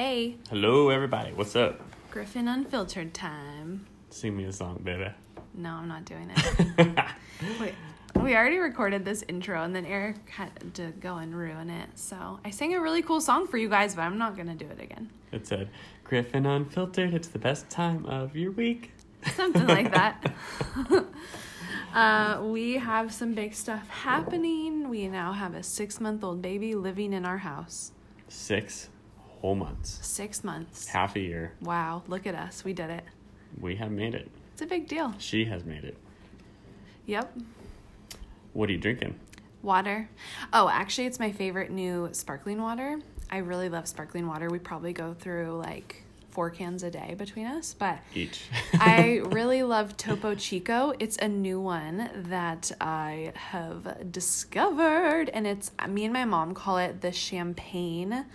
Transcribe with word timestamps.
Hey, 0.00 0.38
Hello, 0.48 0.88
everybody. 0.88 1.34
What's 1.34 1.54
up? 1.54 1.78
Griffin 2.10 2.48
Unfiltered 2.48 3.12
time. 3.12 3.84
Sing 4.08 4.34
me 4.34 4.44
a 4.44 4.52
song, 4.52 4.80
baby. 4.82 5.10
No, 5.52 5.72
I'm 5.72 5.88
not 5.88 6.06
doing 6.06 6.30
it. 6.34 7.04
Wait, 7.60 7.74
we 8.18 8.34
already 8.34 8.56
recorded 8.56 9.04
this 9.04 9.22
intro 9.28 9.62
and 9.62 9.76
then 9.76 9.84
Eric 9.84 10.16
had 10.30 10.72
to 10.72 10.92
go 11.00 11.16
and 11.16 11.36
ruin 11.36 11.68
it. 11.68 11.90
So 11.96 12.40
I 12.42 12.48
sang 12.48 12.72
a 12.72 12.80
really 12.80 13.02
cool 13.02 13.20
song 13.20 13.46
for 13.46 13.58
you 13.58 13.68
guys, 13.68 13.94
but 13.94 14.00
I'm 14.00 14.16
not 14.16 14.36
going 14.36 14.46
to 14.46 14.54
do 14.54 14.64
it 14.70 14.80
again. 14.80 15.10
it 15.32 15.46
said, 15.46 15.68
Griffin 16.02 16.46
Unfiltered, 16.46 17.12
it's 17.12 17.28
the 17.28 17.38
best 17.38 17.68
time 17.68 18.06
of 18.06 18.34
your 18.34 18.52
week. 18.52 18.92
Something 19.34 19.66
like 19.66 19.92
that. 19.92 20.32
uh, 21.94 22.42
we 22.42 22.78
have 22.78 23.12
some 23.12 23.34
big 23.34 23.52
stuff 23.52 23.86
happening. 23.90 24.88
We 24.88 25.08
now 25.08 25.34
have 25.34 25.54
a 25.54 25.62
six 25.62 26.00
month 26.00 26.24
old 26.24 26.40
baby 26.40 26.74
living 26.74 27.12
in 27.12 27.26
our 27.26 27.36
house. 27.36 27.92
Six 28.28 28.88
whole 29.40 29.54
months, 29.54 29.98
Six 30.02 30.44
months. 30.44 30.86
half 30.88 31.16
a 31.16 31.20
year. 31.20 31.52
Wow, 31.62 32.02
look 32.08 32.26
at 32.26 32.34
us. 32.34 32.64
We 32.64 32.72
did 32.72 32.90
it. 32.90 33.04
We 33.60 33.76
have 33.76 33.90
made 33.90 34.14
it. 34.14 34.30
It's 34.52 34.62
a 34.62 34.66
big 34.66 34.86
deal. 34.86 35.14
She 35.18 35.44
has 35.46 35.64
made 35.64 35.84
it. 35.84 35.96
Yep. 37.06 37.36
What 38.52 38.68
are 38.68 38.72
you 38.72 38.78
drinking? 38.78 39.18
Water. 39.62 40.08
Oh, 40.52 40.68
actually, 40.68 41.06
it's 41.06 41.18
my 41.18 41.32
favorite 41.32 41.70
new 41.70 42.08
sparkling 42.12 42.60
water. 42.60 43.00
I 43.30 43.38
really 43.38 43.68
love 43.68 43.86
sparkling 43.88 44.26
water. 44.26 44.48
We 44.48 44.58
probably 44.58 44.92
go 44.92 45.14
through 45.14 45.58
like 45.64 46.02
four 46.30 46.48
cans 46.50 46.82
a 46.82 46.90
day 46.90 47.14
between 47.18 47.46
us, 47.46 47.74
but 47.78 47.98
Each. 48.14 48.42
I 48.74 49.20
really 49.24 49.62
love 49.62 49.96
Topo 49.96 50.34
Chico. 50.34 50.92
It's 50.98 51.16
a 51.18 51.28
new 51.28 51.60
one 51.60 52.08
that 52.28 52.70
I 52.80 53.32
have 53.34 54.10
discovered, 54.12 55.28
and 55.30 55.46
it's 55.46 55.72
me 55.88 56.04
and 56.04 56.12
my 56.12 56.24
mom 56.24 56.54
call 56.54 56.78
it 56.78 57.00
the 57.00 57.12
champagne 57.12 58.26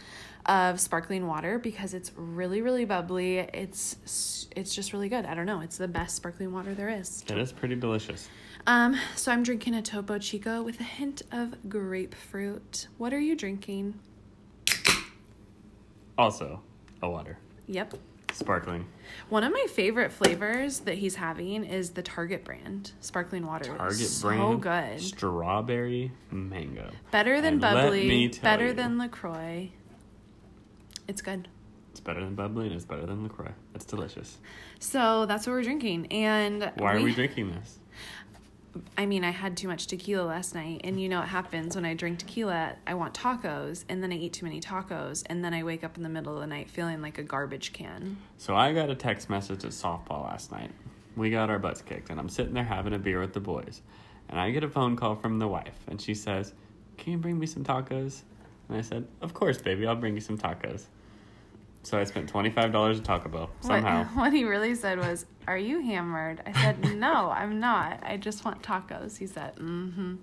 of 0.46 0.80
sparkling 0.80 1.26
water 1.28 1.58
because 1.60 1.94
it's 1.94 2.12
really 2.16 2.62
really 2.62 2.86
bubbly. 2.86 3.40
It's 3.40 4.48
it's 4.56 4.74
just 4.76 4.94
really 4.94 5.10
good. 5.10 5.26
I 5.26 5.34
don't 5.34 5.46
know. 5.46 5.62
It's 5.62 5.78
the 5.78 5.88
best 5.88 6.16
sparkling 6.18 6.52
water 6.54 6.74
there 6.74 6.90
is. 6.90 7.24
it 7.30 7.38
is 7.38 7.52
pretty 7.52 7.76
delicious. 7.76 8.30
Um, 8.68 8.98
so 9.16 9.32
I'm 9.32 9.44
drinking 9.44 9.76
a 9.76 9.82
Topo 9.82 10.18
Chico 10.18 10.64
with 10.64 10.80
a 10.80 10.84
hint 10.84 11.22
of 11.32 11.70
grapefruit. 11.70 12.88
What 12.98 13.14
are 13.14 13.20
you 13.20 13.36
drinking? 13.36 14.00
Also, 16.18 16.62
a 17.02 17.10
water. 17.10 17.38
Yep. 17.68 17.96
Sparkling. 18.32 18.86
One 19.30 19.44
of 19.44 19.54
my 19.54 19.66
favorite 19.70 20.12
flavors 20.12 20.80
that 20.82 20.96
he's 20.96 21.16
having 21.16 21.64
is 21.64 21.92
the 21.92 22.02
Target 22.02 22.44
brand 22.44 22.92
sparkling 23.00 23.46
water. 23.46 23.76
Target 23.78 24.08
so 24.08 24.28
brand. 24.58 24.62
good. 24.62 25.02
Strawberry 25.02 26.12
mango. 26.32 26.90
Better 27.12 27.42
than 27.42 27.54
And 27.54 27.62
bubbly. 27.62 28.28
Better 28.42 28.68
you. 28.68 28.74
than 28.74 28.98
Lacroix. 28.98 29.72
It's 31.08 31.22
good. 31.22 31.48
It's 31.92 32.00
better 32.02 32.20
than 32.20 32.36
bubbly 32.36 32.68
and 32.68 32.76
it's 32.76 32.86
better 32.86 33.06
than 33.06 33.24
LaCroix. 33.24 33.54
It's 33.74 33.86
delicious. 33.86 34.38
So 34.80 35.26
that's 35.26 35.48
what 35.48 35.54
we're 35.54 35.64
drinking. 35.64 36.08
And 36.12 36.72
Why 36.76 36.96
are 36.96 37.02
we 37.02 37.14
drinking 37.14 37.52
this? 37.52 37.80
I 38.98 39.06
mean, 39.06 39.24
I 39.24 39.30
had 39.30 39.56
too 39.56 39.68
much 39.68 39.88
tequila 39.88 40.24
last 40.24 40.54
night, 40.54 40.82
and 40.84 41.00
you 41.00 41.08
know 41.08 41.20
what 41.20 41.30
happens 41.30 41.76
when 41.76 41.86
I 41.86 41.94
drink 41.94 42.20
tequila? 42.20 42.76
I 42.86 42.94
want 42.94 43.14
tacos, 43.14 43.86
and 43.88 44.04
then 44.04 44.12
I 44.12 44.16
eat 44.16 44.34
too 44.34 44.46
many 44.46 44.60
tacos, 44.60 45.24
and 45.28 45.44
then 45.44 45.54
I 45.54 45.64
wake 45.64 45.84
up 45.86 45.96
in 45.96 46.04
the 46.04 46.10
middle 46.10 46.34
of 46.34 46.42
the 46.42 46.48
night 46.48 46.70
feeling 46.70 47.02
like 47.02 47.18
a 47.18 47.24
garbage 47.24 47.72
can. 47.72 48.18
So 48.38 48.56
I 48.56 48.74
got 48.74 48.90
a 48.90 48.96
text 48.96 49.30
message 49.30 49.64
at 49.64 49.72
softball 49.72 50.26
last 50.26 50.52
night. 50.52 50.72
We 51.16 51.30
got 51.30 51.50
our 51.50 51.60
butts 51.60 51.82
kicked, 51.82 52.10
and 52.10 52.20
I'm 52.20 52.28
sitting 52.28 52.54
there 52.54 52.66
having 52.66 52.94
a 52.94 53.00
beer 53.00 53.22
with 53.22 53.34
the 53.34 53.40
boys. 53.40 53.82
And 54.28 54.40
I 54.40 54.52
get 54.52 54.64
a 54.64 54.70
phone 54.70 54.96
call 54.96 55.16
from 55.16 55.40
the 55.40 55.48
wife, 55.48 55.80
and 55.88 56.02
she 56.02 56.14
says, 56.14 56.54
Can 56.98 57.14
you 57.14 57.18
bring 57.18 57.40
me 57.40 57.48
some 57.48 57.64
tacos? 57.64 58.24
And 58.68 58.78
I 58.78 58.82
said, 58.82 59.08
Of 59.22 59.34
course, 59.34 59.58
baby, 59.58 59.88
I'll 59.88 59.96
bring 59.96 60.16
you 60.16 60.22
some 60.22 60.38
tacos. 60.38 60.88
So 61.86 62.00
I 62.00 62.04
spent 62.04 62.34
$25 62.34 62.98
at 62.98 63.04
Taco 63.04 63.30
Bell 63.30 63.50
somehow. 63.62 64.06
What, 64.06 64.16
what 64.16 64.34
he 64.34 64.44
really 64.44 64.74
said 64.74 64.98
was, 64.98 65.28
Are 65.48 65.58
you 65.58 65.82
hammered? 65.82 66.42
I 66.44 66.52
said, 66.52 66.96
No, 66.96 67.30
I'm 67.30 67.60
not. 67.60 68.00
I 68.02 68.18
just 68.18 68.44
want 68.44 68.64
tacos. 68.64 69.18
He 69.18 69.28
said, 69.28 69.56
Mm 69.58 69.94
hmm. 69.94 70.16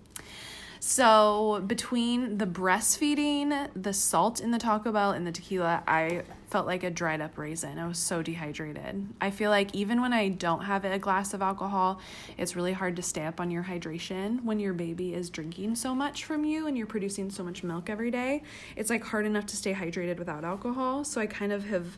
So, 0.84 1.62
between 1.64 2.38
the 2.38 2.44
breastfeeding, 2.44 3.68
the 3.80 3.92
salt 3.92 4.40
in 4.40 4.50
the 4.50 4.58
Taco 4.58 4.90
Bell, 4.90 5.12
and 5.12 5.24
the 5.24 5.30
tequila, 5.30 5.84
I 5.86 6.24
felt 6.50 6.66
like 6.66 6.82
a 6.82 6.90
dried 6.90 7.20
up 7.20 7.38
raisin. 7.38 7.78
I 7.78 7.86
was 7.86 7.98
so 7.98 8.20
dehydrated. 8.20 9.06
I 9.20 9.30
feel 9.30 9.50
like 9.50 9.72
even 9.76 10.00
when 10.00 10.12
I 10.12 10.30
don't 10.30 10.64
have 10.64 10.84
a 10.84 10.98
glass 10.98 11.34
of 11.34 11.40
alcohol, 11.40 12.00
it's 12.36 12.56
really 12.56 12.72
hard 12.72 12.96
to 12.96 13.02
stay 13.02 13.24
up 13.26 13.40
on 13.40 13.48
your 13.48 13.62
hydration 13.62 14.42
when 14.42 14.58
your 14.58 14.72
baby 14.72 15.14
is 15.14 15.30
drinking 15.30 15.76
so 15.76 15.94
much 15.94 16.24
from 16.24 16.44
you 16.44 16.66
and 16.66 16.76
you're 16.76 16.88
producing 16.88 17.30
so 17.30 17.44
much 17.44 17.62
milk 17.62 17.88
every 17.88 18.10
day. 18.10 18.42
It's 18.74 18.90
like 18.90 19.04
hard 19.04 19.24
enough 19.24 19.46
to 19.46 19.56
stay 19.56 19.74
hydrated 19.74 20.18
without 20.18 20.42
alcohol. 20.42 21.04
So, 21.04 21.20
I 21.20 21.26
kind 21.26 21.52
of 21.52 21.64
have 21.66 21.96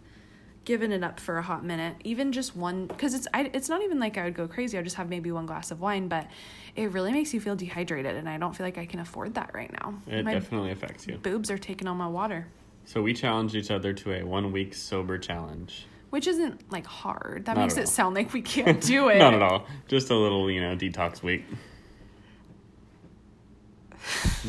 given 0.64 0.92
it 0.92 1.02
up 1.04 1.20
for 1.20 1.36
a 1.38 1.42
hot 1.42 1.64
minute 1.64 1.94
even 2.04 2.32
just 2.32 2.56
one 2.56 2.86
because 2.86 3.12
it's 3.14 3.26
I, 3.34 3.50
it's 3.52 3.68
not 3.68 3.82
even 3.82 3.98
like 4.00 4.16
i 4.16 4.24
would 4.24 4.34
go 4.34 4.48
crazy 4.48 4.78
i 4.78 4.82
just 4.82 4.96
have 4.96 5.08
maybe 5.08 5.30
one 5.30 5.46
glass 5.46 5.70
of 5.70 5.80
wine 5.80 6.08
but 6.08 6.26
it 6.74 6.90
really 6.92 7.12
makes 7.12 7.34
you 7.34 7.40
feel 7.40 7.54
dehydrated 7.56 8.16
and 8.16 8.28
i 8.28 8.38
don't 8.38 8.54
feel 8.56 8.64
like 8.66 8.78
i 8.78 8.86
can 8.86 9.00
afford 9.00 9.34
that 9.34 9.50
right 9.54 9.70
now 9.82 9.94
It 10.06 10.24
my 10.24 10.32
definitely 10.34 10.70
affects 10.70 11.06
you. 11.06 11.18
boobs 11.18 11.50
are 11.50 11.58
taking 11.58 11.86
all 11.88 11.94
my 11.94 12.08
water 12.08 12.46
So 12.86 13.02
we 13.02 13.12
challenged 13.14 13.54
each 13.54 13.70
other 13.70 13.92
to 13.92 14.12
a 14.12 14.24
one 14.24 14.52
week 14.52 14.74
sober 14.74 15.18
challenge. 15.18 15.86
which 16.10 16.26
isn't 16.26 16.70
like 16.72 16.86
hard 16.86 17.44
that 17.46 17.56
Not 17.56 17.62
makes 17.62 17.76
it 17.76 17.80
all. 17.80 17.86
sound 17.86 18.14
like 18.14 18.32
we 18.32 18.40
can't 18.42 18.80
do 18.80 19.08
it 19.12 19.18
Not 19.18 19.34
at 19.34 19.42
all. 19.42 19.66
Just 19.88 20.10
a 20.10 20.14
little, 20.14 20.50
you 20.50 20.60
know, 20.60 20.74
detox 20.76 21.22
week. 21.22 21.44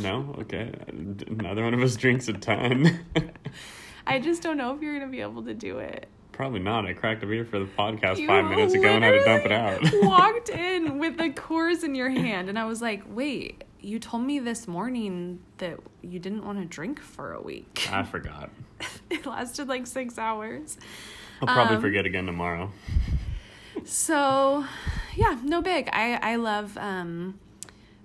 No? 0.02 0.36
Okay. 0.40 0.70
Neither 0.92 1.64
one 1.64 1.74
of 1.74 1.82
us 1.82 1.96
drinks 1.96 2.28
a 2.28 2.34
ton. 2.34 3.00
i 4.08 4.20
just 4.20 4.42
don't 4.44 4.58
know 4.58 4.74
if 4.76 4.82
you're 4.82 4.98
gonna 5.00 5.12
be 5.12 5.22
able 5.22 5.44
to 5.44 5.54
do 5.54 5.80
it 5.80 6.08
Probably 6.32 6.60
not. 6.60 6.86
I 6.86 6.92
cracked 6.92 7.24
a 7.24 7.28
beer 7.28 7.46
for 7.46 7.60
the 7.60 7.66
podcast 7.66 8.18
You 8.18 8.28
five 8.28 8.44
minutes 8.44 8.74
ago 8.74 8.90
and 8.90 9.02
had 9.06 9.12
to 9.12 9.24
dump 9.24 9.46
it 9.46 9.54
out. 9.54 9.80
walked 10.06 10.50
in 10.50 11.00
with 11.00 11.16
the 11.18 11.30
Coors 11.30 11.82
in 11.86 11.96
your 11.96 12.10
hand 12.10 12.50
and 12.50 12.60
i 12.60 12.66
was 12.66 12.82
like 12.82 13.04
wait 13.08 13.64
you 13.80 14.00
told 14.00 14.24
me 14.24 14.40
this 14.40 14.68
morning 14.68 15.40
that 15.60 15.80
you 16.02 16.20
didn't 16.20 16.44
want 16.46 16.60
to 16.60 16.66
drink 16.66 17.00
for 17.00 17.32
a 17.32 17.42
week 17.42 17.88
I 17.90 18.04
forgot. 18.04 18.50
it 19.10 19.26
lasted 19.26 19.70
like 19.70 19.88
six 19.88 20.18
hours 20.18 20.78
I'll 21.42 21.48
probably 21.48 21.78
Um, 21.78 21.82
forget 21.82 22.06
again 22.06 22.26
tomorrow. 22.26 22.70
so 23.86 24.66
yeah 25.16 25.38
no 25.44 25.62
big 25.62 25.90
i 25.94 26.16
i 26.22 26.36
love 26.36 26.78
um 26.78 27.40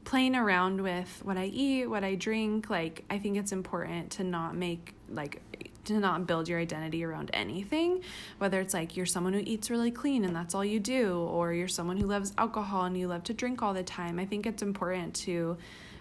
playing 0.05 0.37
around 0.37 0.81
with 0.83 1.21
what 1.25 1.37
i 1.37 1.47
eat 1.47 1.87
what 1.87 2.05
i 2.05 2.15
drink 2.15 2.69
like 2.71 3.05
i 3.11 3.19
think 3.19 3.37
it's 3.37 3.53
important 3.53 4.11
to 4.11 4.25
not 4.25 4.55
make 4.55 4.95
like 5.09 5.41
to 5.85 5.99
not 5.99 6.27
build 6.27 6.49
your 6.49 6.59
identity 6.59 7.05
around 7.05 7.31
anything 7.33 8.03
whether 8.39 8.61
it's 8.61 8.75
like 8.75 8.97
you're 8.97 9.07
someone 9.07 9.33
who 9.33 9.43
eats 9.45 9.71
really 9.71 9.91
clean 9.91 10.25
and 10.25 10.35
that's 10.35 10.55
all 10.55 10.65
you 10.65 10.81
do 10.81 11.19
or 11.21 11.53
you're 11.53 11.69
someone 11.69 11.97
who 11.97 12.07
loves 12.07 12.33
alcohol 12.39 12.85
and 12.85 12.97
you 12.97 13.07
love 13.07 13.25
to 13.25 13.35
drink 13.35 13.63
all 13.63 13.75
the 13.75 13.83
time. 13.83 14.19
I 14.19 14.27
think 14.27 14.47
it's 14.47 14.63
important 14.63 15.15
to 15.17 15.57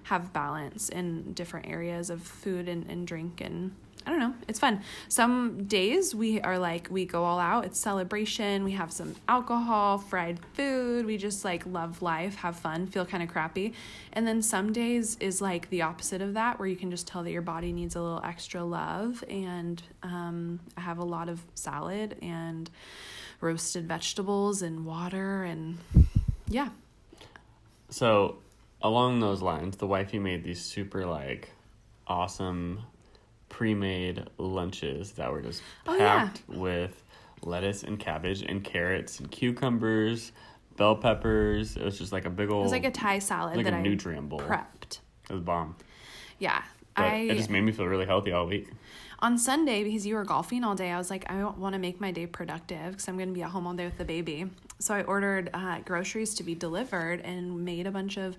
have 0.09 0.33
balance 0.33 0.89
in 0.89 1.33
different 1.33 1.67
areas 1.67 2.09
of 2.09 2.19
food 2.21 2.67
and, 2.67 2.89
and 2.89 3.05
drink 3.05 3.41
and 3.41 3.71
I 4.07 4.11
don't 4.11 4.19
know. 4.19 4.33
It's 4.47 4.57
fun. 4.57 4.81
Some 5.07 5.65
days 5.65 6.15
we 6.15 6.41
are 6.41 6.57
like 6.57 6.87
we 6.89 7.05
go 7.05 7.23
all 7.25 7.37
out. 7.37 7.65
It's 7.65 7.79
celebration. 7.79 8.63
We 8.63 8.71
have 8.71 8.91
some 8.91 9.15
alcohol, 9.27 9.99
fried 9.99 10.39
food. 10.53 11.05
We 11.05 11.17
just 11.17 11.45
like 11.45 11.63
love 11.67 12.01
life, 12.01 12.35
have 12.37 12.55
fun, 12.55 12.87
feel 12.87 13.05
kind 13.05 13.21
of 13.21 13.29
crappy. 13.29 13.73
And 14.13 14.25
then 14.25 14.41
some 14.41 14.73
days 14.73 15.15
is 15.19 15.41
like 15.41 15.69
the 15.69 15.83
opposite 15.83 16.23
of 16.23 16.33
that, 16.33 16.57
where 16.57 16.67
you 16.67 16.77
can 16.77 16.89
just 16.89 17.05
tell 17.05 17.21
that 17.23 17.31
your 17.31 17.43
body 17.43 17.71
needs 17.71 17.95
a 17.95 18.01
little 18.01 18.21
extra 18.23 18.63
love. 18.63 19.23
And 19.29 19.83
um, 20.01 20.59
I 20.75 20.81
have 20.81 20.97
a 20.97 21.05
lot 21.05 21.29
of 21.29 21.43
salad 21.53 22.15
and 22.21 22.67
roasted 23.41 23.87
vegetables 23.87 24.63
and 24.63 24.85
water 24.85 25.43
and 25.43 25.77
yeah. 26.47 26.69
So, 27.89 28.37
along 28.81 29.19
those 29.19 29.41
lines, 29.41 29.77
the 29.77 29.87
wifey 29.87 30.19
made 30.19 30.43
these 30.43 30.61
super, 30.61 31.05
like, 31.05 31.49
awesome 32.07 32.81
pre 33.49 33.73
made 33.73 34.25
lunches 34.37 35.13
that 35.13 35.31
were 35.31 35.41
just 35.41 35.61
Oh, 35.87 35.95
yeah. 35.95 36.25
packed 36.25 36.43
with 36.47 37.03
lettuce 37.41 37.83
and 37.83 37.99
cabbage 37.99 38.41
and 38.41 38.63
carrots 38.63 39.19
and 39.19 39.29
cucumbers, 39.31 40.31
bell 40.77 40.95
peppers. 40.95 41.75
It 41.77 41.83
was 41.83 41.97
just 41.97 42.11
like 42.11 42.25
a 42.25 42.29
big 42.29 42.49
old. 42.51 42.61
It 42.61 42.63
was 42.63 42.71
like 42.71 42.85
a 42.85 42.91
Thai 42.91 43.19
salad 43.19 43.55
like 43.57 43.65
that 43.65 43.73
a 43.73 43.77
I 43.77 43.81
nutrient 43.81 44.29
bowl. 44.29 44.39
prepped. 44.39 44.99
It 45.29 45.33
was 45.33 45.41
bomb. 45.41 45.75
Yeah. 46.37 46.61
But 46.95 47.05
I 47.05 47.15
it 47.17 47.35
just 47.37 47.49
made 47.49 47.61
me 47.61 47.71
feel 47.71 47.85
really 47.85 48.05
healthy 48.05 48.31
all 48.31 48.45
week. 48.45 48.67
On 49.21 49.37
Sunday 49.37 49.83
because 49.83 50.05
you 50.05 50.15
were 50.15 50.23
golfing 50.23 50.63
all 50.63 50.75
day. 50.75 50.91
I 50.91 50.97
was 50.97 51.09
like, 51.09 51.29
I 51.29 51.43
want 51.43 51.73
to 51.73 51.79
make 51.79 51.99
my 51.99 52.11
day 52.11 52.25
productive 52.25 52.91
because 52.91 53.07
I'm 53.07 53.17
going 53.17 53.29
to 53.29 53.33
be 53.33 53.43
at 53.43 53.49
home 53.49 53.67
all 53.67 53.73
day 53.73 53.85
with 53.85 53.97
the 53.97 54.05
baby. 54.05 54.49
So 54.79 54.93
I 54.93 55.03
ordered 55.03 55.49
uh, 55.53 55.79
groceries 55.79 56.33
to 56.35 56.43
be 56.43 56.55
delivered 56.55 57.19
and 57.21 57.65
made 57.65 57.85
a 57.85 57.91
bunch 57.91 58.17
of 58.17 58.37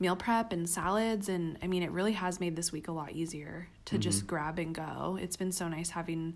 meal 0.00 0.16
prep 0.16 0.52
and 0.52 0.68
salads. 0.68 1.28
And 1.28 1.58
I 1.62 1.68
mean, 1.68 1.82
it 1.82 1.90
really 1.92 2.12
has 2.12 2.40
made 2.40 2.56
this 2.56 2.72
week 2.72 2.88
a 2.88 2.92
lot 2.92 3.12
easier 3.12 3.68
to 3.86 3.98
just 3.98 4.26
grab 4.26 4.58
and 4.58 4.74
go. 4.74 5.16
It's 5.20 5.36
been 5.36 5.52
so 5.52 5.68
nice 5.68 5.90
having, 5.90 6.34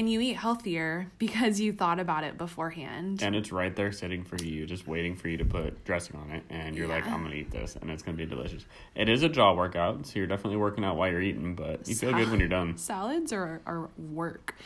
and 0.00 0.10
you 0.10 0.18
eat 0.18 0.36
healthier 0.36 1.12
because 1.18 1.60
you 1.60 1.74
thought 1.74 2.00
about 2.00 2.24
it 2.24 2.38
beforehand. 2.38 3.22
And 3.22 3.36
it's 3.36 3.52
right 3.52 3.76
there 3.76 3.92
sitting 3.92 4.24
for 4.24 4.42
you, 4.42 4.64
just 4.64 4.88
waiting 4.88 5.14
for 5.14 5.28
you 5.28 5.36
to 5.36 5.44
put 5.44 5.84
dressing 5.84 6.16
on 6.16 6.30
it. 6.30 6.42
And 6.48 6.74
you're 6.74 6.88
like, 6.88 7.06
I'm 7.06 7.20
going 7.20 7.32
to 7.32 7.36
eat 7.36 7.50
this, 7.50 7.76
and 7.76 7.90
it's 7.90 8.02
going 8.02 8.16
to 8.16 8.24
be 8.24 8.28
delicious. 8.28 8.64
It 8.94 9.10
is 9.10 9.22
a 9.22 9.28
jaw 9.28 9.54
workout, 9.54 10.06
so 10.06 10.14
you're 10.16 10.26
definitely 10.26 10.56
working 10.56 10.84
out 10.84 10.96
while 10.96 11.10
you're 11.10 11.20
eating, 11.20 11.54
but 11.54 11.86
you 11.86 11.94
feel 11.94 12.12
good 12.12 12.30
when 12.30 12.40
you're 12.40 12.48
done. 12.48 12.78
salads 12.78 13.30
are, 13.32 13.60
are 13.66 13.90
work. 13.98 14.56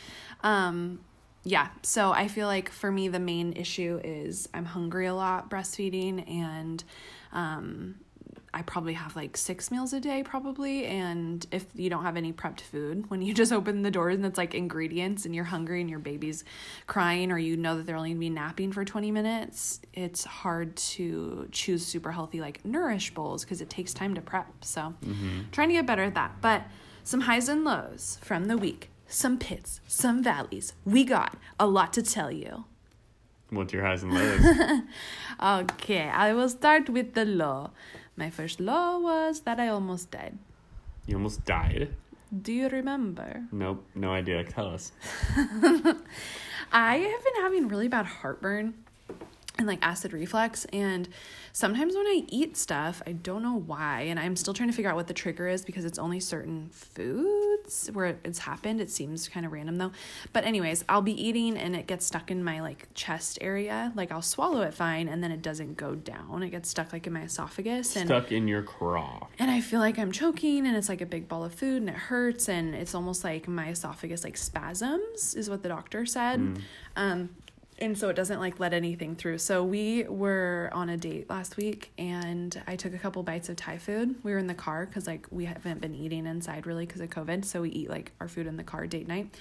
Um, 0.41 1.01
yeah, 1.43 1.67
so 1.83 2.13
I 2.13 2.29
feel 2.29 2.47
like 2.47 2.71
for 2.71 2.89
me, 2.89 3.09
the 3.09 3.19
main 3.19 3.53
issue 3.53 3.99
is 4.03 4.47
I'm 4.53 4.65
hungry 4.65 5.05
a 5.05 5.13
lot 5.13 5.49
breastfeeding, 5.49 6.29
and 6.31 6.81
um, 7.33 7.95
I 8.55 8.61
probably 8.61 8.93
have 8.93 9.17
like 9.17 9.35
six 9.35 9.69
meals 9.69 9.91
a 9.91 9.99
day, 9.99 10.23
probably. 10.23 10.85
And 10.85 11.45
if 11.51 11.65
you 11.75 11.89
don't 11.89 12.03
have 12.03 12.15
any 12.15 12.31
prepped 12.31 12.61
food, 12.61 13.09
when 13.09 13.21
you 13.21 13.33
just 13.41 13.51
open 13.51 13.81
the 13.81 13.91
doors 13.91 14.15
and 14.15 14.25
it's 14.25 14.37
like 14.37 14.55
ingredients 14.55 15.25
and 15.25 15.35
you're 15.35 15.43
hungry 15.43 15.81
and 15.81 15.89
your 15.89 15.99
baby's 15.99 16.45
crying, 16.87 17.33
or 17.33 17.37
you 17.37 17.57
know 17.57 17.75
that 17.75 17.85
they're 17.85 17.97
only 17.97 18.11
gonna 18.11 18.19
be 18.19 18.29
napping 18.29 18.71
for 18.71 18.85
20 18.85 19.11
minutes, 19.11 19.81
it's 19.93 20.23
hard 20.23 20.75
to 20.77 21.49
choose 21.51 21.85
super 21.85 22.13
healthy, 22.13 22.39
like 22.39 22.63
nourish 22.63 23.13
bowls 23.13 23.43
because 23.43 23.59
it 23.59 23.69
takes 23.69 23.93
time 23.93 24.15
to 24.15 24.21
prep. 24.21 24.63
So, 24.63 24.93
mm-hmm. 25.03 25.41
trying 25.51 25.67
to 25.67 25.73
get 25.73 25.85
better 25.85 26.03
at 26.03 26.15
that. 26.15 26.39
But 26.39 26.63
some 27.03 27.21
highs 27.21 27.49
and 27.49 27.65
lows 27.65 28.19
from 28.21 28.45
the 28.45 28.57
week, 28.57 28.89
some 29.05 29.37
pits, 29.37 29.81
some 29.85 30.23
valleys. 30.23 30.71
We 30.85 31.03
got 31.03 31.35
a 31.59 31.67
lot 31.67 31.91
to 31.93 32.01
tell 32.01 32.31
you. 32.31 32.63
What's 33.49 33.73
your 33.73 33.83
highs 33.83 34.01
and 34.01 34.13
lows? 34.13 34.81
Okay, 35.41 36.07
I 36.09 36.33
will 36.33 36.49
start 36.49 36.89
with 36.89 37.13
the 37.13 37.25
low. 37.25 37.71
My 38.15 38.29
first 38.29 38.59
law 38.59 38.97
was 38.97 39.41
that 39.41 39.59
I 39.59 39.67
almost 39.67 40.11
died. 40.11 40.37
you 41.05 41.15
almost 41.17 41.43
died? 41.45 41.89
Do 42.41 42.51
you 42.53 42.69
remember? 42.69 43.43
Nope, 43.51 43.85
no 43.93 44.11
idea. 44.11 44.43
Tell 44.43 44.67
us. 44.67 44.91
I 46.71 46.97
have 46.97 47.23
been 47.23 47.41
having 47.41 47.67
really 47.67 47.87
bad 47.87 48.05
heartburn 48.05 48.73
and 49.57 49.67
like 49.67 49.79
acid 49.81 50.11
reflux 50.13 50.65
and 50.65 51.07
sometimes 51.55 51.95
when 51.95 52.05
I 52.05 52.23
eat 52.27 52.57
stuff, 52.57 53.01
I 53.07 53.13
don't 53.13 53.41
know 53.41 53.55
why 53.57 54.01
and 54.01 54.19
I'm 54.19 54.35
still 54.35 54.53
trying 54.53 54.67
to 54.67 54.75
figure 54.75 54.89
out 54.91 54.97
what 54.97 55.07
the 55.07 55.13
trigger 55.13 55.47
is 55.47 55.63
because 55.63 55.85
it's 55.85 55.97
only 55.97 56.19
certain 56.19 56.67
foods 56.69 57.89
where 57.93 58.17
it's 58.25 58.39
happened. 58.39 58.81
It 58.81 58.89
seems 58.89 59.29
kind 59.29 59.45
of 59.45 59.53
random 59.53 59.77
though. 59.77 59.93
But 60.33 60.43
anyways, 60.43 60.83
I'll 60.89 61.01
be 61.01 61.13
eating 61.13 61.57
and 61.57 61.73
it 61.73 61.87
gets 61.87 62.05
stuck 62.05 62.29
in 62.29 62.43
my 62.43 62.59
like 62.59 62.89
chest 62.93 63.37
area. 63.39 63.93
Like 63.95 64.11
I'll 64.11 64.21
swallow 64.21 64.63
it 64.63 64.73
fine 64.73 65.07
and 65.07 65.23
then 65.23 65.31
it 65.31 65.41
doesn't 65.41 65.77
go 65.77 65.95
down. 65.95 66.43
It 66.43 66.49
gets 66.49 66.67
stuck 66.67 66.91
like 66.91 67.07
in 67.07 67.13
my 67.13 67.21
esophagus 67.21 67.95
and 67.95 68.07
Stuck 68.09 68.33
in 68.33 68.49
your 68.49 68.61
craw. 68.61 69.27
and 69.39 69.49
I 69.49 69.61
feel 69.61 69.79
like 69.79 69.97
I'm 69.97 70.11
choking 70.11 70.67
and 70.67 70.75
it's 70.75 70.89
like 70.89 70.99
a 70.99 71.05
big 71.05 71.29
ball 71.29 71.45
of 71.45 71.53
food 71.53 71.77
and 71.77 71.89
it 71.89 71.95
hurts 71.95 72.49
and 72.49 72.75
it's 72.75 72.93
almost 72.93 73.23
like 73.23 73.47
my 73.47 73.69
esophagus 73.69 74.25
like 74.25 74.35
spasms 74.35 75.35
is 75.35 75.49
what 75.49 75.63
the 75.63 75.69
doctor 75.69 76.05
said. 76.05 76.59
Um 76.97 77.29
and 77.77 77.97
so 77.97 78.07
it 78.09 78.15
doesn't 78.15 78.39
like 78.39 78.59
let 78.59 78.73
anything 78.73 79.15
through. 79.15 79.37
So 79.39 79.63
we 79.63 80.03
were 80.03 80.69
on 80.71 80.89
a 80.89 80.97
date 80.97 81.29
last 81.29 81.57
week 81.57 81.91
and 81.97 82.61
I 82.67 82.75
took 82.75 82.93
a 82.93 82.97
couple 82.97 83.21
bites 83.23 83.49
of 83.49 83.57
Thai 83.57 83.77
food. 83.77 84.15
We 84.23 84.31
were 84.31 84.37
in 84.37 84.47
the 84.47 84.53
car 84.53 84.85
cuz 84.85 85.07
like 85.07 85.27
we 85.29 85.45
haven't 85.45 85.81
been 85.81 85.95
eating 85.95 86.25
inside 86.25 86.65
really 86.65 86.85
cuz 86.85 87.01
of 87.01 87.09
COVID, 87.09 87.43
so 87.43 87.61
we 87.61 87.69
eat 87.69 87.89
like 87.89 88.13
our 88.21 88.27
food 88.27 88.47
in 88.47 88.57
the 88.57 88.63
car 88.63 88.87
date 88.87 89.07
night. 89.07 89.35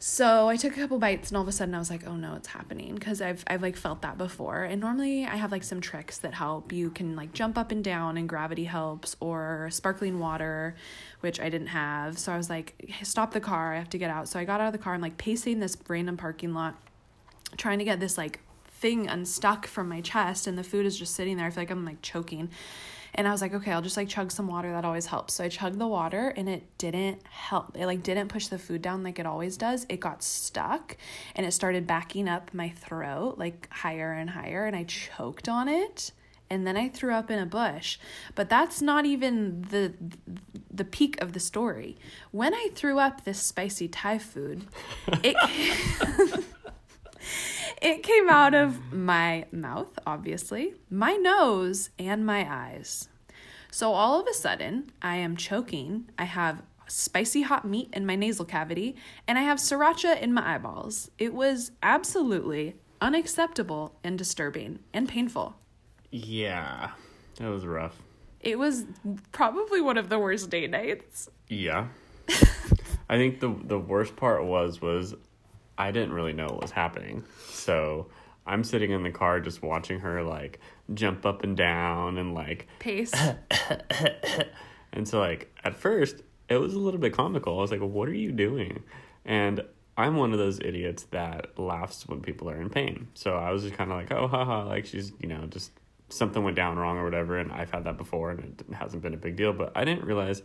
So 0.00 0.48
I 0.48 0.54
took 0.54 0.76
a 0.76 0.80
couple 0.80 0.98
bites 1.00 1.30
and 1.30 1.36
all 1.36 1.42
of 1.42 1.48
a 1.48 1.52
sudden 1.52 1.74
I 1.74 1.78
was 1.80 1.90
like, 1.90 2.06
oh 2.06 2.14
no, 2.14 2.36
it's 2.36 2.48
happening 2.48 2.94
because 2.94 3.20
I've 3.20 3.42
I've 3.48 3.62
like 3.62 3.76
felt 3.76 4.00
that 4.02 4.16
before. 4.16 4.62
And 4.62 4.80
normally 4.80 5.26
I 5.26 5.36
have 5.36 5.50
like 5.50 5.64
some 5.64 5.80
tricks 5.80 6.18
that 6.18 6.34
help. 6.34 6.72
You 6.72 6.90
can 6.90 7.16
like 7.16 7.32
jump 7.32 7.58
up 7.58 7.72
and 7.72 7.82
down 7.82 8.16
and 8.16 8.28
gravity 8.28 8.64
helps 8.64 9.16
or 9.18 9.68
sparkling 9.72 10.20
water, 10.20 10.76
which 11.20 11.40
I 11.40 11.50
didn't 11.50 11.68
have. 11.68 12.16
So 12.16 12.32
I 12.32 12.36
was 12.36 12.48
like, 12.48 12.92
stop 13.02 13.32
the 13.32 13.40
car, 13.40 13.74
I 13.74 13.78
have 13.78 13.90
to 13.90 13.98
get 13.98 14.08
out. 14.08 14.28
So 14.28 14.38
I 14.38 14.44
got 14.44 14.60
out 14.60 14.68
of 14.68 14.72
the 14.72 14.78
car, 14.78 14.94
I'm 14.94 15.00
like 15.00 15.18
pacing 15.18 15.58
this 15.58 15.76
random 15.88 16.16
parking 16.16 16.54
lot, 16.54 16.76
trying 17.56 17.78
to 17.78 17.84
get 17.84 18.00
this 18.00 18.18
like 18.18 18.40
thing 18.78 19.08
unstuck 19.08 19.66
from 19.66 19.88
my 19.88 20.00
chest 20.00 20.46
and 20.46 20.56
the 20.56 20.62
food 20.62 20.86
is 20.86 20.98
just 20.98 21.14
sitting 21.14 21.36
there. 21.36 21.46
I 21.46 21.50
feel 21.50 21.62
like 21.62 21.70
I'm 21.70 21.84
like 21.84 22.02
choking. 22.02 22.50
And 23.14 23.26
I 23.26 23.32
was 23.32 23.40
like, 23.40 23.54
okay, 23.54 23.72
I'll 23.72 23.82
just 23.82 23.96
like 23.96 24.08
chug 24.08 24.30
some 24.30 24.46
water. 24.46 24.70
That 24.70 24.84
always 24.84 25.06
helps. 25.06 25.34
So 25.34 25.44
I 25.44 25.48
chugged 25.48 25.78
the 25.78 25.86
water 25.86 26.28
and 26.36 26.48
it 26.48 26.62
didn't 26.78 27.26
help. 27.26 27.76
It 27.76 27.86
like 27.86 28.02
didn't 28.02 28.28
push 28.28 28.46
the 28.46 28.58
food 28.58 28.82
down 28.82 29.02
like 29.02 29.18
it 29.18 29.26
always 29.26 29.56
does. 29.56 29.86
It 29.88 29.98
got 29.98 30.22
stuck 30.22 30.96
and 31.34 31.44
it 31.44 31.52
started 31.52 31.86
backing 31.86 32.28
up 32.28 32.52
my 32.54 32.68
throat 32.68 33.36
like 33.38 33.68
higher 33.72 34.12
and 34.12 34.30
higher 34.30 34.66
and 34.66 34.76
I 34.76 34.84
choked 34.84 35.48
on 35.48 35.68
it. 35.68 36.12
And 36.50 36.66
then 36.66 36.78
I 36.78 36.88
threw 36.88 37.12
up 37.12 37.30
in 37.30 37.38
a 37.38 37.46
bush. 37.46 37.98
But 38.34 38.48
that's 38.48 38.80
not 38.80 39.04
even 39.04 39.62
the 39.62 39.94
the 40.70 40.84
peak 40.84 41.20
of 41.20 41.32
the 41.32 41.40
story. 41.40 41.98
When 42.30 42.54
I 42.54 42.68
threw 42.74 42.98
up 42.98 43.24
this 43.24 43.40
spicy 43.40 43.88
Thai 43.88 44.18
food, 44.18 44.66
it 45.22 45.36
it 47.80 48.02
came 48.02 48.28
out 48.28 48.54
of 48.54 48.92
my 48.92 49.46
mouth, 49.52 49.98
obviously, 50.06 50.74
my 50.90 51.14
nose, 51.14 51.90
and 51.98 52.24
my 52.26 52.46
eyes. 52.50 53.08
So 53.70 53.92
all 53.92 54.20
of 54.20 54.26
a 54.26 54.34
sudden, 54.34 54.92
I 55.02 55.16
am 55.16 55.36
choking. 55.36 56.10
I 56.18 56.24
have 56.24 56.62
spicy 56.86 57.42
hot 57.42 57.64
meat 57.64 57.90
in 57.92 58.06
my 58.06 58.16
nasal 58.16 58.44
cavity, 58.44 58.96
and 59.26 59.38
I 59.38 59.42
have 59.42 59.58
sriracha 59.58 60.20
in 60.20 60.32
my 60.32 60.54
eyeballs. 60.54 61.10
It 61.18 61.34
was 61.34 61.72
absolutely 61.82 62.76
unacceptable 63.00 63.94
and 64.02 64.18
disturbing 64.18 64.80
and 64.92 65.08
painful. 65.08 65.56
Yeah, 66.10 66.90
that 67.36 67.48
was 67.48 67.66
rough. 67.66 67.96
It 68.40 68.58
was 68.58 68.84
probably 69.32 69.80
one 69.80 69.98
of 69.98 70.08
the 70.08 70.18
worst 70.18 70.50
day 70.50 70.66
nights. 70.66 71.28
Yeah. 71.48 71.88
I 73.10 73.16
think 73.16 73.40
the 73.40 73.54
the 73.64 73.78
worst 73.78 74.16
part 74.16 74.44
was 74.44 74.80
was 74.80 75.14
I 75.78 75.92
didn't 75.92 76.12
really 76.12 76.32
know 76.32 76.46
what 76.46 76.60
was 76.60 76.72
happening. 76.72 77.24
So 77.50 78.08
I'm 78.44 78.64
sitting 78.64 78.90
in 78.90 79.04
the 79.04 79.10
car 79.10 79.40
just 79.40 79.62
watching 79.62 80.00
her 80.00 80.22
like 80.24 80.58
jump 80.92 81.24
up 81.24 81.44
and 81.44 81.56
down 81.56 82.18
and 82.18 82.34
like 82.34 82.66
Pace. 82.80 83.12
and 84.92 85.06
so 85.06 85.20
like 85.20 85.54
at 85.62 85.76
first 85.76 86.22
it 86.48 86.56
was 86.56 86.74
a 86.74 86.78
little 86.78 87.00
bit 87.00 87.12
comical. 87.12 87.58
I 87.58 87.60
was 87.60 87.70
like, 87.70 87.80
"What 87.80 88.08
are 88.08 88.14
you 88.14 88.32
doing?" 88.32 88.82
And 89.24 89.62
I'm 89.96 90.16
one 90.16 90.32
of 90.32 90.38
those 90.38 90.60
idiots 90.60 91.04
that 91.10 91.58
laughs 91.58 92.08
when 92.08 92.20
people 92.20 92.48
are 92.50 92.60
in 92.60 92.70
pain. 92.70 93.08
So 93.14 93.36
I 93.36 93.52
was 93.52 93.62
just 93.62 93.74
kind 93.74 93.92
of 93.92 93.98
like, 93.98 94.10
"Oh, 94.10 94.26
haha!" 94.26 94.64
Like 94.66 94.86
she's 94.86 95.12
you 95.20 95.28
know 95.28 95.46
just 95.46 95.70
something 96.08 96.42
went 96.42 96.56
down 96.56 96.78
wrong 96.78 96.96
or 96.96 97.04
whatever. 97.04 97.38
And 97.38 97.52
I've 97.52 97.70
had 97.70 97.84
that 97.84 97.98
before, 97.98 98.30
and 98.30 98.40
it 98.68 98.74
hasn't 98.74 99.02
been 99.02 99.14
a 99.14 99.18
big 99.18 99.36
deal. 99.36 99.52
But 99.52 99.72
I 99.76 99.84
didn't 99.84 100.04
realize 100.04 100.42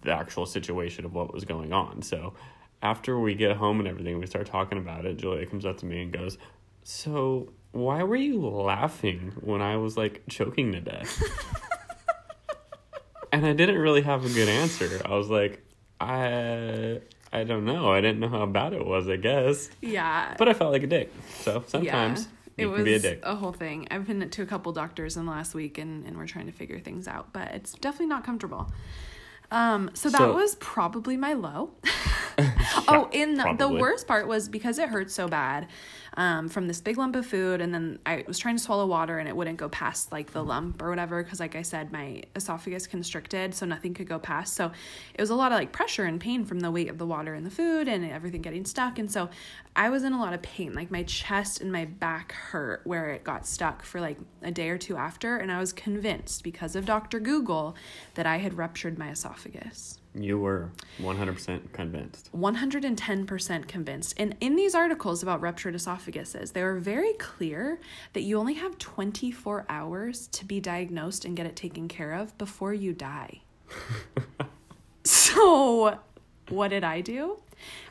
the 0.00 0.12
actual 0.12 0.46
situation 0.46 1.04
of 1.04 1.12
what 1.12 1.32
was 1.34 1.44
going 1.44 1.74
on. 1.74 2.00
So 2.00 2.32
after 2.82 3.18
we 3.18 3.34
get 3.34 3.56
home 3.56 3.78
and 3.80 3.88
everything, 3.88 4.18
we 4.18 4.26
start 4.26 4.46
talking 4.46 4.78
about 4.78 5.06
it. 5.06 5.16
Julia 5.16 5.46
comes 5.46 5.64
up 5.64 5.78
to 5.78 5.86
me 5.86 6.02
and 6.02 6.12
goes, 6.12 6.38
"So 6.82 7.52
why 7.72 8.02
were 8.02 8.16
you 8.16 8.46
laughing 8.46 9.32
when 9.40 9.62
I 9.62 9.76
was 9.76 9.96
like 9.96 10.22
choking 10.28 10.72
to 10.72 10.80
death?" 10.80 11.22
and 13.32 13.46
I 13.46 13.52
didn't 13.52 13.78
really 13.78 14.02
have 14.02 14.24
a 14.24 14.28
good 14.28 14.48
answer. 14.48 15.00
I 15.04 15.14
was 15.14 15.28
like, 15.28 15.64
"I 16.00 17.00
I 17.32 17.44
don't 17.44 17.64
know. 17.64 17.90
I 17.90 18.00
didn't 18.00 18.20
know 18.20 18.28
how 18.28 18.46
bad 18.46 18.72
it 18.72 18.86
was. 18.86 19.08
I 19.08 19.16
guess." 19.16 19.70
yeah. 19.80 20.34
But 20.38 20.48
I 20.48 20.52
felt 20.52 20.72
like 20.72 20.82
a 20.82 20.86
dick. 20.86 21.12
So 21.40 21.64
sometimes 21.66 22.28
it 22.56 22.62
you 22.62 22.70
was 22.70 22.78
can 22.78 22.84
be 22.84 22.94
a 22.94 22.98
dick. 22.98 23.24
whole 23.24 23.52
thing. 23.52 23.86
I've 23.90 24.06
been 24.06 24.28
to 24.28 24.42
a 24.42 24.46
couple 24.46 24.72
doctors 24.72 25.16
in 25.16 25.26
the 25.26 25.30
last 25.30 25.54
week 25.54 25.78
and, 25.78 26.06
and 26.06 26.16
we're 26.16 26.26
trying 26.26 26.46
to 26.46 26.52
figure 26.52 26.78
things 26.78 27.06
out, 27.06 27.32
but 27.32 27.48
it's 27.52 27.72
definitely 27.72 28.06
not 28.06 28.24
comfortable. 28.24 28.70
Um, 29.50 29.90
so 29.94 30.08
that 30.10 30.18
So- 30.18 30.34
was 30.34 30.56
probably 30.56 31.16
my 31.16 31.32
low. 31.32 31.70
oh, 32.88 33.08
and 33.14 33.38
the, 33.38 33.54
the 33.56 33.68
worst 33.68 34.06
part 34.06 34.28
was 34.28 34.48
because 34.48 34.78
it 34.78 34.90
hurt 34.90 35.10
so 35.10 35.26
bad 35.26 35.68
um, 36.16 36.48
from 36.48 36.66
this 36.66 36.80
big 36.80 36.96
lump 36.96 37.14
of 37.14 37.26
food, 37.26 37.60
and 37.60 37.74
then 37.74 37.98
I 38.06 38.24
was 38.26 38.38
trying 38.38 38.56
to 38.56 38.62
swallow 38.62 38.86
water 38.86 39.18
and 39.18 39.28
it 39.28 39.36
wouldn't 39.36 39.58
go 39.58 39.68
past 39.68 40.12
like 40.12 40.32
the 40.32 40.42
lump 40.42 40.80
or 40.80 40.88
whatever 40.88 41.22
because, 41.22 41.40
like 41.40 41.54
I 41.54 41.62
said, 41.62 41.92
my 41.92 42.22
esophagus 42.34 42.86
constricted, 42.86 43.54
so 43.54 43.66
nothing 43.66 43.92
could 43.92 44.08
go 44.08 44.18
past. 44.18 44.54
So 44.54 44.72
it 45.14 45.20
was 45.20 45.30
a 45.30 45.34
lot 45.34 45.52
of 45.52 45.58
like 45.58 45.72
pressure 45.72 46.04
and 46.04 46.20
pain 46.20 46.44
from 46.44 46.60
the 46.60 46.70
weight 46.70 46.88
of 46.88 46.98
the 46.98 47.06
water 47.06 47.34
and 47.34 47.44
the 47.44 47.50
food 47.50 47.86
and 47.86 48.10
everything 48.10 48.42
getting 48.42 48.64
stuck, 48.64 48.98
and 48.98 49.10
so 49.10 49.28
I 49.74 49.90
was 49.90 50.04
in 50.04 50.12
a 50.12 50.20
lot 50.20 50.32
of 50.32 50.40
pain. 50.40 50.72
Like 50.72 50.90
my 50.90 51.02
chest 51.02 51.60
and 51.60 51.70
my 51.70 51.84
back 51.84 52.32
hurt 52.32 52.80
where 52.84 53.10
it 53.10 53.24
got 53.24 53.46
stuck 53.46 53.82
for 53.82 54.00
like 54.00 54.18
a 54.42 54.50
day 54.50 54.70
or 54.70 54.78
two 54.78 54.96
after, 54.96 55.36
and 55.36 55.52
I 55.52 55.58
was 55.58 55.72
convinced 55.72 56.42
because 56.42 56.76
of 56.76 56.86
Dr. 56.86 57.20
Google 57.20 57.76
that 58.14 58.26
I 58.26 58.38
had 58.38 58.54
ruptured 58.54 58.98
my 58.98 59.10
esophagus. 59.10 59.98
You 60.16 60.38
were 60.38 60.70
100% 61.00 61.72
convinced. 61.72 62.30
110% 62.32 63.68
convinced. 63.68 64.14
And 64.16 64.36
in 64.40 64.56
these 64.56 64.74
articles 64.74 65.22
about 65.22 65.40
ruptured 65.40 65.74
esophaguses, 65.74 66.52
they 66.52 66.62
were 66.62 66.78
very 66.78 67.12
clear 67.14 67.80
that 68.12 68.22
you 68.22 68.38
only 68.38 68.54
have 68.54 68.78
24 68.78 69.66
hours 69.68 70.26
to 70.28 70.44
be 70.44 70.60
diagnosed 70.60 71.24
and 71.24 71.36
get 71.36 71.46
it 71.46 71.56
taken 71.56 71.88
care 71.88 72.12
of 72.12 72.36
before 72.38 72.72
you 72.72 72.92
die. 72.92 73.42
so, 75.04 75.98
what 76.48 76.68
did 76.68 76.84
I 76.84 77.00
do? 77.00 77.40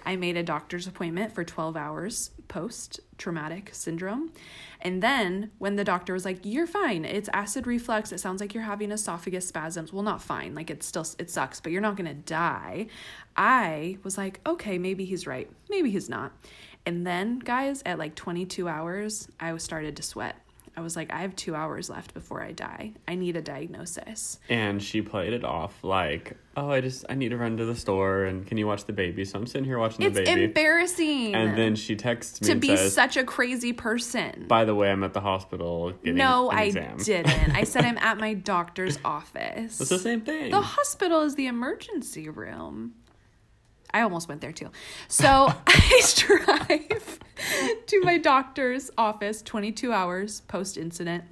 I 0.05 0.15
made 0.15 0.37
a 0.37 0.43
doctor's 0.43 0.87
appointment 0.87 1.33
for 1.33 1.43
12 1.43 1.75
hours 1.75 2.31
post 2.47 2.99
traumatic 3.17 3.69
syndrome. 3.73 4.31
And 4.81 5.01
then 5.01 5.51
when 5.57 5.77
the 5.77 5.83
doctor 5.83 6.13
was 6.13 6.25
like, 6.25 6.39
"You're 6.43 6.67
fine. 6.67 7.05
It's 7.05 7.29
acid 7.33 7.65
reflux. 7.65 8.11
It 8.11 8.19
sounds 8.19 8.39
like 8.39 8.53
you're 8.53 8.63
having 8.63 8.91
esophagus 8.91 9.47
spasms." 9.47 9.91
Well, 9.91 10.03
not 10.03 10.21
fine. 10.21 10.53
Like 10.53 10.69
it's 10.69 10.85
still 10.85 11.07
it 11.17 11.29
sucks, 11.31 11.59
but 11.59 11.71
you're 11.71 11.81
not 11.81 11.95
going 11.95 12.07
to 12.07 12.13
die. 12.13 12.87
I 13.35 13.97
was 14.03 14.17
like, 14.17 14.39
"Okay, 14.45 14.77
maybe 14.77 15.05
he's 15.05 15.25
right. 15.25 15.49
Maybe 15.69 15.89
he's 15.89 16.09
not." 16.09 16.33
And 16.85 17.05
then, 17.05 17.39
guys, 17.39 17.81
at 17.85 17.97
like 17.97 18.13
22 18.13 18.67
hours, 18.67 19.27
I 19.39 19.57
started 19.57 19.95
to 19.95 20.03
sweat. 20.03 20.35
I 20.77 20.81
was 20.81 20.95
like, 20.95 21.11
I 21.13 21.19
have 21.21 21.35
two 21.35 21.55
hours 21.55 21.89
left 21.89 22.13
before 22.13 22.41
I 22.43 22.51
die. 22.51 22.93
I 23.07 23.15
need 23.15 23.37
a 23.37 23.41
diagnosis. 23.41 24.39
And 24.49 24.81
she 24.83 25.01
played 25.01 25.33
it 25.33 25.43
off 25.45 25.83
like, 25.83 26.35
oh, 26.57 26.69
I 26.69 26.81
just, 26.81 27.05
I 27.09 27.15
need 27.15 27.29
to 27.29 27.37
run 27.37 27.57
to 27.57 27.65
the 27.65 27.75
store 27.75 28.25
and 28.25 28.45
can 28.45 28.57
you 28.57 28.67
watch 28.67 28.85
the 28.85 28.93
baby? 28.93 29.23
So 29.25 29.39
I'm 29.39 29.47
sitting 29.47 29.65
here 29.65 29.79
watching 29.79 30.05
It's 30.05 30.15
the 30.15 30.23
baby. 30.25 30.43
It's 30.43 30.47
embarrassing. 30.49 31.33
and 31.35 31.57
then 31.57 31.75
she 31.75 31.95
texts 31.95 32.41
me 32.41 32.45
to 32.47 32.51
and 32.53 32.61
be 32.61 32.75
says, 32.75 32.93
such 32.93 33.15
a 33.17 33.23
crazy 33.23 33.73
person. 33.73 34.45
by 34.47 34.65
the 34.65 34.75
way, 34.75 34.91
I'm 34.91 35.03
at 35.03 35.13
the 35.13 35.21
hospital 35.21 35.91
getting 35.91 36.15
No, 36.17 36.49
I 36.49 36.63
exam. 36.63 36.97
didn't. 36.97 37.55
I 37.55 37.63
said 37.63 37.85
I'm 37.85 37.97
at 37.99 38.17
my 38.17 38.33
doctor's 38.33 38.99
office. 39.05 39.79
It's 39.79 39.89
the 39.89 39.99
same 39.99 40.21
thing. 40.21 40.51
The 40.51 40.61
hospital 40.61 41.21
is 41.21 41.35
the 41.35 41.47
emergency 41.47 42.29
room. 42.29 42.95
I 43.95 44.01
almost 44.01 44.27
went 44.27 44.41
there 44.41 44.51
too. 44.51 44.71
So 45.07 45.25
I 45.67 46.03
drive 46.17 47.19
to 47.87 48.01
my 48.01 48.17
doctor's 48.17 48.91
office 48.97 49.41
22 49.41 49.93
hours 49.93 50.41
post 50.41 50.77
incident. 50.77 51.23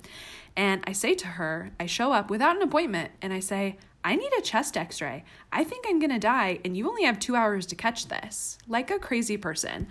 And 0.56 0.82
I 0.88 0.94
say 0.94 1.14
to 1.16 1.28
her, 1.28 1.74
I 1.78 1.88
show 1.88 2.14
up 2.14 2.30
without 2.30 2.56
an 2.56 2.62
appointment 2.62 3.12
and 3.22 3.34
I 3.34 3.42
say, 3.42 3.78
I 4.06 4.16
need 4.16 4.32
a 4.38 4.42
chest 4.42 4.78
x 4.78 5.02
ray. 5.02 5.26
I 5.52 5.66
think 5.66 5.86
I'm 5.88 6.00
going 6.00 6.12
to 6.12 6.20
die, 6.20 6.60
and 6.66 6.76
you 6.76 6.90
only 6.90 7.04
have 7.04 7.20
two 7.20 7.38
hours 7.38 7.66
to 7.68 7.76
catch 7.76 8.10
this. 8.10 8.58
Like 8.68 8.92
a 8.92 9.00
crazy 9.00 9.38
person. 9.38 9.88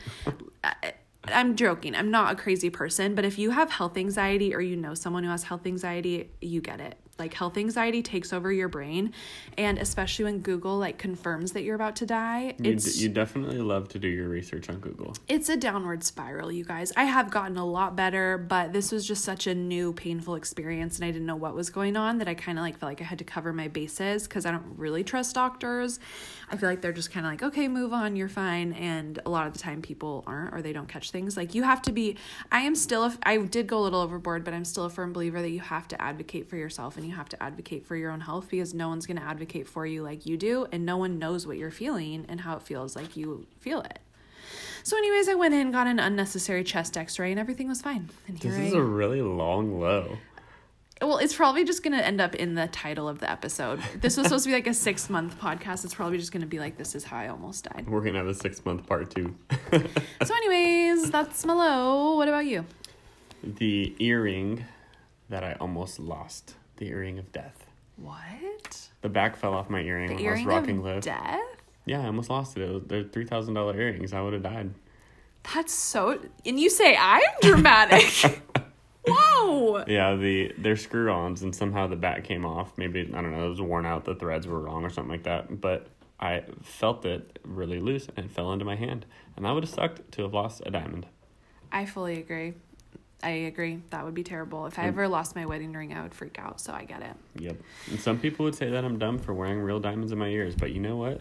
I'm 1.25 1.57
joking. 1.57 1.95
I'm 1.95 2.11
not 2.11 2.33
a 2.33 2.37
crazy 2.37 2.69
person, 2.69 3.14
but 3.14 3.25
if 3.25 3.38
you 3.38 3.52
have 3.52 3.71
health 3.71 3.97
anxiety 3.97 4.55
or 4.55 4.61
you 4.61 4.76
know 4.76 4.93
someone 4.93 5.25
who 5.25 5.31
has 5.31 5.45
health 5.45 5.67
anxiety, 5.67 6.31
you 6.43 6.61
get 6.61 6.79
it. 6.81 6.99
Like 7.23 7.35
health 7.35 7.57
anxiety 7.57 8.02
takes 8.02 8.33
over 8.33 8.50
your 8.52 8.67
brain, 8.67 9.12
and 9.57 9.79
especially 9.79 10.25
when 10.25 10.41
Google 10.41 10.76
like 10.76 10.99
confirms 10.99 11.52
that 11.52 11.62
you're 11.62 11.76
about 11.76 11.95
to 11.97 12.07
die, 12.07 12.57
you, 12.59 12.73
it's 12.73 12.97
d- 12.97 13.05
you 13.05 13.09
definitely 13.09 13.59
love 13.59 13.88
to 13.91 14.00
do 14.00 14.09
your 14.09 14.29
research 14.29 14.69
on 14.69 14.81
Google. 14.81 15.14
it's 15.29 15.49
a 15.49 15.57
downward 15.57 16.02
spiral, 16.02 16.50
you 16.50 16.64
guys. 16.64 16.93
I 16.97 17.05
have 17.05 17.31
gotten 17.31 17.57
a 17.57 17.64
lot 17.64 17.95
better, 17.95 18.38
but 18.38 18.73
this 18.73 18.91
was 18.91 19.07
just 19.07 19.25
such 19.25 19.47
a 19.47 19.55
new, 19.55 19.93
painful 19.93 20.35
experience, 20.35 20.97
and 20.97 21.05
I 21.05 21.12
didn't 21.12 21.26
know 21.26 21.37
what 21.37 21.55
was 21.55 21.71
going 21.71 21.97
on 21.97 22.19
that 22.19 22.26
I 22.26 22.35
kind 22.35 22.59
of 22.59 22.62
like 22.62 22.76
felt 22.76 22.91
like 22.91 23.00
I 23.00 23.05
had 23.05 23.21
to 23.21 23.25
cover 23.25 23.52
my 23.52 23.69
bases 23.69 24.25
because 24.25 24.45
I 24.45 24.50
don't 24.50 24.76
really 24.76 25.05
trust 25.05 25.37
doctors. 25.37 26.00
I 26.52 26.56
feel 26.56 26.68
like 26.68 26.82
they're 26.82 26.92
just 26.92 27.11
kind 27.11 27.25
of 27.25 27.32
like, 27.32 27.42
okay, 27.42 27.66
move 27.66 27.94
on, 27.94 28.14
you're 28.14 28.28
fine, 28.28 28.75
and 28.75 29.18
a 29.25 29.30
lot 29.30 29.47
of 29.47 29.54
the 29.54 29.59
time 29.59 29.80
people 29.80 30.23
aren't 30.26 30.52
or 30.52 30.61
they 30.61 30.75
don't 30.75 30.87
catch 30.87 31.11
things. 31.11 31.35
Like 31.35 31.54
you 31.54 31.62
have 31.62 31.80
to 31.82 31.92
be. 31.92 32.18
I 32.52 32.61
am 32.61 32.75
still. 32.75 33.04
A, 33.04 33.16
I 33.23 33.38
did 33.38 33.66
go 33.66 33.78
a 33.78 33.80
little 33.80 34.00
overboard, 34.02 34.44
but 34.44 34.52
I'm 34.52 34.66
still 34.66 34.85
a 34.85 34.90
firm 34.90 35.14
believer 35.14 35.40
that 35.40 35.49
you 35.49 35.61
have 35.61 35.88
to 35.88 36.00
advocate 36.00 36.50
for 36.50 36.56
yourself 36.56 36.99
and 36.99 37.06
you 37.06 37.14
have 37.14 37.30
to 37.30 37.42
advocate 37.42 37.87
for 37.87 37.97
your 37.97 38.11
own 38.11 38.21
health 38.21 38.50
because 38.50 38.75
no 38.75 38.90
one's 38.90 39.06
going 39.06 39.16
to 39.16 39.23
advocate 39.23 39.66
for 39.66 39.87
you 39.87 40.02
like 40.02 40.26
you 40.26 40.37
do, 40.37 40.66
and 40.71 40.85
no 40.85 40.99
one 40.99 41.18
knows 41.18 41.47
what 41.47 41.56
you're 41.56 41.71
feeling 41.71 42.26
and 42.28 42.42
how 42.42 42.54
it 42.56 42.62
feels 42.62 42.94
like 42.94 43.16
you 43.16 43.47
feel 43.59 43.80
it. 43.80 44.00
So, 44.85 44.99
anyways, 44.99 45.28
I 45.28 45.35
went 45.35 45.54
in, 45.54 45.71
got 45.71 45.87
an 45.87 45.99
unnecessary 45.99 46.64
chest 46.64 46.99
x 46.99 47.18
ray, 47.18 47.30
and 47.30 47.40
everything 47.40 47.68
was 47.68 47.80
fine. 47.80 48.11
And 48.28 48.38
here 48.38 48.50
This 48.50 48.61
I 48.61 48.64
is 48.64 48.73
a 48.75 48.82
really 48.82 49.23
long 49.23 49.80
low. 49.80 50.18
Well, 51.02 51.18
it's 51.18 51.35
probably 51.35 51.64
just 51.64 51.82
going 51.82 51.97
to 51.99 52.04
end 52.04 52.21
up 52.21 52.35
in 52.35 52.54
the 52.54 52.68
title 52.68 53.09
of 53.09 53.18
the 53.18 53.30
episode. 53.30 53.80
This 54.00 54.16
was 54.16 54.26
supposed 54.26 54.44
to 54.44 54.50
be 54.50 54.54
like 54.54 54.66
a 54.66 54.75
six 54.75 55.11
month 55.11 55.38
podcast. 55.38 55.85
It's 55.85 55.94
probably 55.94 56.18
just 56.18 56.32
going 56.32 56.40
to 56.42 56.47
be 56.47 56.59
like, 56.59 56.78
This 56.78 56.94
is 56.94 57.04
how 57.04 57.16
I 57.18 57.28
almost 57.28 57.64
died. 57.64 57.88
We're 57.88 58.00
gonna 58.00 58.18
have 58.18 58.28
a 58.28 58.35
six 58.35 58.64
month 58.64 58.87
part 58.87 59.11
two. 59.14 59.35
So, 60.25 60.35
anyways, 60.35 61.11
that's 61.11 61.44
my 61.44 61.52
low. 61.54 62.16
What 62.16 62.28
about 62.28 62.47
you? 62.47 62.64
the 63.42 63.94
earring 63.99 64.64
that 65.28 65.42
I 65.42 65.54
almost 65.61 65.99
lost. 65.99 66.54
The 66.76 66.87
earring 66.88 67.18
of 67.18 67.32
death. 67.32 67.66
What? 67.97 68.88
The 69.02 69.09
back 69.09 69.37
fell 69.37 69.52
off 69.54 69.68
my 69.68 69.80
earring 69.80 70.09
The 70.11 70.14
when 70.14 70.25
earring 70.25 70.44
I 70.49 70.54
was 70.54 70.61
rocking 70.62 70.78
of 70.78 70.85
live. 70.85 71.02
death? 71.02 71.40
Yeah, 71.87 72.02
I 72.02 72.06
almost 72.06 72.30
lost 72.30 72.56
it. 72.56 72.62
it 72.62 72.73
was, 72.73 72.82
they're 72.87 73.02
three 73.04 73.25
thousand 73.26 73.54
dollar 73.54 73.76
earrings. 73.78 74.12
I 74.12 74.21
would 74.21 74.32
have 74.35 74.42
died. 74.44 74.71
That's 75.52 75.73
so. 75.73 76.21
And 76.47 76.61
you 76.61 76.71
say 76.71 76.97
I'm 76.97 77.21
dramatic. 77.42 78.40
Yeah, 79.87 80.14
the 80.16 80.52
they're 80.59 80.76
screw 80.76 81.11
ons 81.11 81.42
and 81.42 81.54
somehow 81.54 81.87
the 81.87 81.97
back 81.97 82.25
came 82.25 82.44
off. 82.44 82.73
Maybe 82.76 83.00
I 83.00 83.21
don't 83.21 83.32
know, 83.32 83.47
it 83.47 83.50
was 83.50 83.61
worn 83.61 83.87
out, 83.87 84.04
the 84.04 84.14
threads 84.14 84.47
were 84.47 84.61
wrong 84.61 84.85
or 84.85 84.90
something 84.90 85.11
like 85.11 85.25
that. 85.25 85.61
But 85.61 85.87
I 86.21 86.44
felt 86.62 87.04
it 87.04 87.38
really 87.44 87.80
loose 87.80 88.09
and 88.16 88.26
it 88.26 88.30
fell 88.30 88.52
into 88.52 88.64
my 88.64 88.76
hand. 88.76 89.06
And 89.37 89.44
that 89.44 89.52
would 89.52 89.64
have 89.64 89.73
sucked 89.73 90.12
to 90.12 90.23
have 90.23 90.32
lost 90.32 90.62
a 90.64 90.71
diamond. 90.71 91.06
I 91.73 91.87
fully 91.87 92.18
agree. 92.21 92.54
I 93.23 93.30
agree. 93.30 93.80
That 93.90 94.04
would 94.04 94.14
be 94.14 94.25
terrible. 94.25 94.66
If 94.66 94.78
I 94.78 94.85
mm. 94.85 94.88
ever 94.88 95.09
lost 95.09 95.37
my 95.37 95.47
wedding 95.47 95.73
ring, 95.73 95.92
I 95.92 96.02
would 96.02 96.14
freak 96.14 96.38
out. 96.38 96.61
So 96.61 96.73
I 96.73 96.85
get 96.85 97.02
it. 97.02 97.14
Yep. 97.37 97.56
And 97.90 98.00
some 98.00 98.18
people 98.18 98.44
would 98.44 98.54
say 98.54 98.71
that 98.71 98.85
I'm 98.85 98.99
dumb 98.99 99.18
for 99.18 99.32
wearing 99.32 99.61
real 99.61 99.80
diamonds 99.80 100.12
in 100.12 100.18
my 100.18 100.28
ears, 100.28 100.54
but 100.56 100.73
you 100.73 100.80
know 100.80 100.97
what? 100.97 101.21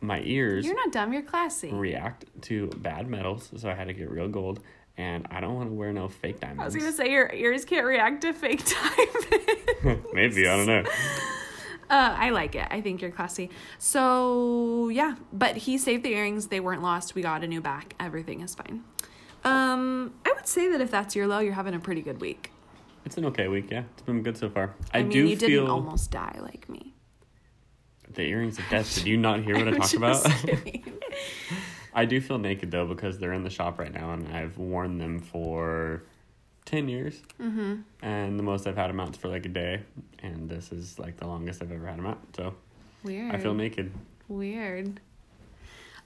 My 0.00 0.20
ears 0.20 0.64
You're 0.64 0.76
not 0.76 0.92
dumb. 0.92 1.12
You're 1.12 1.22
classy. 1.22 1.72
react 1.72 2.24
to 2.42 2.68
bad 2.68 3.08
metals, 3.08 3.50
so 3.56 3.68
I 3.68 3.74
had 3.74 3.88
to 3.88 3.94
get 3.94 4.10
real 4.10 4.28
gold. 4.28 4.60
And 4.98 5.28
I 5.30 5.40
don't 5.40 5.54
want 5.54 5.70
to 5.70 5.74
wear 5.74 5.92
no 5.92 6.08
fake 6.08 6.40
diamonds. 6.40 6.60
I 6.60 6.64
was 6.64 6.74
gonna 6.74 6.92
say 6.92 7.12
your 7.12 7.32
ears 7.32 7.64
can't 7.64 7.86
react 7.86 8.20
to 8.22 8.32
fake 8.32 8.64
diamonds. 9.82 10.06
Maybe 10.12 10.46
I 10.46 10.56
don't 10.56 10.66
know. 10.66 10.84
Uh, 11.90 12.14
I 12.18 12.28
like 12.28 12.54
it. 12.54 12.68
I 12.70 12.82
think 12.82 13.00
you're 13.00 13.10
classy. 13.10 13.48
So 13.78 14.90
yeah, 14.90 15.14
but 15.32 15.56
he 15.56 15.78
saved 15.78 16.04
the 16.04 16.10
earrings. 16.10 16.48
They 16.48 16.60
weren't 16.60 16.82
lost. 16.82 17.14
We 17.14 17.22
got 17.22 17.42
a 17.42 17.46
new 17.46 17.62
back. 17.62 17.94
Everything 17.98 18.42
is 18.42 18.54
fine. 18.54 18.84
Um, 19.42 20.12
I 20.26 20.34
would 20.34 20.46
say 20.46 20.70
that 20.70 20.82
if 20.82 20.90
that's 20.90 21.16
your 21.16 21.26
low, 21.26 21.38
you're 21.38 21.54
having 21.54 21.72
a 21.72 21.78
pretty 21.78 22.02
good 22.02 22.20
week. 22.20 22.52
It's 23.06 23.16
an 23.16 23.24
okay 23.24 23.48
week, 23.48 23.70
yeah. 23.70 23.84
It's 23.94 24.02
been 24.02 24.22
good 24.22 24.36
so 24.36 24.50
far. 24.50 24.74
I, 24.92 24.98
I, 24.98 25.02
mean, 25.02 25.12
do 25.12 25.18
you 25.28 25.36
feel 25.36 25.48
didn't 25.48 25.70
almost 25.70 26.10
die 26.10 26.38
like 26.42 26.68
me. 26.68 26.92
the 28.12 28.22
earrings 28.22 28.58
of 28.58 28.64
death. 28.68 28.94
Did 28.94 29.06
you 29.06 29.16
not 29.16 29.42
hear 29.42 29.56
what 29.56 29.68
I 29.68 29.70
I'm 29.70 29.76
talked 29.78 29.94
about? 29.94 30.26
I 31.98 32.04
do 32.04 32.20
feel 32.20 32.38
naked 32.38 32.70
though 32.70 32.86
because 32.86 33.18
they're 33.18 33.32
in 33.32 33.42
the 33.44 33.50
shop 33.50 33.78
right 33.78 33.92
now, 33.92 34.12
and 34.12 34.28
I've 34.34 34.56
worn 34.58 34.98
them 34.98 35.18
for 35.20 36.02
ten 36.64 36.88
years. 36.88 37.20
Mm-hmm. 37.40 37.76
And 38.02 38.38
the 38.38 38.42
most 38.42 38.66
I've 38.66 38.76
had 38.76 38.88
them 38.88 39.00
out 39.00 39.10
is 39.10 39.16
for 39.16 39.28
like 39.28 39.44
a 39.46 39.48
day, 39.48 39.82
and 40.22 40.48
this 40.48 40.70
is 40.72 40.98
like 40.98 41.16
the 41.16 41.26
longest 41.26 41.62
I've 41.62 41.72
ever 41.72 41.86
had 41.86 41.98
them 41.98 42.06
out. 42.06 42.20
So 42.36 42.54
Weird. 43.02 43.34
I 43.34 43.38
feel 43.38 43.54
naked. 43.54 43.92
weird. 44.28 45.00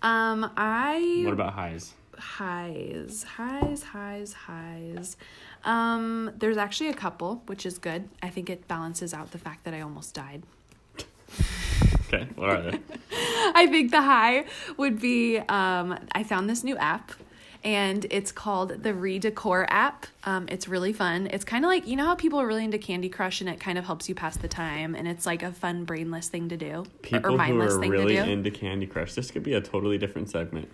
Um, 0.02 0.50
I 0.56 1.22
What 1.24 1.32
about 1.34 1.52
highs? 1.54 1.92
highs, 2.18 3.24
highs, 3.24 3.82
highs, 3.82 4.32
highs. 4.32 5.16
Um, 5.64 6.30
there's 6.38 6.56
actually 6.56 6.90
a 6.90 6.94
couple, 6.94 7.42
which 7.46 7.64
is 7.66 7.78
good. 7.78 8.08
I 8.22 8.28
think 8.28 8.50
it 8.50 8.66
balances 8.68 9.14
out 9.14 9.30
the 9.30 9.38
fact 9.38 9.64
that 9.64 9.74
I 9.74 9.80
almost 9.80 10.14
died. 10.14 10.42
Okay, 12.08 12.28
what 12.34 12.50
are 12.50 12.60
they? 12.70 12.78
I 13.54 13.66
think 13.66 13.90
the 13.90 14.02
high 14.02 14.44
would 14.76 15.00
be 15.00 15.38
um, 15.38 15.98
I 16.12 16.22
found 16.22 16.48
this 16.48 16.62
new 16.64 16.76
app 16.76 17.12
and 17.64 18.06
it's 18.10 18.32
called 18.32 18.82
the 18.82 18.90
Redecor 18.90 19.66
app. 19.68 20.06
Um, 20.24 20.46
it's 20.48 20.66
really 20.68 20.92
fun. 20.92 21.28
It's 21.28 21.44
kind 21.44 21.64
of 21.64 21.68
like, 21.68 21.86
you 21.86 21.96
know 21.96 22.06
how 22.06 22.14
people 22.14 22.40
are 22.40 22.46
really 22.46 22.64
into 22.64 22.78
Candy 22.78 23.08
Crush 23.08 23.40
and 23.40 23.48
it 23.48 23.60
kind 23.60 23.78
of 23.78 23.84
helps 23.84 24.08
you 24.08 24.14
pass 24.14 24.36
the 24.36 24.48
time 24.48 24.94
and 24.94 25.06
it's 25.06 25.26
like 25.26 25.42
a 25.42 25.52
fun, 25.52 25.84
brainless 25.84 26.28
thing 26.28 26.48
to 26.48 26.56
do 26.56 26.84
People 27.02 27.26
or 27.26 27.30
who 27.32 27.36
mindless 27.36 27.74
are 27.74 27.80
thing 27.80 27.90
really 27.90 28.16
to 28.16 28.24
do. 28.24 28.30
into 28.30 28.50
Candy 28.50 28.86
Crush. 28.86 29.14
This 29.14 29.30
could 29.30 29.42
be 29.42 29.54
a 29.54 29.60
totally 29.60 29.98
different 29.98 30.30
segment. 30.30 30.68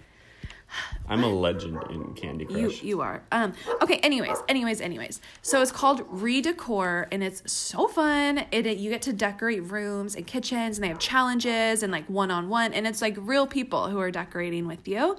I'm 1.08 1.24
a 1.24 1.28
legend 1.28 1.78
in 1.90 2.14
Candy 2.14 2.46
You 2.50 2.68
Crush. 2.68 2.82
you 2.82 3.00
are. 3.00 3.22
Um 3.32 3.54
okay, 3.82 3.96
anyways, 3.98 4.36
anyways, 4.48 4.80
anyways. 4.80 5.20
So 5.42 5.62
it's 5.62 5.72
called 5.72 6.00
Redecor 6.10 7.06
and 7.10 7.22
it's 7.22 7.50
so 7.50 7.88
fun. 7.88 8.44
It, 8.50 8.66
it 8.66 8.78
you 8.78 8.90
get 8.90 9.02
to 9.02 9.12
decorate 9.12 9.64
rooms 9.70 10.14
and 10.14 10.26
kitchens 10.26 10.76
and 10.76 10.84
they 10.84 10.88
have 10.88 10.98
challenges 10.98 11.82
and 11.82 11.90
like 11.90 12.04
one-on-one 12.06 12.74
and 12.74 12.86
it's 12.86 13.00
like 13.00 13.16
real 13.18 13.46
people 13.46 13.88
who 13.88 13.98
are 13.98 14.10
decorating 14.10 14.66
with 14.66 14.86
you. 14.86 15.16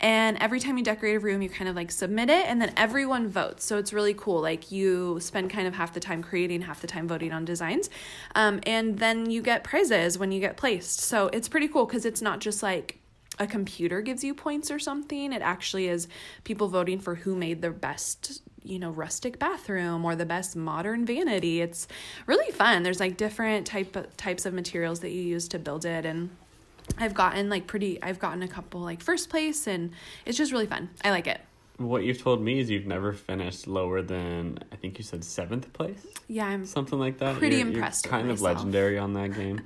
And 0.00 0.36
every 0.40 0.60
time 0.60 0.76
you 0.76 0.84
decorate 0.84 1.16
a 1.16 1.20
room, 1.20 1.40
you 1.40 1.48
kind 1.48 1.68
of 1.68 1.76
like 1.76 1.90
submit 1.90 2.28
it 2.28 2.46
and 2.46 2.60
then 2.60 2.72
everyone 2.76 3.28
votes. 3.28 3.64
So 3.64 3.78
it's 3.78 3.92
really 3.92 4.14
cool. 4.14 4.40
Like 4.40 4.70
you 4.70 5.18
spend 5.20 5.50
kind 5.50 5.66
of 5.66 5.74
half 5.74 5.94
the 5.94 6.00
time 6.00 6.22
creating, 6.22 6.62
half 6.62 6.80
the 6.80 6.86
time 6.86 7.08
voting 7.08 7.32
on 7.32 7.44
designs. 7.44 7.88
Um, 8.34 8.60
and 8.64 8.98
then 8.98 9.30
you 9.30 9.42
get 9.42 9.64
prizes 9.64 10.18
when 10.18 10.32
you 10.32 10.40
get 10.40 10.56
placed. 10.56 11.00
So 11.00 11.28
it's 11.28 11.48
pretty 11.48 11.68
cool 11.68 11.86
because 11.86 12.04
it's 12.04 12.20
not 12.20 12.40
just 12.40 12.62
like 12.62 12.98
a 13.38 13.46
computer 13.46 14.00
gives 14.00 14.24
you 14.24 14.34
points 14.34 14.70
or 14.70 14.78
something. 14.78 15.32
It 15.32 15.42
actually 15.42 15.88
is 15.88 16.08
people 16.44 16.68
voting 16.68 16.98
for 17.00 17.14
who 17.16 17.36
made 17.36 17.60
the 17.62 17.70
best, 17.70 18.42
you 18.62 18.78
know, 18.78 18.90
rustic 18.90 19.38
bathroom 19.38 20.04
or 20.04 20.16
the 20.16 20.24
best 20.26 20.56
modern 20.56 21.04
vanity. 21.04 21.60
It's 21.60 21.86
really 22.26 22.50
fun. 22.52 22.82
There's 22.82 23.00
like 23.00 23.16
different 23.16 23.66
type 23.66 23.94
of, 23.96 24.16
types 24.16 24.46
of 24.46 24.54
materials 24.54 25.00
that 25.00 25.10
you 25.10 25.20
use 25.22 25.48
to 25.48 25.58
build 25.58 25.84
it 25.84 26.04
and 26.06 26.30
I've 26.98 27.14
gotten 27.14 27.50
like 27.50 27.66
pretty 27.66 28.00
I've 28.02 28.18
gotten 28.20 28.42
a 28.42 28.48
couple 28.48 28.80
like 28.80 29.02
first 29.02 29.28
place 29.28 29.66
and 29.66 29.90
it's 30.24 30.38
just 30.38 30.52
really 30.52 30.66
fun. 30.66 30.88
I 31.04 31.10
like 31.10 31.26
it. 31.26 31.40
What 31.78 32.04
you've 32.04 32.22
told 32.22 32.40
me 32.40 32.58
is 32.58 32.70
you've 32.70 32.86
never 32.86 33.12
finished 33.12 33.66
lower 33.66 34.00
than 34.00 34.60
I 34.72 34.76
think 34.76 34.96
you 34.96 35.04
said 35.04 35.22
seventh 35.24 35.70
place, 35.74 36.06
Yeah, 36.26 36.46
I'm 36.46 36.64
something 36.64 36.98
like 36.98 37.18
that. 37.18 37.36
Pretty 37.36 37.56
You're- 37.56 37.70
impressed 37.72 38.06
You're 38.06 38.12
kind 38.12 38.30
of 38.30 38.40
myself. 38.40 38.56
legendary 38.58 38.98
on 38.98 39.12
that 39.12 39.34
game. 39.34 39.60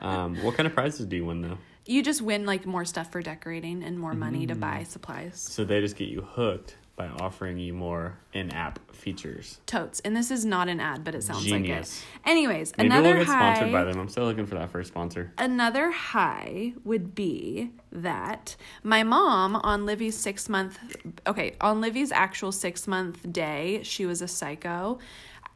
um, 0.00 0.42
what 0.42 0.56
kind 0.56 0.66
of 0.66 0.74
prizes 0.74 1.06
do 1.06 1.14
you 1.14 1.26
win 1.26 1.42
though? 1.42 1.58
You 1.86 2.02
just 2.02 2.22
win 2.22 2.46
like 2.46 2.64
more 2.66 2.84
stuff 2.84 3.10
for 3.10 3.22
decorating 3.22 3.82
and 3.82 3.98
more 3.98 4.14
money 4.14 4.46
to 4.46 4.54
Mm. 4.54 4.60
buy 4.60 4.82
supplies. 4.84 5.40
So 5.40 5.64
they 5.64 5.80
just 5.80 5.96
get 5.96 6.08
you 6.08 6.22
hooked 6.22 6.76
by 6.94 7.08
offering 7.08 7.58
you 7.58 7.72
more 7.72 8.18
in-app 8.34 8.78
features. 8.94 9.58
Totes. 9.66 9.98
And 10.00 10.14
this 10.14 10.30
is 10.30 10.44
not 10.44 10.68
an 10.68 10.78
ad, 10.78 11.02
but 11.04 11.14
it 11.14 11.22
sounds 11.24 11.44
Genius. 11.44 12.04
like 12.22 12.26
it. 12.26 12.30
Anyways, 12.30 12.72
Maybe 12.76 12.86
another 12.86 13.08
we'll 13.08 13.18
get 13.18 13.26
high. 13.26 13.54
sponsored 13.54 13.72
by 13.72 13.84
them. 13.84 13.98
I'm 13.98 14.08
still 14.08 14.24
looking 14.26 14.46
for 14.46 14.54
that 14.56 14.70
first 14.70 14.88
sponsor. 14.88 15.32
Another 15.38 15.90
high 15.90 16.74
would 16.84 17.14
be 17.14 17.70
that 17.90 18.54
my 18.84 19.02
mom 19.02 19.56
on 19.56 19.86
Livy's 19.86 20.16
six 20.16 20.48
month, 20.50 20.78
okay, 21.26 21.56
on 21.60 21.80
Livy's 21.80 22.12
actual 22.12 22.52
six 22.52 22.86
month 22.86 23.32
day, 23.32 23.80
she 23.82 24.04
was 24.06 24.20
a 24.22 24.28
psycho. 24.28 24.98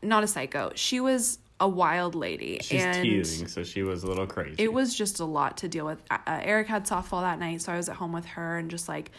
Not 0.02 0.24
a 0.24 0.26
psycho. 0.26 0.72
She 0.74 1.00
was 1.00 1.38
a 1.60 1.68
wild 1.68 2.14
lady. 2.14 2.58
She's 2.62 2.82
and 2.82 3.02
teething, 3.02 3.48
so 3.48 3.62
she 3.64 3.82
was 3.82 4.04
a 4.04 4.06
little 4.06 4.26
crazy. 4.26 4.56
it 4.58 4.72
was 4.72 4.94
just 4.94 5.20
a 5.20 5.24
lot 5.24 5.56
to 5.58 5.68
deal 5.68 5.86
with. 5.86 6.02
Uh, 6.10 6.18
uh, 6.26 6.40
Eric 6.42 6.68
had 6.68 6.86
softball 6.86 7.22
that 7.22 7.38
night, 7.38 7.62
so 7.62 7.72
I 7.72 7.76
was 7.76 7.88
at 7.88 7.96
home 7.96 8.12
with 8.12 8.26
her 8.26 8.58
and 8.58 8.70
just 8.70 8.88
like 8.88 9.10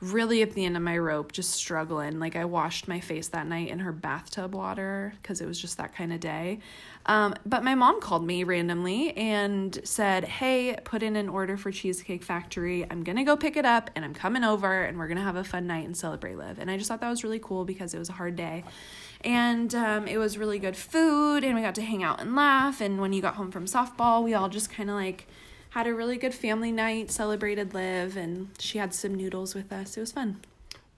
really 0.00 0.42
at 0.42 0.52
the 0.52 0.64
end 0.64 0.76
of 0.76 0.82
my 0.82 0.98
rope, 0.98 1.32
just 1.32 1.52
struggling. 1.52 2.18
Like 2.18 2.36
I 2.36 2.44
washed 2.44 2.86
my 2.86 3.00
face 3.00 3.28
that 3.28 3.46
night 3.46 3.68
in 3.68 3.78
her 3.78 3.92
bathtub 3.92 4.54
water 4.54 5.14
because 5.22 5.40
it 5.40 5.46
was 5.46 5.58
just 5.58 5.78
that 5.78 5.94
kind 5.94 6.12
of 6.12 6.20
day. 6.20 6.60
Um, 7.06 7.36
but 7.46 7.62
my 7.62 7.76
mom 7.76 8.00
called 8.00 8.26
me 8.26 8.42
randomly 8.42 9.16
and 9.16 9.78
said, 9.84 10.24
Hey, 10.24 10.76
put 10.84 11.02
in 11.02 11.14
an 11.14 11.28
order 11.28 11.56
for 11.56 11.70
Cheesecake 11.70 12.24
Factory. 12.24 12.84
I'm 12.90 13.04
going 13.04 13.16
to 13.16 13.22
go 13.22 13.36
pick 13.36 13.56
it 13.56 13.64
up 13.64 13.90
and 13.94 14.04
I'm 14.04 14.12
coming 14.12 14.42
over 14.42 14.82
and 14.82 14.98
we're 14.98 15.06
going 15.06 15.18
to 15.18 15.22
have 15.22 15.36
a 15.36 15.44
fun 15.44 15.68
night 15.68 15.86
and 15.86 15.96
celebrate 15.96 16.36
Liv. 16.36 16.58
And 16.58 16.70
I 16.70 16.76
just 16.76 16.88
thought 16.88 17.00
that 17.00 17.08
was 17.08 17.22
really 17.22 17.38
cool 17.38 17.64
because 17.64 17.94
it 17.94 17.98
was 17.98 18.08
a 18.08 18.14
hard 18.14 18.34
day. 18.34 18.64
And 19.22 19.72
um, 19.74 20.08
it 20.08 20.18
was 20.18 20.36
really 20.36 20.58
good 20.58 20.76
food 20.76 21.44
and 21.44 21.54
we 21.54 21.62
got 21.62 21.76
to 21.76 21.82
hang 21.82 22.02
out 22.02 22.20
and 22.20 22.34
laugh. 22.34 22.80
And 22.80 23.00
when 23.00 23.12
you 23.12 23.22
got 23.22 23.36
home 23.36 23.52
from 23.52 23.66
softball, 23.66 24.24
we 24.24 24.34
all 24.34 24.48
just 24.48 24.70
kind 24.70 24.90
of 24.90 24.96
like 24.96 25.28
had 25.70 25.86
a 25.86 25.94
really 25.94 26.16
good 26.16 26.34
family 26.34 26.72
night, 26.72 27.10
celebrated 27.10 27.74
Liv, 27.74 28.16
and 28.16 28.48
she 28.58 28.78
had 28.78 28.94
some 28.94 29.14
noodles 29.14 29.54
with 29.54 29.72
us. 29.72 29.96
It 29.96 30.00
was 30.00 30.10
fun. 30.10 30.40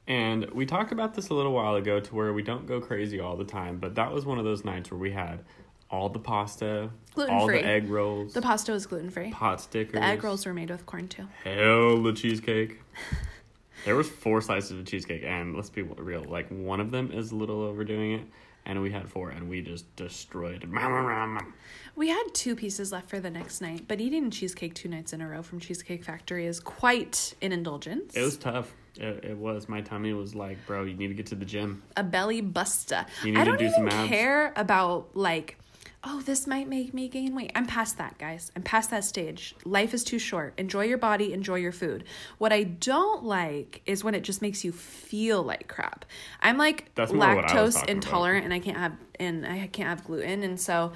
And 0.06 0.50
we 0.52 0.64
talked 0.64 0.90
about 0.90 1.14
this 1.14 1.28
a 1.28 1.34
little 1.34 1.52
while 1.52 1.74
ago 1.74 2.00
to 2.00 2.14
where 2.14 2.32
we 2.32 2.42
don't 2.42 2.66
go 2.66 2.80
crazy 2.80 3.20
all 3.20 3.36
the 3.36 3.44
time, 3.44 3.78
but 3.78 3.96
that 3.96 4.10
was 4.10 4.24
one 4.24 4.38
of 4.38 4.44
those 4.44 4.64
nights 4.64 4.90
where 4.90 4.98
we 4.98 5.10
had 5.10 5.40
all 5.90 6.08
the 6.08 6.18
pasta, 6.18 6.82
all 6.82 6.90
Gluten-free. 7.14 7.62
the 7.62 7.66
egg 7.68 7.88
rolls, 7.90 8.32
The 8.34 8.42
pasta 8.42 8.72
was 8.72 8.86
gluten 8.86 9.10
free. 9.10 9.30
pot 9.30 9.60
stickers, 9.60 9.92
The 9.94 10.04
egg 10.04 10.22
rolls 10.24 10.44
were 10.46 10.52
made 10.54 10.70
with 10.70 10.84
corn 10.86 11.08
too. 11.08 11.26
hell 11.44 12.02
the 12.02 12.12
cheesecake. 12.16 12.80
there 13.84 13.96
was 13.96 14.08
four 14.08 14.40
slices 14.40 14.72
of 14.72 14.84
cheesecake, 14.86 15.24
and 15.24 15.54
let's 15.56 15.70
be 15.70 15.82
real, 15.82 16.24
like 16.24 16.48
one 16.48 16.80
of 16.80 16.90
them 16.90 17.10
is 17.12 17.32
a 17.32 17.36
little 17.36 17.62
overdoing 17.62 18.12
it, 18.12 18.22
and 18.66 18.82
we 18.82 18.90
had 18.90 19.08
four, 19.08 19.30
and 19.30 19.48
we 19.48 19.62
just 19.62 19.94
destroyed. 19.96 20.62
it. 20.64 21.42
We 21.96 22.08
had 22.08 22.24
two 22.34 22.54
pieces 22.54 22.92
left 22.92 23.08
for 23.08 23.18
the 23.18 23.30
next 23.30 23.60
night, 23.60 23.86
but 23.88 24.00
eating 24.00 24.30
cheesecake 24.30 24.74
two 24.74 24.88
nights 24.88 25.12
in 25.12 25.20
a 25.20 25.28
row 25.28 25.42
from 25.42 25.58
Cheesecake 25.58 26.04
Factory 26.04 26.46
is 26.46 26.60
quite 26.60 27.34
an 27.42 27.50
indulgence. 27.50 28.14
It 28.14 28.22
was 28.22 28.36
tough. 28.36 28.72
It, 28.96 29.24
it 29.24 29.36
was. 29.36 29.68
My 29.68 29.80
tummy 29.80 30.12
was 30.12 30.34
like, 30.34 30.58
bro, 30.66 30.84
you 30.84 30.94
need 30.94 31.08
to 31.08 31.14
get 31.14 31.26
to 31.26 31.34
the 31.34 31.44
gym. 31.44 31.82
a 31.96 32.04
belly 32.04 32.40
buster. 32.40 33.04
You 33.24 33.32
need 33.32 33.38
I 33.40 33.44
to 33.44 33.50
don't 33.50 33.58
do 33.58 33.70
some 33.70 33.86
even 33.86 33.98
abs. 33.98 34.08
care 34.08 34.52
about 34.56 35.08
like, 35.14 35.57
oh, 36.04 36.20
this 36.22 36.46
might 36.46 36.68
make 36.68 36.94
me 36.94 37.08
gain 37.08 37.34
weight. 37.34 37.50
I'm 37.54 37.66
past 37.66 37.98
that, 37.98 38.18
guys. 38.18 38.52
I'm 38.54 38.62
past 38.62 38.90
that 38.90 39.04
stage. 39.04 39.54
Life 39.64 39.92
is 39.94 40.04
too 40.04 40.18
short. 40.18 40.54
Enjoy 40.56 40.84
your 40.84 40.98
body, 40.98 41.32
enjoy 41.32 41.56
your 41.56 41.72
food. 41.72 42.04
What 42.38 42.52
I 42.52 42.62
don't 42.62 43.24
like 43.24 43.82
is 43.84 44.04
when 44.04 44.14
it 44.14 44.22
just 44.22 44.40
makes 44.40 44.64
you 44.64 44.72
feel 44.72 45.42
like 45.42 45.68
crap. 45.68 46.04
I'm 46.40 46.56
like 46.56 46.94
That's 46.94 47.12
more 47.12 47.34
what 47.34 47.50
I 47.50 47.62
was 47.62 47.76
lactose 47.76 47.88
intolerant 47.88 48.44
and 48.44 48.54
I 48.54 48.60
can't 48.60 48.78
have 48.78 48.92
and 49.18 49.46
I 49.46 49.66
can't 49.66 49.88
have 49.88 50.04
gluten 50.04 50.42
and 50.42 50.60
so 50.60 50.92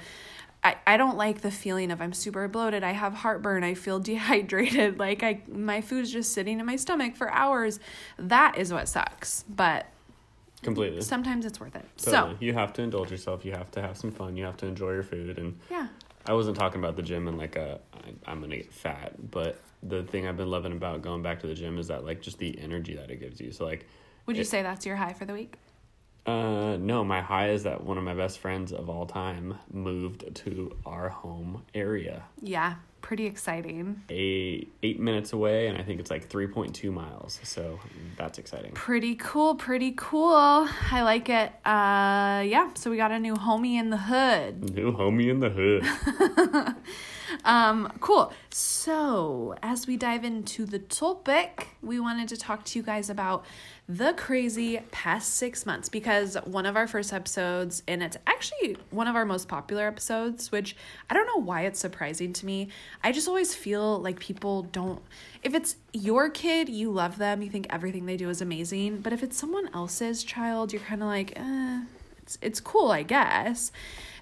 I, 0.63 0.77
I 0.87 0.97
don't 0.97 1.17
like 1.17 1.41
the 1.41 1.51
feeling 1.51 1.91
of 1.91 2.01
I'm 2.01 2.13
super 2.13 2.47
bloated. 2.47 2.83
I 2.83 2.91
have 2.91 3.13
heartburn. 3.13 3.63
I 3.63 3.73
feel 3.73 3.99
dehydrated. 3.99 4.97
Like 5.03 5.21
I 5.23 5.41
my 5.49 5.81
food's 5.81 6.11
just 6.11 6.31
sitting 6.31 6.59
in 6.59 6.65
my 6.65 6.77
stomach 6.77 7.17
for 7.17 7.29
hours. 7.29 7.79
That 8.17 8.57
is 8.57 8.71
what 8.71 8.87
sucks. 8.87 9.43
But 9.49 9.87
Completely. 10.63 11.01
sometimes 11.01 11.45
it's 11.45 11.59
worth 11.59 11.75
it. 11.75 11.85
Totally. 11.97 12.33
So, 12.33 12.37
you 12.39 12.53
have 12.53 12.73
to 12.73 12.81
indulge 12.81 13.11
yourself. 13.11 13.43
You 13.45 13.51
have 13.51 13.69
to 13.71 13.81
have 13.81 13.97
some 13.97 14.11
fun. 14.11 14.35
You 14.37 14.45
have 14.45 14.57
to 14.57 14.65
enjoy 14.67 14.91
your 14.93 15.03
food. 15.03 15.37
And 15.37 15.59
yeah. 15.69 15.87
I 16.25 16.33
wasn't 16.33 16.55
talking 16.57 16.79
about 16.79 16.95
the 16.95 17.01
gym 17.01 17.27
and 17.27 17.37
like 17.37 17.55
a 17.55 17.79
I, 17.93 18.31
I'm 18.31 18.39
gonna 18.41 18.55
get 18.57 18.71
fat, 18.73 19.29
but 19.31 19.59
the 19.83 20.03
thing 20.03 20.25
I've 20.27 20.37
been 20.37 20.49
loving 20.49 20.71
about 20.71 21.01
going 21.01 21.21
back 21.21 21.41
to 21.41 21.47
the 21.47 21.53
gym 21.53 21.77
is 21.77 21.87
that 21.89 22.05
like 22.05 22.21
just 22.21 22.37
the 22.37 22.57
energy 22.59 22.95
that 22.95 23.11
it 23.11 23.19
gives 23.19 23.41
you. 23.41 23.51
So 23.51 23.65
like, 23.65 23.85
Would 24.25 24.37
you 24.37 24.43
It- 24.43 24.47
say 24.47 24.61
that's 24.63 24.85
your 24.85 24.95
high 24.95 25.11
for 25.13 25.25
the 25.25 25.33
week? 25.33 25.55
uh, 26.25 26.77
no, 26.79 27.03
my 27.03 27.19
high 27.19 27.49
is 27.49 27.63
that 27.63 27.83
one 27.83 27.97
of 27.97 28.03
my 28.05 28.13
best 28.13 28.39
friends 28.39 28.71
of 28.71 28.89
all 28.89 29.05
time 29.05 29.55
moved 29.73 30.33
to 30.33 30.73
our 30.85 31.09
home 31.09 31.63
area, 31.75 32.23
Yeah, 32.41 32.75
pretty 33.03 33.27
exciting. 33.27 34.01
a 34.09 34.65
eight 34.81 34.99
minutes 34.99 35.33
away, 35.33 35.67
and 35.67 35.77
I 35.77 35.83
think 35.83 35.99
it's 35.99 36.09
like 36.09 36.27
three 36.27 36.47
point 36.47 36.73
two 36.73 36.91
miles. 36.91 37.39
So 37.43 37.79
that's 38.17 38.39
exciting. 38.39 38.71
Pretty 38.71 39.13
cool, 39.15 39.53
pretty 39.53 39.93
cool. 39.95 40.33
I 40.91 41.01
like 41.03 41.29
it. 41.29 41.51
Uh 41.63 42.41
yeah, 42.47 42.71
so 42.73 42.89
we 42.89 42.97
got 42.97 43.11
a 43.11 43.19
new 43.19 43.35
homie 43.35 43.75
in 43.75 43.91
the 43.91 43.97
hood. 43.97 44.73
New 44.73 44.91
homie 44.93 45.29
in 45.29 45.39
the 45.39 45.49
hood. 45.51 45.83
Um 47.45 47.91
cool. 47.99 48.33
So, 48.49 49.55
as 49.63 49.87
we 49.87 49.97
dive 49.97 50.23
into 50.23 50.65
the 50.65 50.79
topic, 50.79 51.69
we 51.81 51.99
wanted 51.99 52.27
to 52.29 52.37
talk 52.37 52.63
to 52.65 52.79
you 52.79 52.83
guys 52.83 53.09
about 53.09 53.45
the 53.89 54.13
crazy 54.13 54.79
past 54.91 55.35
6 55.35 55.65
months 55.65 55.89
because 55.89 56.35
one 56.45 56.65
of 56.65 56.77
our 56.77 56.87
first 56.87 57.11
episodes 57.11 57.83
and 57.87 58.01
it's 58.01 58.15
actually 58.27 58.77
one 58.91 59.07
of 59.07 59.15
our 59.15 59.25
most 59.25 59.47
popular 59.47 59.87
episodes, 59.87 60.51
which 60.51 60.75
I 61.09 61.13
don't 61.13 61.27
know 61.27 61.43
why 61.43 61.63
it's 61.63 61.79
surprising 61.79 62.31
to 62.33 62.45
me. 62.45 62.69
I 63.03 63.11
just 63.11 63.27
always 63.27 63.53
feel 63.53 63.99
like 63.99 64.19
people 64.19 64.63
don't 64.63 65.01
if 65.43 65.53
it's 65.53 65.75
your 65.91 66.29
kid, 66.29 66.69
you 66.69 66.91
love 66.91 67.17
them, 67.17 67.41
you 67.41 67.49
think 67.49 67.67
everything 67.69 68.05
they 68.05 68.17
do 68.17 68.29
is 68.29 68.41
amazing, 68.41 69.01
but 69.01 69.13
if 69.13 69.23
it's 69.23 69.37
someone 69.37 69.69
else's 69.73 70.23
child, 70.23 70.71
you're 70.71 70.81
kind 70.81 71.01
of 71.01 71.07
like, 71.07 71.33
eh, 71.35 71.81
it's 72.21 72.37
it's 72.41 72.59
cool, 72.61 72.91
I 72.91 73.03
guess. 73.03 73.71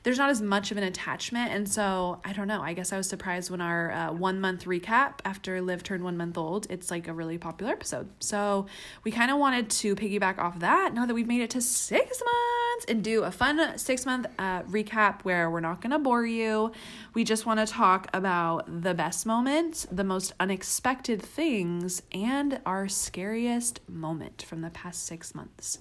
There's 0.04 0.18
not 0.18 0.30
as 0.30 0.42
much 0.42 0.72
of 0.72 0.78
an 0.78 0.84
attachment, 0.84 1.52
and 1.52 1.70
so 1.70 2.20
I 2.26 2.34
don't 2.34 2.48
know. 2.48 2.62
I 2.62 2.74
guess 2.74 2.92
I 2.92 2.98
was 2.98 3.08
surprised 3.08 3.52
when 3.52 3.62
our 3.62 3.92
uh, 3.92 4.12
one 4.12 4.42
month 4.42 4.66
recap 4.66 5.20
after 5.26 5.62
Liv 5.62 5.84
turned 5.84 6.04
one 6.04 6.18
month 6.18 6.38
old. 6.38 6.68
It's 6.70 6.90
like 6.90 7.08
a 7.08 7.14
really 7.14 7.38
popular 7.38 7.72
episode, 7.72 8.10
so 8.20 8.66
we 9.04 9.12
kind 9.12 9.32
of 9.32 9.38
wanted 9.38 9.70
to 9.70 9.96
piggyback 9.96 10.40
off 10.40 10.60
that. 10.60 10.94
Now 10.94 11.06
that 11.06 11.14
we've 11.14 11.28
made 11.28 11.42
it 11.42 11.52
to 11.52 11.62
six 11.62 12.20
months, 12.20 12.62
and 12.88 13.04
do 13.04 13.24
a 13.24 13.32
fun 13.32 13.78
six 13.78 14.06
month 14.06 14.28
uh, 14.40 14.64
recap 14.64 15.22
where 15.22 15.50
we're 15.50 15.60
not 15.60 15.82
gonna 15.82 16.00
bore 16.00 16.26
you. 16.26 16.72
We 17.14 17.24
just 17.24 17.46
want 17.46 17.60
to 17.60 17.66
talk 17.66 18.08
about 18.14 18.82
the 18.84 18.94
best 18.94 19.26
moments, 19.26 19.88
the 19.92 20.04
most 20.04 20.34
unexpected 20.40 21.22
things, 21.22 22.02
and 22.12 22.60
our 22.66 22.88
scariest 22.88 23.82
moment 23.88 24.44
from 24.48 24.62
the 24.62 24.70
past 24.70 25.06
six 25.06 25.36
months. 25.36 25.80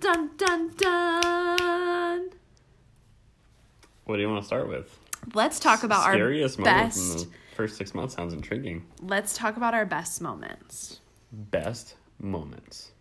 Dun 0.00 0.30
dun 0.36 0.70
dun. 0.76 2.30
What 4.04 4.16
do 4.16 4.22
you 4.22 4.28
want 4.28 4.42
to 4.42 4.46
start 4.46 4.68
with? 4.68 4.98
Let's 5.32 5.58
talk 5.58 5.82
about 5.82 6.02
Scariest 6.02 6.58
our 6.58 6.64
best. 6.64 7.28
first 7.54 7.76
six 7.76 7.94
months 7.94 8.14
sounds 8.14 8.34
intriguing. 8.34 8.84
Let's 9.00 9.36
talk 9.36 9.56
about 9.56 9.72
our 9.72 9.86
best 9.86 10.20
moments. 10.20 11.00
Best 11.32 11.96
moments. 12.18 12.92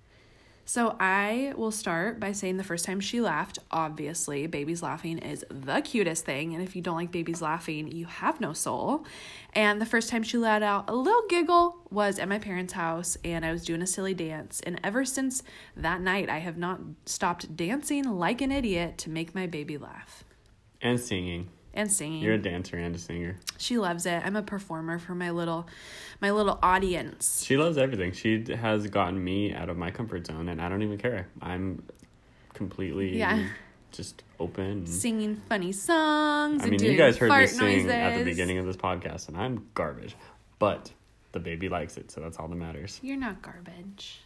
So 0.66 0.96
I 0.98 1.54
will 1.58 1.72
start 1.72 2.22
by 2.22 2.32
saying 2.32 2.56
the 2.56 2.64
first 2.64 2.86
time 2.86 3.02
she 3.02 3.20
laughed, 3.20 3.60
obviously, 3.70 4.48
babies 4.48 4.82
laughing 4.82 5.18
is 5.18 5.44
the 5.50 5.82
cutest 5.82 6.24
thing. 6.24 6.54
And 6.54 6.64
if 6.64 6.74
you 6.74 6.82
don't 6.82 6.96
like 6.96 7.12
babies 7.12 7.42
laughing, 7.42 7.92
you 7.92 8.06
have 8.06 8.40
no 8.40 8.54
soul. 8.54 9.06
And 9.52 9.82
the 9.82 9.86
first 9.86 10.08
time 10.08 10.24
she 10.24 10.38
let 10.38 10.64
out 10.64 10.90
a 10.90 10.96
little 10.96 11.24
giggle 11.28 11.76
was 11.92 12.18
at 12.18 12.30
my 12.30 12.40
parents' 12.40 12.72
house, 12.72 13.18
and 13.26 13.46
I 13.46 13.52
was 13.52 13.66
doing 13.66 13.82
a 13.82 13.88
silly 13.88 14.14
dance. 14.14 14.62
And 14.66 14.80
ever 14.86 15.04
since 15.04 15.44
that 15.76 16.00
night, 16.00 16.30
I 16.30 16.38
have 16.38 16.58
not 16.58 16.80
stopped 17.06 17.58
dancing 17.58 18.06
like 18.06 18.40
an 18.40 18.54
idiot 18.54 18.98
to 19.00 19.10
make 19.10 19.36
my 19.36 19.48
baby 19.48 19.78
laugh 19.78 20.24
And 20.84 21.00
singing. 21.00 21.48
and 21.74 21.92
singing. 21.92 22.22
You're 22.22 22.36
a 22.36 22.38
dancer 22.38 22.78
and 22.78 22.96
a 22.96 23.00
singer. 23.00 23.38
She 23.58 23.78
loves 23.80 24.06
it. 24.06 24.22
I'm 24.24 24.36
a 24.36 24.44
performer 24.44 25.00
for 25.00 25.16
my 25.16 25.32
little 25.32 25.68
my 26.22 26.30
little 26.32 26.60
audience. 26.62 27.44
She 27.44 27.58
loves 27.58 27.78
everything. 27.80 28.12
She 28.12 28.46
has 28.54 28.86
gotten 28.88 29.22
me 29.24 29.54
out 29.54 29.70
of 29.70 29.78
my 29.78 29.90
comfort 29.90 30.28
zone, 30.28 30.50
and 30.50 30.62
I 30.62 30.70
don't 30.70 30.84
even 30.84 30.98
care. 31.00 31.28
I'm 31.42 31.84
completely 32.54 33.18
Yeah. 33.18 33.48
just 33.92 34.24
open. 34.40 34.86
Singing 34.86 35.36
funny 35.50 35.72
songs. 35.72 36.62
I 36.62 36.64
and 36.66 36.72
mean, 36.72 36.80
doing 36.80 36.92
you 36.92 36.98
guys 36.98 37.18
heard 37.18 37.32
me 37.32 37.48
sing 37.48 37.90
at 37.90 38.18
the 38.18 38.24
beginning 38.24 38.58
of 38.60 38.66
this 38.66 38.78
podcast, 38.78 39.28
and 39.30 39.38
I'm 39.38 39.68
garbage. 39.74 40.16
But 40.60 40.92
the 41.32 41.40
baby 41.40 41.70
likes 41.70 41.98
it, 41.98 42.12
so 42.12 42.22
that's 42.22 42.38
all 42.38 42.48
that 42.48 42.56
matters. 42.56 43.00
You're 43.02 43.18
not 43.18 43.42
garbage. 43.42 44.22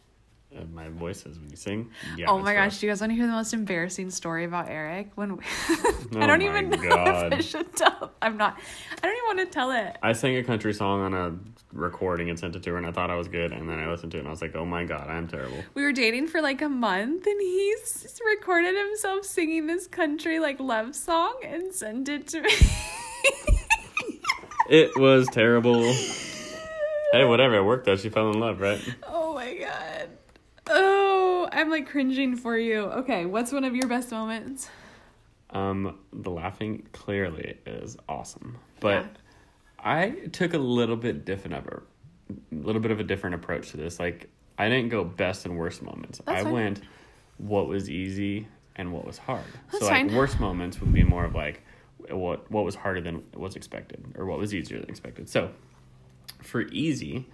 My 0.74 0.90
voice 0.90 1.26
is 1.26 1.38
when 1.38 1.50
you 1.50 1.56
sing. 1.56 1.92
Yeah, 2.18 2.28
oh 2.30 2.40
my 2.40 2.54
gosh, 2.54 2.80
do 2.80 2.86
you 2.86 2.92
guys 2.92 3.02
want 3.02 3.12
to 3.12 3.16
hear 3.16 3.28
the 3.28 3.34
most 3.34 3.54
embarrassing 3.54 4.10
story 4.10 4.46
about 4.46 4.70
Eric? 4.70 5.12
When 5.16 5.38
we, 5.38 5.44
Oh 5.70 6.08
I 6.16 6.28
don't 6.28 6.40
my 6.40 6.46
even 6.46 6.70
know 6.70 6.78
if 7.06 7.34
I 7.34 7.42
should 7.42 7.76
tell. 7.76 8.14
I'm 8.22 8.38
not. 8.38 8.58
I 8.98 9.02
don't 9.02 9.16
even 9.16 9.38
want 9.38 9.40
to 9.40 9.54
tell 9.54 9.72
it. 9.72 9.98
I 10.02 10.14
sang 10.14 10.38
a 10.38 10.44
country 10.44 10.74
song 10.74 11.02
on 11.02 11.14
a 11.14 11.38
recording 11.74 12.30
and 12.30 12.40
sent 12.40 12.56
it 12.56 12.64
to 12.64 12.72
her, 12.72 12.78
and 12.78 12.88
I 12.88 12.92
thought 12.92 13.12
I 13.12 13.16
was 13.16 13.28
good. 13.28 13.52
And 13.52 13.70
then 13.70 13.80
I 13.80 13.90
listened 13.90 14.12
to 14.14 14.18
it, 14.18 14.22
and 14.22 14.28
I 14.28 14.32
was 14.32 14.42
like, 14.42 14.56
"Oh 14.56 14.66
my 14.66 14.84
god, 14.84 15.10
I'm 15.10 15.28
terrible." 15.28 15.64
We 15.74 15.84
were 15.84 15.92
dating 15.92 16.28
for 16.28 16.42
like 16.42 16.62
a 16.62 16.70
month, 16.70 17.28
and 17.28 17.42
he's 17.42 18.20
recorded 18.26 18.76
himself 18.76 19.26
singing 19.26 19.68
this 19.68 19.86
country 19.88 20.40
like 20.40 20.60
love 20.60 20.96
song 20.96 21.36
and 21.44 21.74
sent 21.74 22.10
it 22.10 22.28
to 22.30 22.42
me. 22.42 22.52
It 24.70 24.98
was 24.98 25.28
terrible. 25.28 25.82
Hey, 27.14 27.24
whatever. 27.24 27.56
It 27.56 27.64
worked 27.64 27.86
though. 27.86 27.96
She 27.96 28.10
fell 28.10 28.32
in 28.32 28.40
love, 28.42 28.60
right? 28.60 28.82
Oh 29.08 29.34
my 29.34 29.54
god. 29.56 30.10
Oh, 30.70 31.48
I'm 31.52 31.70
like 31.70 31.88
cringing 31.90 32.36
for 32.36 32.58
you. 32.58 32.82
Okay, 32.86 33.26
what's 33.26 33.52
one 33.52 33.64
of 33.64 33.76
your 33.76 33.88
best 33.88 34.12
moments? 34.12 34.70
Um, 35.50 35.98
the 36.12 36.30
laughing 36.30 36.88
clearly 36.92 37.58
is 37.66 37.98
awesome, 38.10 38.58
but 38.80 39.04
Yeah. 39.04 39.08
I 39.80 40.10
took 40.32 40.54
a 40.54 40.58
little 40.58 40.98
bit 40.98 41.24
different 41.24 41.56
of 41.56 41.68
a, 41.68 41.82
little 42.52 42.82
bit 42.82 42.92
of 42.92 43.00
a 43.00 43.04
different 43.04 43.36
approach 43.36 43.72
to 43.72 43.78
this. 43.78 44.00
Like, 44.00 44.30
I 44.58 44.68
didn't 44.68 44.90
go 44.90 45.04
best 45.06 45.46
and 45.46 45.58
worst 45.58 45.82
moments. 45.82 46.20
That's 46.26 46.42
I 46.42 46.44
fine. 46.44 46.52
went 46.54 46.82
what 47.38 47.68
was 47.68 47.90
easy 47.90 48.48
and 48.76 48.92
what 48.92 49.06
was 49.06 49.18
hard. 49.18 49.46
That's 49.72 49.80
so 49.86 49.90
like 49.90 50.08
fine. 50.08 50.16
worst 50.16 50.40
moments 50.40 50.82
would 50.82 50.92
be 50.94 51.04
more 51.04 51.24
of 51.26 51.34
like 51.36 51.62
what 52.10 52.50
what 52.52 52.66
was 52.66 52.76
harder 52.76 53.02
than 53.02 53.24
was 53.34 53.56
expected 53.56 54.04
or 54.18 54.26
what 54.26 54.40
was 54.40 54.54
easier 54.54 54.80
than 54.80 54.90
expected. 54.90 55.30
So 55.30 55.52
for 56.42 56.62
easy, 56.64 57.28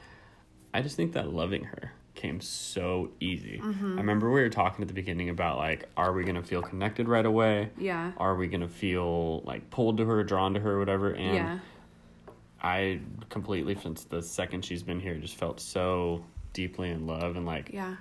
I 0.73 0.81
just 0.81 0.95
think 0.95 1.13
that 1.13 1.33
loving 1.33 1.63
her 1.63 1.91
came 2.15 2.41
so 2.41 3.11
easy. 3.19 3.59
Mm-hmm. 3.63 3.93
I 3.97 4.01
remember 4.01 4.31
we 4.31 4.41
were 4.41 4.49
talking 4.49 4.81
at 4.81 4.87
the 4.87 4.93
beginning 4.93 5.29
about 5.29 5.57
like, 5.57 5.89
are 5.97 6.13
we 6.13 6.23
gonna 6.23 6.43
feel 6.43 6.61
connected 6.61 7.07
right 7.07 7.25
away? 7.25 7.69
Yeah. 7.77 8.11
Are 8.17 8.35
we 8.35 8.47
gonna 8.47 8.69
feel 8.69 9.41
like 9.41 9.69
pulled 9.69 9.97
to 9.97 10.05
her, 10.05 10.23
drawn 10.23 10.53
to 10.53 10.59
her, 10.59 10.79
whatever? 10.79 11.11
And 11.11 11.35
yeah. 11.35 11.59
I 12.61 13.01
completely, 13.29 13.75
since 13.75 14.05
the 14.05 14.21
second 14.21 14.63
she's 14.63 14.83
been 14.83 14.99
here, 14.99 15.15
just 15.15 15.35
felt 15.35 15.59
so 15.59 16.23
deeply 16.53 16.89
in 16.89 17.05
love 17.07 17.35
and 17.35 17.45
like, 17.45 17.71
Yeah. 17.73 17.95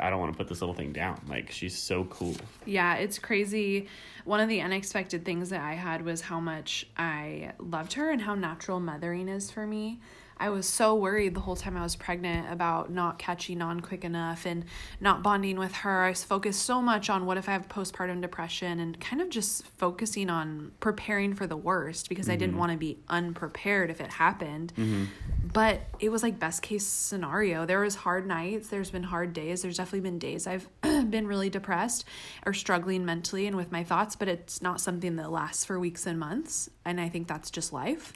I 0.00 0.10
don't 0.10 0.18
want 0.18 0.32
to 0.32 0.36
put 0.36 0.48
this 0.48 0.60
little 0.60 0.74
thing 0.74 0.92
down. 0.92 1.20
Like, 1.28 1.52
she's 1.52 1.76
so 1.76 2.04
cool. 2.04 2.34
Yeah, 2.66 2.94
it's 2.96 3.20
crazy. 3.20 3.86
One 4.24 4.40
of 4.40 4.48
the 4.48 4.62
unexpected 4.62 5.24
things 5.24 5.50
that 5.50 5.60
I 5.60 5.74
had 5.74 6.04
was 6.04 6.22
how 6.22 6.40
much 6.40 6.88
I 6.96 7.52
loved 7.60 7.92
her 7.92 8.10
and 8.10 8.20
how 8.20 8.34
natural 8.34 8.80
mothering 8.80 9.28
is 9.28 9.50
for 9.50 9.66
me. 9.68 10.00
I 10.40 10.48
was 10.48 10.66
so 10.66 10.94
worried 10.94 11.34
the 11.34 11.40
whole 11.40 11.54
time 11.54 11.76
I 11.76 11.82
was 11.82 11.94
pregnant 11.94 12.50
about 12.50 12.90
not 12.90 13.18
catching 13.18 13.60
on 13.60 13.80
quick 13.80 14.04
enough 14.04 14.46
and 14.46 14.64
not 14.98 15.22
bonding 15.22 15.58
with 15.58 15.74
her. 15.74 16.04
I 16.04 16.08
was 16.08 16.24
focused 16.24 16.62
so 16.62 16.80
much 16.80 17.10
on 17.10 17.26
what 17.26 17.36
if 17.36 17.46
I 17.46 17.52
have 17.52 17.68
postpartum 17.68 18.22
depression 18.22 18.80
and 18.80 18.98
kind 18.98 19.20
of 19.20 19.28
just 19.28 19.66
focusing 19.76 20.30
on 20.30 20.72
preparing 20.80 21.34
for 21.34 21.46
the 21.46 21.58
worst 21.58 22.08
because 22.08 22.30
I 22.30 22.36
didn't 22.36 22.52
mm-hmm. 22.52 22.58
want 22.58 22.72
to 22.72 22.78
be 22.78 22.98
unprepared 23.08 23.90
if 23.90 24.00
it 24.00 24.08
happened. 24.08 24.72
Mm-hmm. 24.78 25.04
But 25.52 25.82
it 25.98 26.08
was 26.08 26.22
like 26.22 26.38
best 26.38 26.62
case 26.62 26.86
scenario. 26.86 27.66
There 27.66 27.80
was 27.80 27.96
hard 27.96 28.26
nights, 28.26 28.68
there's 28.68 28.90
been 28.90 29.02
hard 29.02 29.34
days. 29.34 29.60
There's 29.60 29.76
definitely 29.76 30.08
been 30.08 30.18
days 30.18 30.46
I've 30.46 30.66
been 30.82 31.26
really 31.26 31.50
depressed 31.50 32.06
or 32.46 32.54
struggling 32.54 33.04
mentally 33.04 33.46
and 33.46 33.56
with 33.56 33.70
my 33.70 33.84
thoughts, 33.84 34.16
but 34.16 34.28
it's 34.28 34.62
not 34.62 34.80
something 34.80 35.16
that 35.16 35.30
lasts 35.30 35.66
for 35.66 35.78
weeks 35.78 36.06
and 36.06 36.18
months. 36.18 36.70
And 36.84 36.98
I 36.98 37.10
think 37.10 37.28
that's 37.28 37.50
just 37.50 37.74
life. 37.74 38.14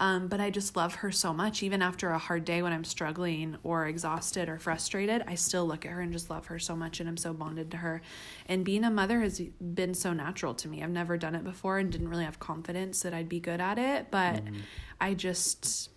Um, 0.00 0.26
but 0.26 0.40
I 0.40 0.50
just 0.50 0.74
love 0.74 0.96
her 0.96 1.12
so 1.12 1.32
much. 1.32 1.62
Even 1.62 1.80
after 1.80 2.10
a 2.10 2.18
hard 2.18 2.44
day 2.44 2.60
when 2.60 2.72
I'm 2.72 2.82
struggling 2.82 3.56
or 3.62 3.86
exhausted 3.86 4.48
or 4.48 4.58
frustrated, 4.58 5.22
I 5.28 5.36
still 5.36 5.64
look 5.64 5.86
at 5.86 5.92
her 5.92 6.00
and 6.00 6.12
just 6.12 6.28
love 6.28 6.46
her 6.46 6.58
so 6.58 6.74
much. 6.74 6.98
And 6.98 7.08
I'm 7.08 7.16
so 7.16 7.32
bonded 7.32 7.70
to 7.70 7.76
her. 7.76 8.02
And 8.46 8.64
being 8.64 8.82
a 8.82 8.90
mother 8.90 9.20
has 9.20 9.40
been 9.40 9.94
so 9.94 10.12
natural 10.12 10.54
to 10.54 10.66
me. 10.68 10.82
I've 10.82 10.90
never 10.90 11.16
done 11.16 11.36
it 11.36 11.44
before 11.44 11.78
and 11.78 11.92
didn't 11.92 12.08
really 12.08 12.24
have 12.24 12.40
confidence 12.40 13.02
that 13.02 13.14
I'd 13.14 13.28
be 13.28 13.38
good 13.38 13.60
at 13.60 13.78
it. 13.78 14.10
But 14.10 14.42
I 15.00 15.14
just, 15.14 15.90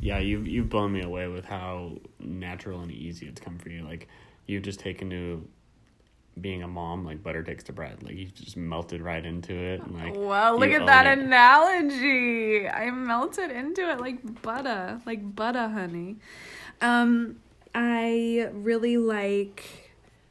Yeah, 0.00 0.20
you've 0.20 0.46
you've 0.48 0.70
blown 0.70 0.92
me 0.92 1.02
away 1.02 1.28
with 1.28 1.44
how 1.44 1.98
natural 2.18 2.80
and 2.80 2.90
easy 2.90 3.26
it's 3.26 3.40
come 3.40 3.58
for 3.58 3.68
you. 3.68 3.82
Like, 3.82 4.08
you've 4.46 4.62
just 4.62 4.80
taken 4.80 5.10
to 5.10 5.46
being 6.40 6.62
a 6.62 6.68
mom 6.68 7.04
like 7.04 7.22
butter 7.22 7.42
takes 7.42 7.64
to 7.64 7.72
bread. 7.72 8.02
Like, 8.02 8.14
you've 8.14 8.34
just 8.34 8.56
melted 8.56 9.00
right 9.02 9.24
into 9.24 9.54
it. 9.54 9.82
And 9.82 9.94
like, 9.94 10.16
Wow, 10.16 10.56
look 10.56 10.70
at 10.70 10.86
that 10.86 11.06
it. 11.06 11.18
analogy. 11.18 12.68
I 12.68 12.90
melted 12.90 13.50
into 13.50 13.88
it 13.90 14.00
like 14.00 14.42
butter, 14.42 15.00
like 15.06 15.34
butter, 15.34 15.68
honey. 15.68 16.16
Um, 16.80 17.36
I 17.74 18.48
really 18.52 18.96
like 18.96 19.87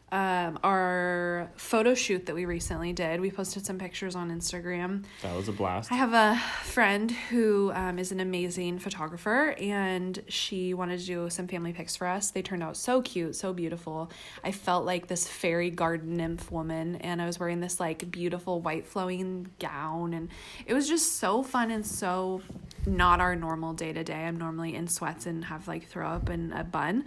um, 0.10 0.58
our 0.64 1.52
photo 1.58 1.94
shoot 1.94 2.28
that 2.28 2.36
we 2.36 2.46
recently 2.46 2.94
did. 2.94 3.20
We 3.20 3.30
posted 3.30 3.66
some 3.66 3.78
pictures 3.78 4.16
on 4.16 4.32
Instagram. 4.32 5.04
That 5.22 5.36
was 5.36 5.50
a 5.50 5.52
blast. 5.52 5.92
I 5.92 5.96
have 5.96 6.14
a 6.14 6.40
friend 6.64 7.12
who 7.12 7.72
um, 7.74 8.00
is 8.00 8.14
an 8.14 8.22
amazing 8.22 8.80
photographer, 8.80 9.54
and 9.60 10.18
she 10.30 10.74
wanted 10.74 11.02
to 11.02 11.06
do 11.06 11.30
some 11.30 11.48
family 11.50 11.74
pics 11.74 11.98
for 11.98 12.08
us. 12.08 12.32
They 12.32 12.42
turned 12.42 12.64
out 12.64 12.78
so 12.78 13.02
cute, 13.02 13.36
so 13.36 13.52
beautiful. 13.52 14.10
I 14.46 14.54
felt 14.54 14.86
like 14.86 15.08
this 15.08 15.28
fairy 15.28 15.70
garden 15.70 16.16
nymph 16.16 16.52
woman, 16.54 16.96
and 16.98 17.22
I 17.22 17.26
was 17.26 17.38
wearing 17.38 17.60
this 17.60 17.78
like 17.78 18.10
beautiful 18.10 18.62
white 18.62 18.86
flowing 18.88 19.50
gown, 19.60 20.14
and 20.14 20.30
it 20.66 20.74
was 20.74 20.88
just 20.88 21.18
so 21.18 21.44
fun 21.44 21.70
and 21.70 21.86
so 21.86 22.42
not 22.86 23.20
our 23.20 23.36
normal 23.36 23.74
day 23.74 23.92
to 23.92 24.06
day. 24.06 24.24
I'm 24.24 24.38
normally 24.38 24.74
in 24.74 24.88
sweats 24.88 25.26
and 25.26 25.44
have 25.46 25.68
like 25.68 25.86
throw 25.88 26.08
up 26.08 26.30
and 26.30 26.54
a 26.54 26.64
bun, 26.64 27.04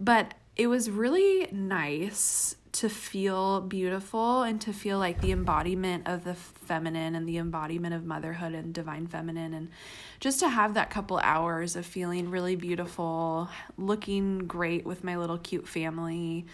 but 0.00 0.34
it 0.60 0.66
was 0.66 0.90
really 0.90 1.48
nice 1.50 2.54
to 2.72 2.90
feel 2.90 3.62
beautiful 3.62 4.42
and 4.42 4.60
to 4.60 4.74
feel 4.74 4.98
like 4.98 5.18
the 5.22 5.32
embodiment 5.32 6.06
of 6.06 6.22
the 6.22 6.34
feminine 6.34 7.14
and 7.14 7.26
the 7.26 7.38
embodiment 7.38 7.94
of 7.94 8.04
motherhood 8.04 8.52
and 8.52 8.74
divine 8.74 9.06
feminine 9.06 9.54
and 9.54 9.70
just 10.20 10.38
to 10.38 10.50
have 10.50 10.74
that 10.74 10.90
couple 10.90 11.16
hours 11.20 11.76
of 11.76 11.86
feeling 11.86 12.28
really 12.28 12.56
beautiful 12.56 13.48
looking 13.78 14.40
great 14.40 14.84
with 14.84 15.02
my 15.02 15.16
little 15.16 15.38
cute 15.38 15.66
family 15.66 16.44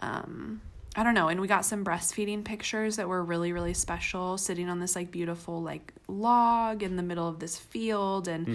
um 0.00 0.60
I 0.96 1.02
don't 1.02 1.14
know. 1.14 1.28
And 1.28 1.40
we 1.40 1.48
got 1.48 1.64
some 1.64 1.84
breastfeeding 1.84 2.44
pictures 2.44 2.96
that 2.96 3.08
were 3.08 3.22
really, 3.22 3.52
really 3.52 3.74
special, 3.74 4.38
sitting 4.38 4.68
on 4.68 4.78
this 4.78 4.94
like 4.94 5.10
beautiful 5.10 5.60
like 5.60 5.92
log 6.06 6.82
in 6.82 6.96
the 6.96 7.02
middle 7.02 7.26
of 7.26 7.40
this 7.40 7.58
field 7.58 8.28
and 8.28 8.46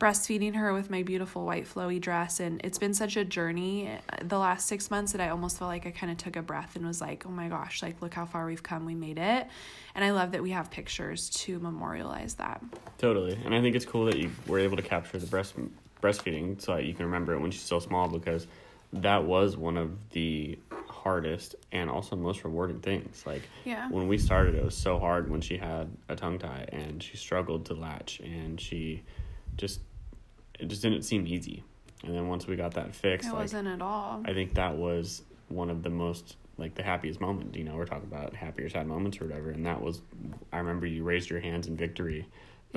breastfeeding 0.00 0.56
her 0.56 0.72
with 0.72 0.90
my 0.90 1.02
beautiful 1.04 1.44
white 1.44 1.66
flowy 1.66 2.00
dress. 2.00 2.40
And 2.40 2.60
it's 2.64 2.78
been 2.78 2.94
such 2.94 3.16
a 3.16 3.24
journey 3.24 3.90
uh, 3.90 4.16
the 4.22 4.38
last 4.38 4.66
six 4.66 4.90
months 4.90 5.12
that 5.12 5.20
I 5.20 5.28
almost 5.28 5.58
felt 5.58 5.68
like 5.68 5.86
I 5.86 5.92
kind 5.92 6.10
of 6.10 6.18
took 6.18 6.34
a 6.34 6.42
breath 6.42 6.74
and 6.74 6.84
was 6.84 7.00
like, 7.00 7.24
oh 7.26 7.30
my 7.30 7.48
gosh, 7.48 7.82
like 7.82 8.02
look 8.02 8.14
how 8.14 8.26
far 8.26 8.46
we've 8.46 8.62
come. 8.62 8.86
We 8.86 8.96
made 8.96 9.18
it. 9.18 9.46
And 9.94 10.04
I 10.04 10.10
love 10.10 10.32
that 10.32 10.42
we 10.42 10.50
have 10.50 10.70
pictures 10.70 11.30
to 11.30 11.60
memorialize 11.60 12.34
that. 12.34 12.60
Totally, 12.98 13.38
and 13.44 13.54
I 13.54 13.60
think 13.60 13.76
it's 13.76 13.84
cool 13.84 14.06
that 14.06 14.18
you 14.18 14.32
were 14.48 14.58
able 14.58 14.76
to 14.76 14.82
capture 14.82 15.18
the 15.18 15.26
breast 15.26 15.54
breastfeeding 16.02 16.60
so 16.60 16.74
that 16.74 16.84
you 16.84 16.92
can 16.92 17.06
remember 17.06 17.32
it 17.34 17.38
when 17.38 17.50
she's 17.50 17.62
still 17.62 17.80
small 17.80 18.08
because 18.08 18.46
that 18.92 19.24
was 19.24 19.56
one 19.56 19.76
of 19.76 19.90
the 20.10 20.58
hardest 21.04 21.54
and 21.70 21.90
also 21.90 22.16
most 22.16 22.44
rewarding 22.44 22.80
things. 22.80 23.22
Like 23.26 23.42
Yeah. 23.64 23.88
when 23.90 24.08
we 24.08 24.16
started, 24.16 24.54
it 24.54 24.64
was 24.64 24.74
so 24.76 24.98
hard 24.98 25.30
when 25.30 25.42
she 25.42 25.58
had 25.58 25.90
a 26.08 26.16
tongue 26.16 26.38
tie 26.38 26.66
and 26.72 27.02
she 27.02 27.18
struggled 27.18 27.66
to 27.66 27.74
latch 27.74 28.20
and 28.20 28.58
she 28.58 29.02
just 29.58 29.80
it 30.58 30.66
just 30.68 30.80
didn't 30.82 31.02
seem 31.02 31.26
easy. 31.26 31.62
And 32.04 32.14
then 32.14 32.28
once 32.28 32.46
we 32.46 32.56
got 32.56 32.72
that 32.74 32.94
fixed, 32.94 33.28
It 33.28 33.32
like 33.32 33.42
wasn't 33.42 33.68
at 33.68 33.82
all. 33.82 34.22
I 34.24 34.32
think 34.32 34.54
that 34.54 34.76
was 34.76 35.22
one 35.48 35.68
of 35.68 35.82
the 35.82 35.90
most 35.90 36.36
like 36.56 36.74
the 36.74 36.82
happiest 36.82 37.20
moment. 37.20 37.54
You 37.54 37.64
know, 37.64 37.76
we're 37.76 37.84
talking 37.84 38.08
about 38.10 38.34
happy 38.34 38.62
or 38.62 38.70
sad 38.70 38.86
moments 38.86 39.20
or 39.20 39.26
whatever, 39.26 39.50
and 39.50 39.66
that 39.66 39.82
was 39.82 40.00
I 40.54 40.58
remember 40.58 40.86
you 40.86 41.04
raised 41.04 41.28
your 41.28 41.40
hands 41.40 41.66
in 41.66 41.76
victory 41.76 42.26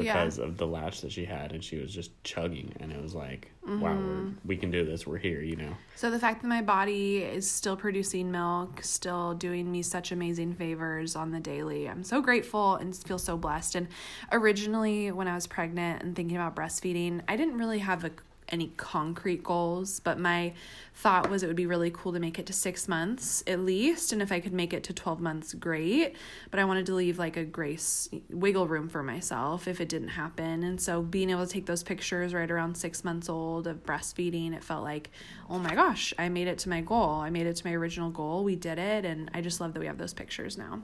Yeah. 0.03 0.13
because 0.23 0.37
of 0.39 0.57
the 0.57 0.67
latch 0.67 1.01
that 1.01 1.11
she 1.11 1.25
had, 1.25 1.51
and 1.51 1.63
she 1.63 1.77
was 1.77 1.93
just 1.93 2.11
chugging, 2.23 2.73
and 2.79 2.91
it 2.91 3.01
was 3.01 3.15
like, 3.15 3.51
wow, 3.65 3.75
we're, 3.81 3.89
Mm-hmm. 3.91 4.47
we 4.47 4.57
can 4.57 4.71
do 4.71 4.85
this. 4.85 5.05
We're 5.07 5.17
here. 5.17 5.41
You 5.41 5.55
know. 5.55 5.73
So 5.95 6.11
the 6.11 6.19
fact 6.19 6.41
that 6.43 6.47
my 6.47 6.61
body 6.61 7.17
is 7.19 7.49
still 7.49 7.75
producing 7.75 8.31
milk, 8.31 8.83
still 8.83 9.33
doing 9.33 9.71
me 9.71 9.81
such 9.81 10.11
amazing 10.11 10.53
favors 10.53 11.15
on 11.15 11.31
the 11.31 11.39
daily, 11.39 11.89
I'm 11.89 12.03
so 12.03 12.21
grateful 12.21 12.75
and 12.75 12.95
feel 12.95 13.17
so 13.19 13.37
blessed. 13.37 13.75
And 13.75 13.87
originally, 14.31 15.11
when 15.11 15.27
I 15.27 15.35
was 15.35 15.47
pregnant 15.47 16.03
and 16.03 16.15
thinking 16.15 16.37
about 16.37 16.55
breastfeeding, 16.55 17.21
I 17.27 17.35
didn't 17.35 17.57
really 17.57 17.79
have 17.79 18.03
a, 18.05 18.11
any 18.49 18.71
concrete 18.77 19.43
goals, 19.43 19.99
but 19.99 20.19
my 20.19 20.53
thought 20.93 21.29
was 21.29 21.43
it 21.43 21.47
would 21.47 21.55
be 21.55 21.65
really 21.65 21.91
cool 21.91 22.13
to 22.13 22.19
make 22.19 22.39
it 22.39 22.45
to 22.47 22.53
six 22.53 22.87
months 22.87 23.43
at 23.45 23.59
least. 23.59 24.11
And 24.11 24.21
if 24.21 24.31
I 24.31 24.39
could 24.39 24.53
make 24.53 24.73
it 24.73 24.83
to 24.85 24.93
12 24.93 25.19
months, 25.19 25.53
great. 25.53 26.15
But 26.49 26.59
I 26.59 26.65
wanted 26.65 26.85
to 26.87 26.95
leave 26.95 27.19
like 27.19 27.37
a 27.37 27.43
grace, 27.43 28.09
wiggle 28.29 28.67
room 28.67 28.89
for 28.89 29.03
myself 29.03 29.67
if 29.67 29.79
it 29.79 29.89
didn't 29.89 30.09
happen. 30.09 30.63
And 30.63 30.81
so 30.81 31.01
being 31.01 31.29
able 31.29 31.45
to 31.45 31.51
take 31.51 31.65
those 31.65 31.83
pictures 31.83 32.33
right 32.33 32.49
around 32.49 32.75
six 32.75 33.03
months 33.03 33.29
old 33.29 33.67
of 33.67 33.83
breastfeeding, 33.83 34.53
it 34.53 34.63
felt 34.63 34.83
like, 34.83 35.11
oh 35.49 35.59
my 35.59 35.75
gosh, 35.75 36.13
I 36.17 36.29
made 36.29 36.47
it 36.47 36.57
to 36.59 36.69
my 36.69 36.81
goal. 36.81 37.21
I 37.21 37.29
made 37.29 37.47
it 37.47 37.55
to 37.57 37.67
my 37.67 37.73
original 37.73 38.09
goal. 38.09 38.43
We 38.43 38.55
did 38.55 38.79
it. 38.79 39.05
And 39.05 39.29
I 39.33 39.41
just 39.41 39.61
love 39.61 39.73
that 39.73 39.79
we 39.79 39.87
have 39.87 39.97
those 39.97 40.13
pictures 40.13 40.57
now. 40.57 40.81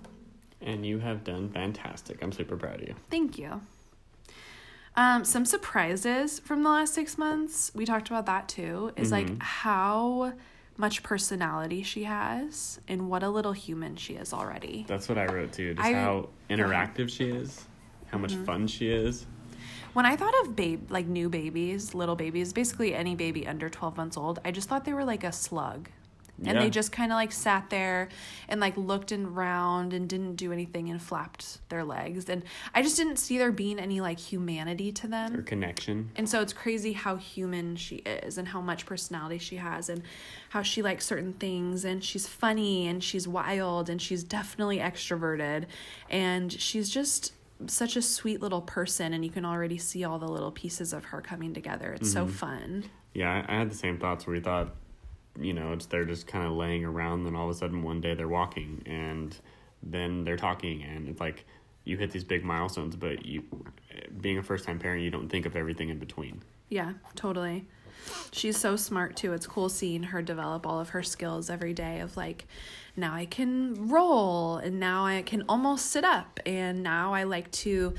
And 0.62 0.86
you 0.86 1.00
have 1.00 1.24
done 1.24 1.50
fantastic. 1.50 2.22
I'm 2.22 2.32
super 2.32 2.56
proud 2.56 2.82
of 2.82 2.88
you. 2.88 2.96
Thank 3.10 3.38
you. 3.38 3.62
Um, 4.96 5.26
some 5.26 5.46
surprises 5.46 6.40
from 6.40 6.64
the 6.64 6.70
last 6.70 6.94
six 6.94 7.18
months. 7.18 7.72
We 7.74 7.86
talked 7.86 8.10
about 8.10 8.26
that 8.28 8.48
too. 8.48 8.92
Is 8.96 9.12
like 9.12 9.42
how 9.42 10.34
much 10.78 11.04
personality 11.04 11.84
she 11.84 12.04
has 12.04 12.80
and 12.88 13.10
what 13.10 13.24
a 13.24 13.30
little 13.30 13.54
human 13.54 13.96
she 13.96 14.14
is 14.16 14.34
already. 14.34 14.86
That's 14.88 15.08
what 15.10 15.18
I 15.18 15.26
wrote 15.26 15.54
too. 15.54 15.74
Just 15.74 15.88
I- 15.88 15.94
how 15.94 16.30
interactive 16.50 17.10
she 17.10 17.26
is, 17.26 17.66
how 18.08 18.18
much 18.18 18.34
Mm-hmm. 18.34 18.44
fun 18.46 18.68
she 18.68 18.90
is. 18.90 19.26
When 19.94 20.06
I 20.08 20.16
thought 20.16 20.34
of 20.44 20.56
babe 20.56 20.90
like 20.92 21.06
new 21.08 21.30
babies, 21.30 21.94
little 21.94 22.16
babies, 22.16 22.54
basically 22.54 22.94
any 22.96 23.16
baby 23.16 23.46
under 23.48 23.70
twelve 23.70 23.96
months 23.98 24.18
old, 24.18 24.40
I 24.46 24.52
just 24.52 24.68
thought 24.70 24.86
they 24.86 24.94
were 24.94 25.06
like 25.06 25.24
a 25.24 25.32
slug. 25.32 25.90
And 26.48 26.60
they 26.60 26.70
just 26.70 26.92
kind 26.92 27.12
of 27.12 27.16
like 27.16 27.32
sat 27.32 27.70
there 27.70 28.10
and 28.48 28.60
like 28.60 28.76
looked 28.78 29.12
around 29.12 29.94
and 29.94 30.08
didn't 30.08 30.36
do 30.36 30.52
anything 30.52 30.90
and 30.90 31.02
flapped 31.02 31.60
their 31.70 31.84
legs. 31.84 32.30
And 32.30 32.44
I 32.74 32.82
just 32.82 32.98
didn't 32.98 33.18
see 33.18 33.38
there 33.38 33.52
being 33.52 33.80
any 33.80 34.02
like 34.02 34.20
humanity 34.20 34.92
to 34.94 35.08
them. 35.08 35.36
Or 35.36 35.42
connection. 35.42 36.12
And 36.16 36.28
so 36.28 36.42
it's 36.42 36.54
crazy 36.54 36.94
how 36.94 37.16
human 37.16 37.76
she 37.76 37.98
is 37.98 38.38
and 38.38 38.48
how 38.48 38.62
much 38.62 38.86
personality 38.86 39.38
she 39.38 39.58
has 39.58 39.90
and 39.90 40.04
how 40.50 40.62
she 40.62 40.82
likes 40.82 41.06
certain 41.06 41.34
things 41.34 41.86
and 41.86 42.04
she's 42.04 42.28
funny 42.28 42.88
and 42.88 43.04
she's 43.04 43.28
wild 43.28 43.90
and 43.90 44.02
she's 44.02 44.24
definitely 44.24 44.80
extroverted 44.80 45.66
and 46.10 46.52
she's 46.52 46.90
just 46.90 47.34
such 47.68 47.96
a 47.96 48.02
sweet 48.02 48.42
little 48.42 48.62
person 48.62 49.14
and 49.14 49.24
you 49.24 49.32
can 49.32 49.46
already 49.46 49.78
see 49.78 50.04
all 50.04 50.20
the 50.20 50.28
little 50.28 50.52
pieces 50.52 50.94
of 50.94 51.06
her 51.06 51.22
coming 51.22 51.54
together. 51.54 51.94
It's 51.94 52.12
so 52.12 52.26
mm-hmm. 52.26 52.34
fun. 52.34 52.84
Yeah, 53.14 53.44
I, 53.48 53.56
I 53.56 53.58
had 53.60 53.72
the 53.72 53.76
same 53.76 54.00
thoughts 54.00 54.26
where 54.26 54.36
we 54.36 54.42
thought, 54.42 54.76
you 55.40 55.54
know, 55.54 55.74
it's 55.74 55.86
they're 55.86 56.06
just 56.06 56.28
kind 56.28 56.46
of 56.46 56.54
laying 56.54 56.86
around, 56.86 57.24
then 57.24 57.36
all 57.36 57.50
of 57.50 57.56
a 57.56 57.58
sudden 57.58 57.84
one 57.84 58.02
day 58.02 58.14
they're 58.14 58.28
walking, 58.28 58.84
and 58.86 59.36
then 59.82 60.24
they're 60.24 60.38
talking, 60.38 60.84
and 60.84 61.10
it's 61.10 61.20
like 61.20 61.46
you 61.86 61.98
hit 61.98 62.12
these 62.12 62.24
big 62.24 62.44
milestones, 62.44 62.96
but 62.96 63.26
you, 63.26 63.44
being 64.22 64.38
a 64.38 64.44
first 64.44 64.66
time 64.66 64.80
parent, 64.80 65.04
you 65.04 65.10
don't 65.10 65.30
think 65.30 65.46
of 65.46 65.56
everything 65.56 65.90
in 65.90 66.00
between. 66.00 66.42
Yeah, 66.70 66.94
totally. 67.16 67.66
She's 68.32 68.58
so 68.58 68.76
smart 68.76 69.16
too. 69.16 69.34
It's 69.34 69.48
cool 69.48 69.70
seeing 69.70 70.04
her 70.04 70.22
develop 70.22 70.66
all 70.66 70.80
of 70.80 70.90
her 70.90 71.04
skills 71.04 71.50
every 71.50 71.74
day 71.74 72.00
of 72.00 72.18
like 72.18 72.46
now 72.96 73.14
I 73.14 73.26
can 73.26 73.88
roll 73.90 74.58
and 74.58 74.80
now 74.80 75.06
I 75.06 75.22
can 75.22 75.44
almost 75.48 75.88
sit 75.88 76.04
up 76.04 76.40
and 76.46 76.84
now 76.84 77.14
I 77.14 77.24
like 77.24 77.52
to 77.52 77.94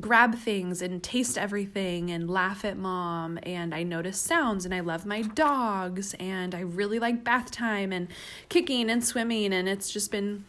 grab 0.00 0.34
things 0.34 0.82
and 0.82 1.02
taste 1.02 1.38
everything 1.38 2.10
and 2.10 2.28
laugh 2.28 2.64
at 2.64 2.76
mom 2.76 3.38
and 3.44 3.72
I 3.74 3.84
notice 3.84 4.18
sounds 4.18 4.64
and 4.64 4.74
I 4.74 4.80
love 4.80 5.06
my 5.06 5.22
dogs 5.22 6.14
and 6.18 6.54
I 6.54 6.60
really 6.60 6.98
like 6.98 7.22
bath 7.22 7.50
time 7.50 7.92
and 7.92 8.08
kicking 8.48 8.90
and 8.90 9.04
swimming 9.04 9.52
and 9.52 9.68
it's 9.68 9.90
just 9.90 10.10
been 10.10 10.44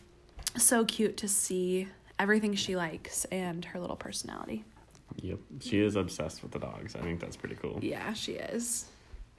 so 0.57 0.83
cute 0.83 1.17
to 1.17 1.27
see 1.27 1.87
everything 2.17 2.55
she 2.55 2.75
likes 2.75 3.25
and 3.25 3.63
her 3.65 3.79
little 3.79 3.95
personality. 3.95 4.63
Yep, 5.21 5.39
she 5.61 5.79
is 5.79 5.95
obsessed 5.95 6.41
with 6.41 6.51
the 6.51 6.59
dogs. 6.59 6.95
I 6.95 7.01
think 7.01 7.19
that's 7.19 7.35
pretty 7.35 7.55
cool. 7.55 7.79
Yeah, 7.81 8.13
she 8.13 8.33
is. 8.33 8.85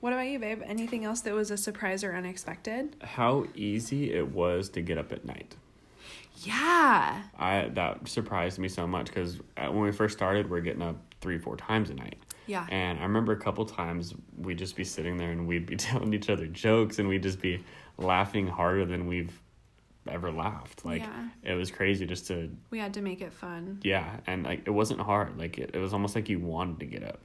What 0.01 0.13
about 0.13 0.27
you, 0.27 0.39
babe? 0.39 0.63
Anything 0.65 1.05
else 1.05 1.23
that 1.23 1.35
was 1.35 1.51
a 1.51 1.57
surprise 1.57 2.05
or 2.05 2.15
unexpected? 2.15 2.97
How 3.03 3.47
easy 3.55 4.13
it 4.13 4.31
was 4.31 4.69
to 4.71 4.83
get 4.83 4.99
up 4.99 5.11
at 5.11 5.25
night. 5.25 5.57
Yeah. 6.45 7.23
I 7.39 7.69
that 7.75 8.07
surprised 8.09 8.59
me 8.59 8.69
so 8.69 8.87
much 8.87 9.07
because 9.07 9.39
uh, 9.57 9.67
when 9.67 9.81
we 9.81 9.93
first 9.93 10.17
started, 10.17 10.51
we're 10.51 10.61
getting 10.61 10.83
up 10.83 10.97
three, 11.21 11.39
four 11.39 11.57
times 11.57 11.91
a 11.91 11.95
night. 11.95 12.17
Yeah. 12.47 12.67
And 12.71 12.99
I 12.99 13.03
remember 13.03 13.33
a 13.33 13.37
couple 13.41 13.65
times 13.65 14.15
we'd 14.37 14.59
just 14.59 14.77
be 14.77 14.85
sitting 14.85 15.17
there 15.17 15.31
and 15.33 15.47
we'd 15.47 15.67
be 15.67 15.77
telling 15.89 16.13
each 16.15 16.31
other 16.31 16.47
jokes 16.47 16.99
and 16.99 17.09
we'd 17.09 17.23
just 17.23 17.41
be 17.41 17.65
laughing 17.99 18.47
harder 18.47 18.85
than 18.85 19.07
we've 19.07 19.41
ever 20.09 20.31
laughed. 20.31 20.85
Like 20.85 21.03
Yeah. 21.03 21.29
it 21.43 21.55
was 21.55 21.71
crazy 21.71 22.07
just 22.07 22.29
to 22.29 22.51
We 22.71 22.79
had 22.79 22.95
to 22.95 23.03
make 23.03 23.21
it 23.21 23.33
fun. 23.33 23.81
yeah, 23.83 24.19
and 24.27 24.45
like 24.45 24.63
it 24.67 24.71
wasn't 24.71 25.01
hard. 25.01 25.39
Like 25.39 25.59
it, 25.59 25.71
it 25.75 25.79
was 25.79 25.93
almost 25.93 26.15
like 26.15 26.29
you 26.29 26.39
wanted 26.39 26.79
to 26.81 26.87
get 26.87 27.03
up. 27.03 27.19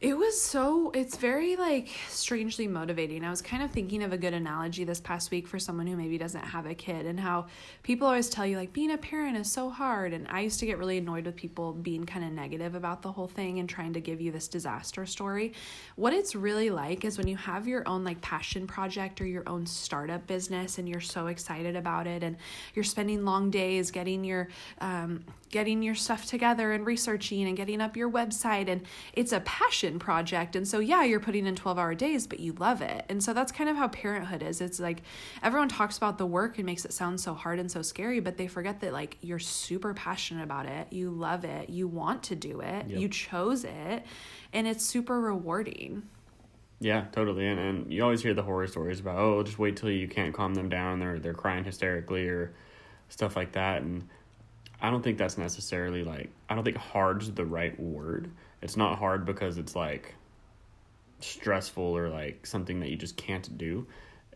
It 0.00 0.16
was 0.16 0.40
so, 0.40 0.92
it's 0.94 1.16
very 1.16 1.56
like 1.56 1.88
strangely 2.08 2.68
motivating. 2.68 3.24
I 3.24 3.30
was 3.30 3.42
kind 3.42 3.64
of 3.64 3.72
thinking 3.72 4.04
of 4.04 4.12
a 4.12 4.16
good 4.16 4.32
analogy 4.32 4.84
this 4.84 5.00
past 5.00 5.32
week 5.32 5.48
for 5.48 5.58
someone 5.58 5.88
who 5.88 5.96
maybe 5.96 6.16
doesn't 6.18 6.44
have 6.44 6.66
a 6.66 6.74
kid 6.74 7.04
and 7.04 7.18
how 7.18 7.46
people 7.82 8.06
always 8.06 8.28
tell 8.28 8.46
you 8.46 8.56
like 8.56 8.72
being 8.72 8.92
a 8.92 8.98
parent 8.98 9.36
is 9.36 9.50
so 9.50 9.70
hard. 9.70 10.12
And 10.12 10.28
I 10.28 10.40
used 10.40 10.60
to 10.60 10.66
get 10.66 10.78
really 10.78 10.98
annoyed 10.98 11.26
with 11.26 11.34
people 11.34 11.72
being 11.72 12.06
kind 12.06 12.24
of 12.24 12.30
negative 12.30 12.76
about 12.76 13.02
the 13.02 13.10
whole 13.10 13.26
thing 13.26 13.58
and 13.58 13.68
trying 13.68 13.92
to 13.94 14.00
give 14.00 14.20
you 14.20 14.30
this 14.30 14.46
disaster 14.46 15.04
story. 15.04 15.52
What 15.96 16.12
it's 16.12 16.36
really 16.36 16.70
like 16.70 17.04
is 17.04 17.18
when 17.18 17.26
you 17.26 17.36
have 17.36 17.66
your 17.66 17.86
own 17.88 18.04
like 18.04 18.20
passion 18.20 18.68
project 18.68 19.20
or 19.20 19.26
your 19.26 19.48
own 19.48 19.66
startup 19.66 20.28
business 20.28 20.78
and 20.78 20.88
you're 20.88 21.00
so 21.00 21.26
excited 21.26 21.74
about 21.74 22.06
it 22.06 22.22
and 22.22 22.36
you're 22.72 22.84
spending 22.84 23.24
long 23.24 23.50
days 23.50 23.90
getting 23.90 24.22
your, 24.22 24.48
um, 24.80 25.24
getting 25.50 25.82
your 25.82 25.94
stuff 25.94 26.26
together 26.26 26.72
and 26.72 26.84
researching 26.86 27.46
and 27.46 27.56
getting 27.56 27.80
up 27.80 27.96
your 27.96 28.10
website 28.10 28.68
and 28.68 28.82
it's 29.12 29.32
a 29.32 29.40
passion 29.40 29.98
project 29.98 30.54
and 30.54 30.66
so 30.68 30.78
yeah 30.78 31.04
you're 31.04 31.20
putting 31.20 31.46
in 31.46 31.54
12 31.56 31.78
hour 31.78 31.94
days 31.94 32.26
but 32.26 32.40
you 32.40 32.52
love 32.54 32.82
it 32.82 33.04
and 33.08 33.22
so 33.22 33.32
that's 33.32 33.50
kind 33.52 33.70
of 33.70 33.76
how 33.76 33.88
parenthood 33.88 34.42
is 34.42 34.60
it's 34.60 34.78
like 34.78 35.02
everyone 35.42 35.68
talks 35.68 35.96
about 35.96 36.18
the 36.18 36.26
work 36.26 36.58
and 36.58 36.66
makes 36.66 36.84
it 36.84 36.92
sound 36.92 37.20
so 37.20 37.34
hard 37.34 37.58
and 37.58 37.70
so 37.70 37.80
scary 37.82 38.20
but 38.20 38.36
they 38.36 38.46
forget 38.46 38.80
that 38.80 38.92
like 38.92 39.16
you're 39.20 39.38
super 39.38 39.94
passionate 39.94 40.42
about 40.42 40.66
it 40.66 40.86
you 40.92 41.10
love 41.10 41.44
it 41.44 41.70
you 41.70 41.88
want 41.88 42.22
to 42.22 42.34
do 42.34 42.60
it 42.60 42.86
Yep. 42.88 42.98
you 43.00 43.08
chose 43.08 43.64
it 43.64 44.04
and 44.52 44.66
it's 44.66 44.84
super 44.84 45.20
rewarding 45.20 46.02
Yeah, 46.80 47.06
totally. 47.10 47.46
And 47.48 47.58
and 47.58 47.92
you 47.92 48.04
always 48.04 48.22
hear 48.22 48.34
the 48.34 48.42
horror 48.44 48.66
stories 48.68 49.00
about 49.00 49.18
oh, 49.18 49.42
just 49.42 49.58
wait 49.58 49.76
till 49.76 49.90
you 49.90 50.06
can't 50.06 50.32
calm 50.32 50.54
them 50.54 50.68
down. 50.68 51.00
They're 51.00 51.18
they're 51.18 51.34
crying 51.34 51.64
hysterically 51.64 52.28
or 52.28 52.52
stuff 53.08 53.34
like 53.34 53.52
that. 53.52 53.82
And 53.82 54.08
I 54.80 54.90
don't 54.90 55.02
think 55.02 55.18
that's 55.18 55.38
necessarily 55.38 56.04
like 56.04 56.30
I 56.48 56.54
don't 56.54 56.64
think 56.64 56.76
hard's 56.76 57.30
the 57.32 57.44
right 57.44 57.78
word. 57.78 58.30
It's 58.62 58.76
not 58.76 58.98
hard 58.98 59.24
because 59.24 59.58
it's 59.58 59.74
like 59.74 60.14
stressful 61.20 61.82
or 61.82 62.08
like 62.08 62.46
something 62.46 62.80
that 62.80 62.90
you 62.90 62.96
just 62.96 63.16
can't 63.16 63.56
do. 63.58 63.86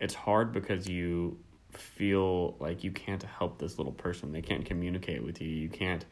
It's 0.01 0.15
hard 0.15 0.53
because 0.53 0.89
you 0.89 1.39
feel 1.71 2.57
like 2.59 2.85
you 2.85 2.91
can't 2.91 3.23
help 3.23 3.59
this 3.59 3.79
little 3.79 3.93
person. 3.93 4.33
They 4.33 4.43
can't 4.43 4.65
communicate 4.65 5.23
with 5.23 5.41
you. 5.41 5.49
You 5.49 5.69
can't 5.69 6.05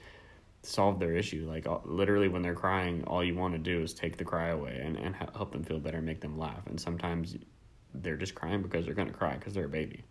solve 0.63 0.99
their 0.99 1.15
issue. 1.15 1.47
Like 1.49 1.67
literally, 1.85 2.29
when 2.29 2.43
they're 2.43 2.55
crying, 2.55 3.05
all 3.05 3.25
you 3.25 3.35
want 3.35 3.55
to 3.55 3.59
do 3.59 3.83
is 3.83 3.95
take 3.95 4.17
the 4.17 4.25
cry 4.25 4.49
away 4.49 4.81
and 4.83 4.97
and 4.97 5.15
help 5.17 5.53
them 5.53 5.65
feel 5.65 5.81
better, 5.81 6.01
make 6.01 6.21
them 6.21 6.39
laugh. 6.39 6.67
And 6.67 6.81
sometimes 6.81 7.37
they're 7.95 8.17
just 8.17 8.35
crying 8.35 8.63
because 8.63 8.85
they're 8.85 8.95
gonna 8.95 9.13
cry 9.13 9.35
because 9.35 9.55
they're 9.55 9.65
a 9.65 9.69
baby. 9.69 10.05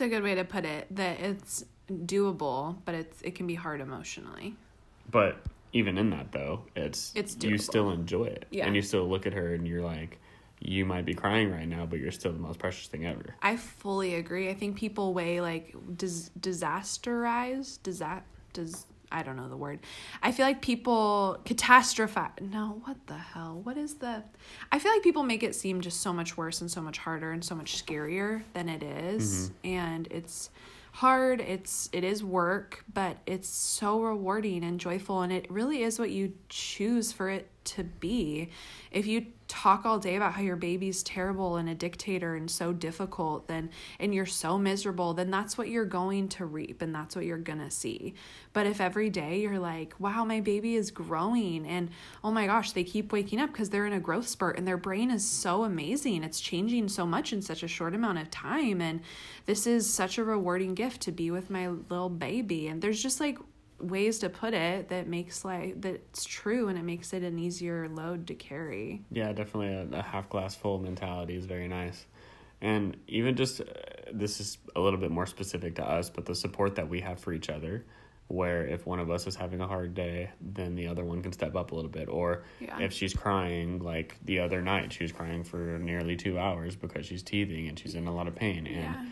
It's 0.00 0.06
a 0.06 0.08
good 0.08 0.22
way 0.22 0.36
to 0.36 0.44
put 0.44 0.64
it 0.64 0.86
that 0.94 1.18
it's 1.18 1.64
doable 1.92 2.76
but 2.84 2.94
it's 2.94 3.20
it 3.22 3.34
can 3.34 3.48
be 3.48 3.56
hard 3.56 3.80
emotionally 3.80 4.54
But 5.10 5.42
even 5.72 5.98
in 5.98 6.10
that 6.10 6.30
though, 6.32 6.62
it's 6.76 7.12
It's 7.16 7.36
you 7.42 7.58
still 7.58 7.90
enjoy 7.90 8.24
it, 8.24 8.46
Yeah. 8.50 8.66
and 8.66 8.76
you 8.76 8.80
still 8.82 9.06
look 9.08 9.26
at 9.26 9.32
her 9.34 9.52
and 9.54 9.66
you're 9.68 9.82
like, 9.82 10.18
you 10.60 10.84
might 10.86 11.04
be 11.04 11.14
crying 11.14 11.50
right 11.50 11.68
now, 11.68 11.84
but 11.84 11.98
you're 11.98 12.10
still 12.12 12.32
the 12.32 12.38
most 12.38 12.58
precious 12.58 12.86
thing 12.88 13.04
ever. 13.04 13.34
I 13.42 13.56
fully 13.56 14.14
agree. 14.14 14.48
I 14.48 14.54
think 14.54 14.76
people 14.76 15.12
weigh 15.14 15.40
like 15.42 15.74
dis- 15.96 16.30
disasterize, 16.40 17.82
disa- 17.82 18.22
does 18.54 18.86
I 19.10 19.22
don't 19.22 19.36
know 19.36 19.48
the 19.48 19.56
word. 19.56 19.80
I 20.22 20.32
feel 20.32 20.46
like 20.46 20.60
people 20.60 21.38
catastrophize. 21.44 22.40
No, 22.40 22.80
what 22.84 22.96
the 23.06 23.14
hell? 23.14 23.60
What 23.62 23.76
is 23.76 23.94
the? 23.94 24.22
I 24.70 24.78
feel 24.78 24.92
like 24.92 25.02
people 25.02 25.22
make 25.22 25.42
it 25.42 25.54
seem 25.54 25.80
just 25.80 26.00
so 26.00 26.12
much 26.12 26.36
worse 26.36 26.60
and 26.60 26.70
so 26.70 26.80
much 26.80 26.98
harder 26.98 27.32
and 27.32 27.44
so 27.44 27.54
much 27.54 27.84
scarier 27.84 28.42
than 28.52 28.68
it 28.68 28.82
is. 28.82 29.50
Mm-hmm. 29.50 29.68
and 29.68 30.08
it's 30.10 30.50
hard. 30.92 31.40
It's 31.40 31.88
it 31.92 32.04
is 32.04 32.24
work, 32.24 32.84
but 32.92 33.18
it's 33.26 33.48
so 33.48 34.00
rewarding 34.00 34.64
and 34.64 34.80
joyful, 34.80 35.22
and 35.22 35.32
it 35.32 35.50
really 35.50 35.82
is 35.82 35.98
what 35.98 36.10
you 36.10 36.32
choose 36.48 37.12
for 37.12 37.28
it 37.28 37.48
to 37.64 37.84
be. 37.84 38.50
If 38.90 39.06
you 39.06 39.26
talk 39.48 39.84
all 39.84 39.98
day 39.98 40.16
about 40.16 40.32
how 40.34 40.42
your 40.42 40.56
baby's 40.56 41.02
terrible 41.02 41.56
and 41.56 41.68
a 41.68 41.74
dictator 41.74 42.34
and 42.34 42.50
so 42.50 42.72
difficult 42.72 43.48
then 43.48 43.70
and 43.98 44.14
you're 44.14 44.26
so 44.26 44.58
miserable 44.58 45.14
then 45.14 45.30
that's 45.30 45.56
what 45.56 45.68
you're 45.68 45.84
going 45.84 46.28
to 46.28 46.44
reap 46.44 46.82
and 46.82 46.94
that's 46.94 47.16
what 47.16 47.24
you're 47.24 47.38
going 47.38 47.58
to 47.58 47.70
see. 47.70 48.14
But 48.52 48.66
if 48.66 48.80
every 48.80 49.10
day 49.10 49.40
you're 49.40 49.58
like 49.58 49.94
wow 49.98 50.24
my 50.24 50.40
baby 50.40 50.76
is 50.76 50.90
growing 50.90 51.66
and 51.66 51.90
oh 52.22 52.30
my 52.30 52.46
gosh 52.46 52.72
they 52.72 52.84
keep 52.84 53.12
waking 53.12 53.40
up 53.40 53.50
because 53.50 53.70
they're 53.70 53.86
in 53.86 53.92
a 53.92 54.00
growth 54.00 54.28
spurt 54.28 54.58
and 54.58 54.68
their 54.68 54.76
brain 54.76 55.10
is 55.10 55.26
so 55.26 55.64
amazing 55.64 56.22
it's 56.22 56.40
changing 56.40 56.88
so 56.88 57.06
much 57.06 57.32
in 57.32 57.42
such 57.42 57.62
a 57.62 57.68
short 57.68 57.94
amount 57.94 58.18
of 58.18 58.30
time 58.30 58.80
and 58.80 59.00
this 59.48 59.66
is 59.66 59.90
such 59.90 60.18
a 60.18 60.24
rewarding 60.24 60.74
gift 60.74 61.00
to 61.02 61.12
be 61.12 61.30
with 61.30 61.48
my 61.48 61.68
little 61.68 62.10
baby. 62.10 62.68
And 62.68 62.82
there's 62.82 63.02
just 63.02 63.18
like 63.18 63.38
ways 63.80 64.18
to 64.20 64.28
put 64.28 64.54
it 64.54 64.88
that 64.88 65.06
makes 65.06 65.44
like 65.44 65.80
that's 65.80 66.24
true 66.24 66.68
and 66.68 66.78
it 66.78 66.82
makes 66.84 67.12
it 67.12 67.22
an 67.22 67.38
easier 67.38 67.88
load 67.88 68.26
to 68.26 68.34
carry 68.34 69.02
Yeah, 69.10 69.32
definitely 69.32 69.72
a, 69.72 69.98
a 69.98 70.02
half 70.02 70.28
glass 70.28 70.54
full 70.56 70.78
mentality 70.78 71.36
is 71.36 71.46
very 71.46 71.68
nice. 71.68 72.06
And 72.60 72.96
even 73.06 73.36
just 73.36 73.60
uh, 73.60 73.64
this 74.12 74.40
is 74.40 74.58
a 74.74 74.80
little 74.80 74.98
bit 74.98 75.12
more 75.12 75.26
specific 75.26 75.76
to 75.76 75.84
us, 75.84 76.10
but 76.10 76.24
the 76.26 76.34
support 76.34 76.74
that 76.74 76.88
we 76.88 77.00
have 77.02 77.20
for 77.20 77.32
each 77.32 77.48
other, 77.50 77.84
where 78.26 78.66
if 78.66 78.84
one 78.84 78.98
of 78.98 79.10
us 79.12 79.28
is 79.28 79.36
having 79.36 79.60
a 79.60 79.66
hard 79.68 79.94
day, 79.94 80.30
then 80.40 80.74
the 80.74 80.88
other 80.88 81.04
one 81.04 81.22
can 81.22 81.30
step 81.32 81.54
up 81.54 81.70
a 81.70 81.74
little 81.76 81.90
bit. 81.90 82.08
Or 82.08 82.42
Yeah. 82.58 82.80
if 82.80 82.92
she's 82.92 83.14
crying, 83.14 83.78
like 83.78 84.16
the 84.24 84.40
other 84.40 84.60
night, 84.60 84.92
she 84.92 85.04
was 85.04 85.12
crying 85.12 85.44
for 85.44 85.78
nearly 85.78 86.16
two 86.16 86.36
hours 86.36 86.74
because 86.74 87.06
she's 87.06 87.22
teething 87.22 87.68
and 87.68 87.78
she's 87.78 87.94
in 87.94 88.08
a 88.08 88.12
lot 88.14 88.26
of 88.26 88.34
pain. 88.34 88.66
And 88.66 88.76
Yeah. 88.96 89.06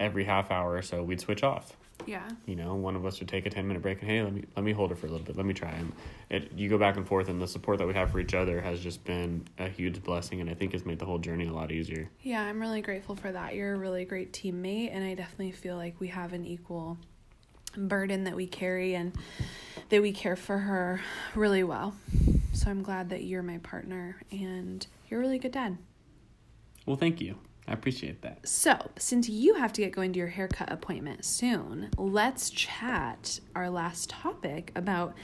every 0.00 0.24
half 0.24 0.50
hour 0.50 0.72
or 0.74 0.82
so, 0.82 1.02
we'd 1.02 1.20
switch 1.20 1.42
off 1.42 1.76
yeah 2.04 2.28
you 2.44 2.54
know 2.54 2.74
one 2.74 2.94
of 2.94 3.06
us 3.06 3.18
would 3.20 3.28
take 3.28 3.46
a 3.46 3.50
10 3.50 3.66
minute 3.66 3.82
break 3.82 4.00
and 4.02 4.10
hey 4.10 4.22
let 4.22 4.32
me 4.32 4.44
let 4.54 4.64
me 4.64 4.72
hold 4.72 4.90
her 4.90 4.96
for 4.96 5.06
a 5.06 5.10
little 5.10 5.24
bit 5.26 5.36
let 5.36 5.46
me 5.46 5.54
try 5.54 5.70
and 5.70 5.92
it 6.30 6.52
you 6.52 6.68
go 6.68 6.76
back 6.78 6.96
and 6.96 7.06
forth 7.06 7.28
and 7.28 7.40
the 7.40 7.48
support 7.48 7.78
that 7.78 7.86
we 7.86 7.94
have 7.94 8.10
for 8.10 8.20
each 8.20 8.34
other 8.34 8.60
has 8.60 8.80
just 8.80 9.02
been 9.04 9.42
a 9.58 9.68
huge 9.68 10.02
blessing 10.04 10.40
and 10.40 10.50
i 10.50 10.54
think 10.54 10.72
has 10.72 10.84
made 10.84 10.98
the 10.98 11.06
whole 11.06 11.18
journey 11.18 11.46
a 11.46 11.52
lot 11.52 11.72
easier 11.72 12.08
Yeah, 12.22 12.42
I'm 12.42 12.60
really 12.60 12.82
grateful 12.82 13.16
for 13.16 13.32
that. 13.32 13.54
You're 13.54 13.74
a 13.74 13.78
really 13.78 14.04
great 14.04 14.32
teammate, 14.32 14.90
and 14.92 15.02
I 15.04 15.14
definitely 15.14 15.52
feel 15.52 15.76
like 15.76 15.98
we 16.00 16.08
have 16.08 16.32
an 16.32 16.44
equal 16.44 16.98
burden 17.76 18.24
that 18.24 18.34
we 18.36 18.46
carry 18.46 18.94
and 18.94 19.12
that 19.90 20.02
we 20.02 20.12
care 20.12 20.36
for 20.36 20.58
her 20.58 21.00
really 21.34 21.62
well. 21.62 21.94
So 22.52 22.70
I'm 22.70 22.82
glad 22.82 23.10
that 23.10 23.24
you're 23.24 23.42
my 23.42 23.58
partner 23.58 24.16
and 24.30 24.86
you're 25.08 25.20
a 25.20 25.22
really 25.22 25.38
good 25.38 25.52
dad. 25.52 25.76
well 26.86 26.96
thank 26.96 27.20
you 27.20 27.36
I 27.68 27.72
appreciate 27.72 28.22
that. 28.22 28.46
So, 28.46 28.76
since 28.96 29.28
you 29.28 29.54
have 29.54 29.72
to 29.72 29.80
get 29.82 29.90
going 29.92 30.12
to 30.12 30.18
your 30.18 30.28
haircut 30.28 30.70
appointment 30.70 31.24
soon, 31.24 31.90
let's 31.98 32.48
chat 32.50 33.40
our 33.56 33.68
last 33.68 34.08
topic 34.10 34.70
about 34.76 35.14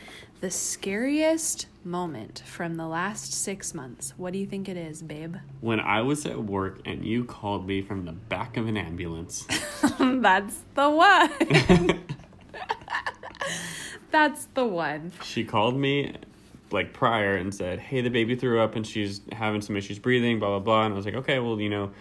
the 0.40 0.50
scariest 0.50 1.66
moment 1.84 2.42
from 2.44 2.74
the 2.74 2.86
last 2.86 3.32
six 3.32 3.74
months. 3.74 4.12
What 4.16 4.32
do 4.32 4.40
you 4.40 4.46
think 4.46 4.68
it 4.68 4.76
is, 4.76 5.02
babe? 5.02 5.36
When 5.60 5.78
I 5.78 6.02
was 6.02 6.26
at 6.26 6.42
work 6.42 6.80
and 6.84 7.04
you 7.04 7.24
called 7.24 7.66
me 7.68 7.80
from 7.80 8.04
the 8.04 8.12
back 8.12 8.56
of 8.56 8.66
an 8.66 8.76
ambulance. 8.76 9.46
That's 10.00 10.64
the 10.74 10.90
one. 10.90 12.00
That's 14.10 14.46
the 14.54 14.66
one. 14.66 15.12
she 15.22 15.44
called 15.44 15.76
me 15.76 16.16
like 16.72 16.92
prior 16.92 17.36
and 17.36 17.54
said, 17.54 17.78
"Hey, 17.78 18.00
the 18.00 18.10
baby 18.10 18.34
threw 18.34 18.60
up 18.60 18.74
and 18.76 18.86
she's 18.86 19.20
having 19.30 19.60
some 19.60 19.76
issues 19.76 19.98
breathing, 19.98 20.38
blah 20.38 20.48
blah 20.48 20.58
blah." 20.58 20.84
And 20.84 20.92
I 20.92 20.96
was 20.96 21.04
like, 21.04 21.14
"Okay, 21.14 21.38
well, 21.38 21.60
you 21.60 21.70
know, 21.70 21.92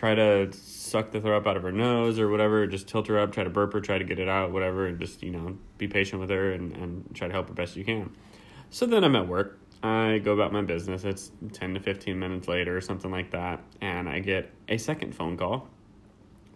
try 0.00 0.14
to 0.14 0.50
suck 0.54 1.10
the 1.10 1.20
throw 1.20 1.36
up 1.36 1.46
out 1.46 1.58
of 1.58 1.62
her 1.62 1.70
nose 1.70 2.18
or 2.18 2.30
whatever. 2.30 2.66
Just 2.66 2.88
tilt 2.88 3.06
her 3.08 3.18
up, 3.18 3.32
try 3.32 3.44
to 3.44 3.50
burp 3.50 3.74
her, 3.74 3.82
try 3.82 3.98
to 3.98 4.04
get 4.04 4.18
it 4.18 4.30
out, 4.30 4.50
whatever, 4.50 4.86
and 4.86 4.98
just 4.98 5.22
you 5.22 5.30
know, 5.30 5.58
be 5.76 5.88
patient 5.88 6.20
with 6.20 6.30
her 6.30 6.52
and 6.52 6.74
and 6.74 7.14
try 7.14 7.28
to 7.28 7.34
help 7.34 7.48
her 7.48 7.54
best 7.54 7.76
you 7.76 7.84
can." 7.84 8.10
So 8.70 8.86
then 8.86 9.04
I'm 9.04 9.14
at 9.14 9.28
work. 9.28 9.58
I 9.82 10.18
go 10.24 10.32
about 10.32 10.54
my 10.54 10.62
business. 10.62 11.04
It's 11.04 11.30
ten 11.52 11.74
to 11.74 11.80
fifteen 11.80 12.18
minutes 12.18 12.48
later 12.48 12.74
or 12.74 12.80
something 12.80 13.10
like 13.10 13.30
that, 13.32 13.60
and 13.82 14.08
I 14.08 14.20
get 14.20 14.50
a 14.68 14.78
second 14.78 15.14
phone 15.14 15.36
call 15.36 15.68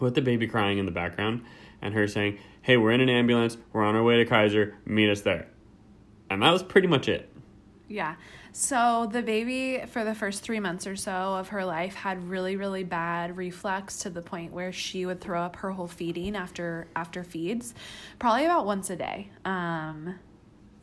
with 0.01 0.15
the 0.15 0.23
baby 0.23 0.47
crying 0.47 0.79
in 0.79 0.87
the 0.87 0.93
background 0.93 1.45
and 1.83 1.95
her 1.95 2.09
saying, 2.09 2.39
Hey, 2.63 2.77
we're 2.77 2.93
in 2.93 3.01
an 3.01 3.11
ambulance. 3.11 3.57
We're 3.73 3.85
on 3.85 3.95
our 3.95 4.03
way 4.03 4.17
to 4.17 4.25
Kaiser. 4.25 4.75
Meet 4.87 5.11
us 5.11 5.21
there. 5.21 5.49
And 6.31 6.43
that 6.43 6.51
was 6.51 6.63
pretty 6.63 6.89
much 6.89 7.09
it. 7.09 7.31
Yeah. 7.89 8.17
So 8.57 9.09
the 9.11 9.21
baby, 9.21 9.83
for 9.89 10.05
the 10.05 10.15
first 10.15 10.43
three 10.43 10.61
months 10.61 10.87
or 10.87 10.95
so 10.95 11.11
of 11.11 11.49
her 11.49 11.65
life, 11.65 11.97
had 11.97 12.29
really, 12.29 12.55
really 12.55 12.85
bad 12.85 13.37
reflux 13.37 13.99
to 14.01 14.11
the 14.11 14.23
point 14.23 14.53
where 14.53 14.71
she 14.71 15.07
would 15.07 15.21
throw 15.21 15.43
up 15.43 15.57
her 15.57 15.73
whole 15.73 15.89
feeding 15.89 16.37
after 16.37 16.87
after 16.95 17.25
feeds, 17.25 17.75
probably 18.21 18.45
about 18.45 18.65
once 18.65 18.91
a 18.91 18.97
day. 18.97 19.29
Um, 19.45 20.21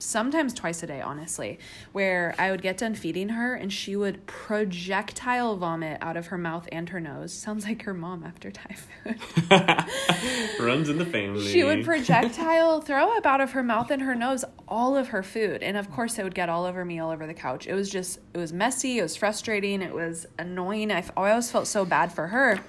sometimes 0.01 0.53
twice 0.53 0.81
a 0.83 0.87
day, 0.87 1.01
honestly, 1.01 1.59
where 1.91 2.35
I 2.37 2.51
would 2.51 2.61
get 2.61 2.77
done 2.77 2.95
feeding 2.95 3.29
her 3.29 3.53
and 3.53 3.71
she 3.71 3.95
would 3.95 4.25
projectile 4.25 5.55
vomit 5.55 5.97
out 6.01 6.17
of 6.17 6.27
her 6.27 6.37
mouth 6.37 6.67
and 6.71 6.89
her 6.89 6.99
nose. 6.99 7.31
Sounds 7.31 7.65
like 7.65 7.83
her 7.83 7.93
mom 7.93 8.23
after 8.23 8.51
typhoid. 8.51 9.19
Runs 10.59 10.89
in 10.89 10.97
the 10.97 11.05
family. 11.05 11.45
She 11.47 11.63
would 11.63 11.85
projectile 11.85 12.81
throw 12.81 13.15
up 13.15 13.25
out 13.25 13.41
of 13.41 13.51
her 13.51 13.63
mouth 13.63 13.91
and 13.91 14.01
her 14.01 14.15
nose 14.15 14.43
all 14.67 14.97
of 14.97 15.09
her 15.09 15.23
food. 15.23 15.61
And 15.63 15.77
of 15.77 15.91
course, 15.91 16.17
it 16.17 16.23
would 16.23 16.35
get 16.35 16.49
all 16.49 16.65
over 16.65 16.83
me, 16.83 16.99
all 16.99 17.11
over 17.11 17.27
the 17.27 17.33
couch. 17.33 17.67
It 17.67 17.73
was 17.73 17.89
just, 17.89 18.19
it 18.33 18.37
was 18.37 18.51
messy. 18.51 18.99
It 18.99 19.03
was 19.03 19.15
frustrating. 19.15 19.81
It 19.81 19.93
was 19.93 20.25
annoying. 20.39 20.91
I 20.91 21.03
always 21.15 21.51
felt 21.51 21.67
so 21.67 21.85
bad 21.85 22.11
for 22.11 22.27
her. 22.27 22.59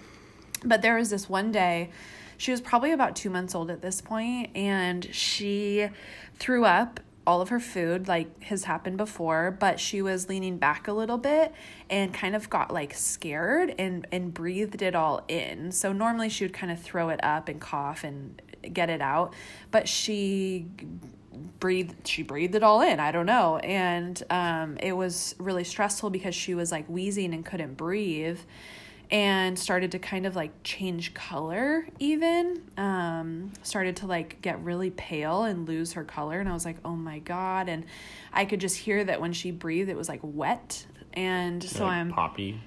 But 0.64 0.82
there 0.82 0.96
was 0.96 1.10
this 1.10 1.28
one 1.28 1.50
day, 1.50 1.90
she 2.36 2.50
was 2.50 2.60
probably 2.60 2.92
about 2.92 3.16
two 3.16 3.30
months 3.30 3.54
old 3.54 3.70
at 3.70 3.82
this 3.82 4.00
point, 4.00 4.56
and 4.56 5.04
she 5.14 5.88
threw 6.38 6.64
up 6.64 7.00
all 7.26 7.40
of 7.40 7.50
her 7.50 7.60
food 7.60 8.08
like 8.08 8.42
has 8.44 8.64
happened 8.64 8.96
before 8.96 9.50
but 9.50 9.78
she 9.78 10.02
was 10.02 10.28
leaning 10.28 10.58
back 10.58 10.88
a 10.88 10.92
little 10.92 11.18
bit 11.18 11.52
and 11.88 12.12
kind 12.12 12.34
of 12.34 12.50
got 12.50 12.72
like 12.72 12.92
scared 12.94 13.74
and 13.78 14.06
and 14.10 14.34
breathed 14.34 14.82
it 14.82 14.94
all 14.94 15.24
in. 15.28 15.70
So 15.72 15.92
normally 15.92 16.28
she 16.28 16.44
would 16.44 16.52
kind 16.52 16.72
of 16.72 16.80
throw 16.80 17.10
it 17.10 17.22
up 17.22 17.48
and 17.48 17.60
cough 17.60 18.04
and 18.04 18.40
get 18.72 18.90
it 18.90 19.00
out 19.00 19.34
but 19.70 19.88
she 19.88 20.66
breathed 21.58 22.06
she 22.06 22.22
breathed 22.22 22.54
it 22.54 22.62
all 22.62 22.80
in 22.80 23.00
i 23.00 23.10
don't 23.12 23.26
know. 23.26 23.56
And 23.58 24.22
um, 24.30 24.76
it 24.78 24.92
was 24.92 25.34
really 25.38 25.64
stressful 25.64 26.10
because 26.10 26.34
she 26.34 26.54
was 26.54 26.72
like 26.72 26.86
wheezing 26.86 27.34
and 27.34 27.44
couldn't 27.44 27.76
breathe 27.76 28.38
and 29.12 29.56
started 29.58 29.92
to 29.92 29.98
kind 30.00 30.26
of 30.26 30.34
like 30.34 30.50
change 30.64 31.12
color 31.14 31.86
even 32.00 32.62
um, 32.78 33.52
started 33.62 33.94
to 33.96 34.06
like 34.06 34.40
get 34.42 34.58
really 34.64 34.90
pale 34.90 35.44
and 35.44 35.68
lose 35.68 35.92
her 35.92 36.02
color 36.02 36.40
and 36.40 36.48
i 36.48 36.52
was 36.52 36.64
like 36.64 36.78
oh 36.84 36.96
my 36.96 37.18
god 37.20 37.68
and 37.68 37.84
i 38.32 38.44
could 38.44 38.58
just 38.60 38.76
hear 38.76 39.04
that 39.04 39.20
when 39.20 39.32
she 39.32 39.50
breathed 39.50 39.90
it 39.90 39.96
was 39.96 40.08
like 40.08 40.20
wet 40.22 40.86
and 41.12 41.62
so 41.62 41.84
Like 41.84 41.92
i'm 41.92 42.10
Poppy. 42.10 42.58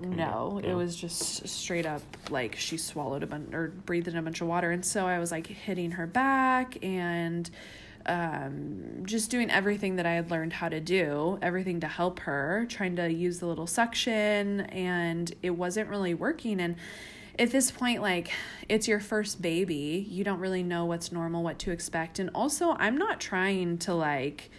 no, 0.00 0.60
Yeah. 0.62 0.70
it 0.70 0.74
was 0.74 0.94
just 0.96 1.46
straight 1.48 1.86
up 1.86 2.02
like 2.28 2.56
she 2.56 2.76
swallowed 2.76 3.22
a 3.22 3.26
bunch 3.26 3.54
or 3.54 3.68
breathed 3.68 4.08
in 4.08 4.16
a 4.16 4.22
bunch 4.22 4.40
of 4.40 4.48
water. 4.48 4.70
And 4.72 4.84
so 4.84 5.06
I 5.06 5.18
was 5.20 5.30
like 5.32 5.46
hitting 5.46 5.92
her 5.92 6.06
back 6.06 6.76
and 6.84 7.48
um, 8.08 9.02
just 9.04 9.30
doing 9.30 9.50
everything 9.50 9.96
that 9.96 10.06
I 10.06 10.14
had 10.14 10.30
learned 10.30 10.54
how 10.54 10.68
to 10.68 10.80
do, 10.80 11.38
everything 11.42 11.80
to 11.80 11.86
help 11.86 12.20
her, 12.20 12.66
trying 12.68 12.96
to 12.96 13.12
use 13.12 13.38
the 13.38 13.46
little 13.46 13.66
suction, 13.66 14.60
and 14.62 15.32
it 15.42 15.50
wasn't 15.50 15.88
really 15.88 16.14
working. 16.14 16.58
And 16.60 16.76
at 17.38 17.52
this 17.52 17.70
point, 17.70 18.02
like, 18.02 18.32
it's 18.68 18.88
your 18.88 18.98
first 18.98 19.40
baby. 19.40 20.06
You 20.08 20.24
don't 20.24 20.40
really 20.40 20.62
know 20.62 20.86
what's 20.86 21.12
normal, 21.12 21.42
what 21.42 21.58
to 21.60 21.70
expect. 21.70 22.18
And 22.18 22.30
also, 22.34 22.74
I'm 22.78 22.96
not 22.96 23.20
trying 23.20 23.78
to 23.78 23.94
like 23.94 24.50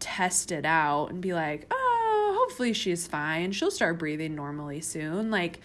test 0.00 0.50
it 0.50 0.64
out 0.64 1.10
and 1.10 1.20
be 1.20 1.34
like, 1.34 1.66
oh, 1.70 2.36
hopefully 2.38 2.72
she's 2.72 3.06
fine. 3.06 3.52
She'll 3.52 3.70
start 3.70 3.98
breathing 3.98 4.34
normally 4.34 4.80
soon. 4.80 5.30
Like, 5.30 5.60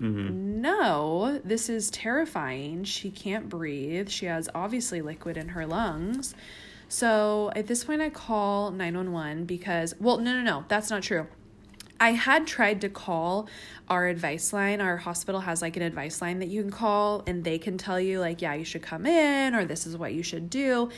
Mm-hmm. 0.00 0.62
no, 0.62 1.40
this 1.44 1.68
is 1.68 1.90
terrifying. 1.90 2.84
She 2.84 3.10
can't 3.10 3.48
breathe. 3.48 4.08
She 4.08 4.26
has 4.26 4.48
obviously 4.54 5.02
liquid 5.02 5.36
in 5.36 5.48
her 5.48 5.66
lungs. 5.66 6.34
So 6.88 7.52
at 7.54 7.66
this 7.66 7.84
point, 7.84 8.00
I 8.00 8.10
call 8.10 8.70
911 8.70 9.44
because, 9.44 9.94
well, 10.00 10.18
no, 10.18 10.32
no, 10.32 10.42
no, 10.42 10.64
that's 10.68 10.90
not 10.90 11.02
true. 11.02 11.26
I 12.00 12.12
had 12.12 12.46
tried 12.46 12.80
to 12.80 12.88
call 12.88 13.46
our 13.88 14.06
advice 14.06 14.54
line. 14.54 14.80
Our 14.80 14.96
hospital 14.96 15.42
has 15.42 15.60
like 15.60 15.76
an 15.76 15.82
advice 15.82 16.22
line 16.22 16.38
that 16.38 16.48
you 16.48 16.62
can 16.62 16.70
call 16.70 17.22
and 17.26 17.44
they 17.44 17.58
can 17.58 17.76
tell 17.76 18.00
you, 18.00 18.20
like, 18.20 18.40
yeah, 18.40 18.54
you 18.54 18.64
should 18.64 18.82
come 18.82 19.04
in 19.04 19.54
or 19.54 19.66
this 19.66 19.86
is 19.86 19.98
what 19.98 20.14
you 20.14 20.22
should 20.22 20.48
do. 20.48 20.88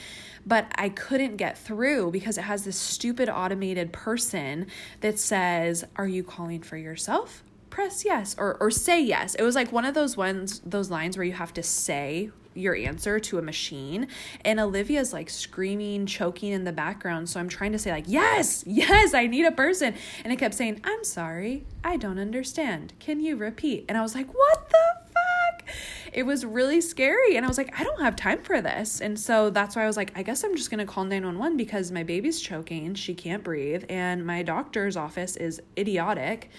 But 0.47 0.67
I 0.77 0.91
couldn't 0.91 1.37
get 1.39 1.59
through 1.59 2.13
because 2.13 2.39
it 2.39 2.43
has 2.43 2.65
this 2.65 2.77
stupid 2.79 3.29
automated 3.29 3.93
person 3.93 4.69
that 5.01 5.19
says, 5.19 5.85
Are 5.97 6.07
you 6.07 6.23
calling 6.23 6.63
for 6.63 6.77
yourself? 6.77 7.43
Press 7.73 8.05
yes 8.05 8.37
or, 8.37 8.59
or 8.61 8.71
say 8.71 9.01
yes. 9.01 9.35
It 9.35 9.43
was 9.43 9.55
like 9.55 9.73
one 9.73 9.87
of 9.87 9.95
those 9.95 10.15
ones, 10.15 10.61
those 10.63 10.91
lines 10.91 11.17
where 11.17 11.25
you 11.25 11.33
have 11.33 11.55
to 11.55 11.63
say 11.63 12.31
your 12.53 12.77
answer 12.77 13.19
to 13.19 13.39
a 13.39 13.43
machine 13.43 14.09
and 14.45 14.61
Olivia's 14.61 15.15
like 15.15 15.31
screaming 15.31 16.05
choking 16.05 16.53
in 16.53 16.65
the 16.65 16.73
background. 16.73 17.31
So 17.31 17.41
I'm 17.41 17.49
trying 17.49 17.73
to 17.73 17.79
say 17.79 17.91
like 17.91 18.05
yes 18.07 18.63
yes 18.67 19.15
I 19.15 19.27
need 19.27 19.47
a 19.47 19.53
person. 19.53 19.95
And 20.23 20.31
it 20.31 20.39
kept 20.39 20.53
saying 20.55 20.83
I'm 20.85 21.03
sorry 21.03 21.65
I 21.83 21.97
don't 21.97 22.19
understand. 22.19 22.93
Can 23.01 23.21
you 23.21 23.37
repeat? 23.37 23.87
And 23.89 23.97
I 23.97 24.03
was 24.03 24.15
like 24.15 24.35
what 24.35 24.69
the 24.69 25.11
fuck? 25.15 25.75
It 26.13 26.25
was 26.25 26.45
really 26.45 26.83
scary. 26.83 27.39
And 27.39 27.47
I 27.47 27.49
was 27.49 27.57
like 27.57 27.81
I 27.81 27.85
don't 27.85 28.03
have 28.03 28.17
time 28.17 28.43
for 28.43 28.61
this. 28.61 29.01
And 29.01 29.19
so 29.19 29.49
that's 29.49 29.77
why 29.77 29.85
I 29.85 29.87
was 29.87 29.97
like 29.97 30.13
I 30.15 30.23
guess 30.23 30.45
I'm 30.45 30.57
just 30.57 30.71
going 30.71 30.87
to 30.87 30.93
call 30.93 31.05
911 31.05 31.57
because 31.57 31.91
my 31.91 32.03
baby's 32.03 32.39
choking 32.39 32.95
she 32.97 33.15
can't 33.15 33.43
breathe 33.43 33.85
and 33.89 34.27
my 34.27 34.43
doctor's 34.43 34.95
office 34.95 35.37
is 35.37 35.63
idiotic 35.79 36.51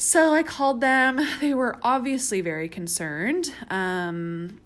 so 0.00 0.32
I 0.32 0.42
called 0.42 0.80
them. 0.80 1.20
They 1.40 1.52
were 1.52 1.76
obviously 1.82 2.40
very 2.40 2.68
concerned 2.68 3.52
um, 3.68 4.58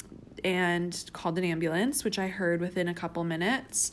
and 0.45 1.05
called 1.13 1.39
an 1.39 1.45
ambulance, 1.45 2.05
which 2.05 2.19
I 2.19 2.29
heard 2.29 2.61
within 2.61 2.87
a 2.89 2.95
couple 2.95 3.25
minutes. 3.25 3.91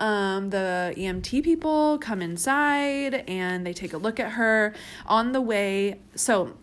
Um, 0.00 0.50
the 0.50 0.92
EMT 0.96 1.44
people 1.44 1.98
come 1.98 2.20
inside 2.20 3.14
and 3.28 3.64
they 3.64 3.72
take 3.72 3.92
a 3.92 3.98
look 3.98 4.18
at 4.18 4.32
her 4.32 4.74
on 5.06 5.32
the 5.32 5.40
way. 5.40 6.00
So 6.16 6.56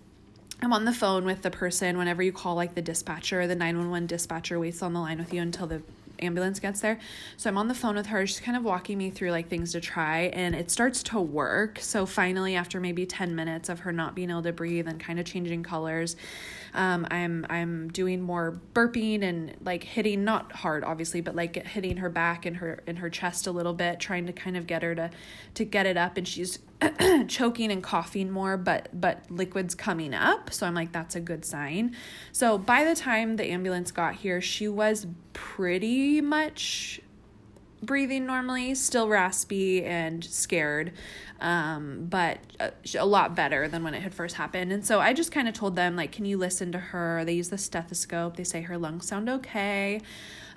I'm 0.62 0.74
on 0.74 0.86
the 0.86 0.94
phone 0.94 1.24
with 1.24 1.44
the 1.44 1.52
person 1.52 1.98
whenever 1.98 2.22
you 2.22 2.34
call 2.34 2.56
like 2.56 2.76
the 2.76 2.82
dispatcher, 2.82 3.48
the 3.48 3.56
911 3.56 4.08
dispatcher 4.08 4.60
waits 4.60 4.82
on 4.82 4.92
the 4.94 5.00
line 5.00 5.20
with 5.20 5.34
you 5.34 5.42
until 5.42 5.68
the 5.68 5.82
ambulance 6.20 6.60
gets 6.60 6.82
there. 6.82 7.00
So 7.38 7.50
I'm 7.50 7.58
on 7.58 7.68
the 7.68 7.76
phone 7.76 7.96
with 7.96 8.08
her. 8.08 8.26
She's 8.26 8.40
kind 8.40 8.58
of 8.58 8.64
walking 8.64 8.98
me 8.98 9.10
through 9.10 9.32
like 9.32 9.48
things 9.48 9.72
to 9.74 9.82
try 9.82 10.24
and 10.34 10.56
it 10.56 10.72
starts 10.72 11.04
to 11.04 11.20
work. 11.20 11.80
So 11.80 12.06
finally 12.06 12.56
after 12.56 12.80
maybe 12.80 13.06
10 13.06 13.36
minutes 13.36 13.70
of 13.70 13.80
her 13.82 13.92
not 13.92 14.16
being 14.16 14.30
able 14.30 14.44
to 14.44 14.54
breathe 14.54 14.88
and 14.88 15.00
kind 15.00 15.20
of 15.20 15.26
changing 15.26 15.64
colors, 15.64 16.16
um, 16.74 17.08
I'm 17.12 17.46
I'm 17.50 17.90
doing 17.90 18.22
more 18.22 18.60
burping 18.74 19.24
and 19.24 19.56
like 19.64 19.84
hitting 19.84 20.24
not 20.24 20.52
hard 20.52 20.84
obviously, 20.84 21.22
but 21.22 21.36
like 21.36 21.56
hitting 21.66 21.98
her 21.98 22.10
back 22.10 22.46
and 22.46 22.58
her 22.58 22.84
in 22.88 22.98
her 22.98 23.10
chest 23.10 23.48
a 23.48 23.52
little 23.52 23.74
bit, 23.74 24.00
trying 24.00 24.26
to 24.28 24.34
kind 24.34 24.58
of 24.58 24.68
get 24.68 24.84
her 24.84 24.96
to 24.96 25.10
to 25.56 25.66
get 25.66 25.86
it 25.86 25.98
up 25.98 26.18
and 26.18 26.28
she's 26.28 26.60
choking 27.28 27.72
and 27.72 27.82
coughing 27.82 28.30
more 28.30 28.56
but 28.56 28.90
but 28.94 29.24
liquids 29.32 29.74
coming 29.74 30.14
up 30.14 30.54
so 30.54 30.68
i'm 30.68 30.76
like 30.76 30.92
that's 30.92 31.16
a 31.16 31.20
good 31.20 31.44
sign. 31.44 31.96
So 32.32 32.58
by 32.58 32.84
the 32.84 32.96
time 32.96 33.38
the 33.38 33.46
ambulance 33.46 33.92
got 33.92 34.16
here 34.16 34.42
she 34.42 34.68
was 34.68 35.08
pretty 35.34 36.22
much 36.22 37.02
breathing 37.82 38.26
normally 38.26 38.74
still 38.76 39.08
raspy 39.08 39.84
and 39.84 40.24
scared 40.24 40.92
um, 41.40 42.08
but 42.10 42.40
a, 42.60 42.72
a 42.98 43.06
lot 43.06 43.36
better 43.36 43.68
than 43.68 43.84
when 43.84 43.94
it 43.94 44.02
had 44.02 44.14
first 44.14 44.36
happened 44.36 44.72
and 44.72 44.86
so 44.86 45.00
i 45.00 45.14
just 45.14 45.32
kind 45.32 45.48
of 45.48 45.54
told 45.54 45.76
them 45.76 45.96
like 45.96 46.12
can 46.12 46.26
you 46.26 46.38
listen 46.38 46.72
to 46.72 46.80
her 46.80 47.24
they 47.26 47.34
use 47.34 47.50
the 47.50 47.58
stethoscope 47.58 48.36
they 48.36 48.44
say 48.44 48.62
her 48.62 48.78
lungs 48.78 49.08
sound 49.08 49.30
okay 49.30 50.02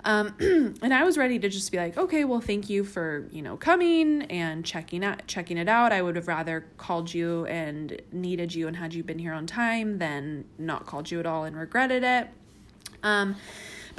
Um, 0.05 0.35
and 0.83 0.95
I 0.95 1.05
was 1.05 1.19
ready 1.19 1.39
to 1.39 1.49
just 1.49 1.71
be 1.71 1.79
like, 1.79 1.97
okay, 1.99 2.25
well, 2.25 2.41
thank 2.41 2.71
you 2.71 2.85
for 2.85 3.29
you 3.31 3.43
know 3.43 3.57
coming 3.57 4.23
and 4.23 4.65
checking 4.65 5.05
out 5.05 5.27
checking 5.27 5.59
it 5.59 5.69
out. 5.69 5.93
I 5.93 6.03
would 6.03 6.17
have 6.17 6.29
rather 6.29 6.65
called 6.79 7.13
you 7.13 7.45
and 7.47 8.01
needed 8.13 8.55
you 8.55 8.67
and 8.69 8.77
had 8.77 8.95
you 8.95 9.03
been 9.03 9.19
here 9.19 9.33
on 9.33 9.47
time 9.47 9.99
than 9.99 10.45
not 10.59 10.87
called 10.87 11.11
you 11.11 11.21
at 11.21 11.27
all 11.27 11.45
and 11.45 11.57
regretted 11.57 12.03
it. 12.03 12.29
Um, 13.03 13.37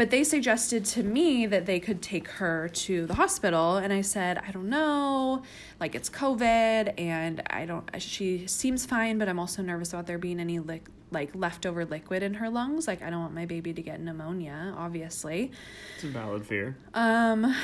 but 0.01 0.09
they 0.09 0.23
suggested 0.23 0.83
to 0.83 1.03
me 1.03 1.45
that 1.45 1.67
they 1.67 1.79
could 1.79 2.01
take 2.01 2.27
her 2.27 2.67
to 2.69 3.05
the 3.05 3.13
hospital. 3.13 3.77
And 3.77 3.93
I 3.93 4.01
said, 4.01 4.39
I 4.39 4.49
don't 4.49 4.67
know. 4.67 5.43
Like, 5.79 5.93
it's 5.93 6.09
COVID, 6.09 6.99
and 6.99 7.43
I 7.51 7.67
don't, 7.67 7.87
she 8.01 8.47
seems 8.47 8.83
fine, 8.83 9.19
but 9.19 9.29
I'm 9.29 9.37
also 9.37 9.61
nervous 9.61 9.93
about 9.93 10.07
there 10.07 10.17
being 10.17 10.39
any 10.39 10.57
li- 10.57 10.81
like 11.11 11.35
leftover 11.35 11.85
liquid 11.85 12.23
in 12.23 12.33
her 12.33 12.49
lungs. 12.49 12.87
Like, 12.87 13.03
I 13.03 13.11
don't 13.11 13.19
want 13.19 13.35
my 13.35 13.45
baby 13.45 13.73
to 13.73 13.81
get 13.83 14.01
pneumonia, 14.01 14.73
obviously. 14.75 15.51
It's 15.93 16.05
a 16.05 16.07
valid 16.07 16.47
fear. 16.47 16.75
Um, 16.95 17.55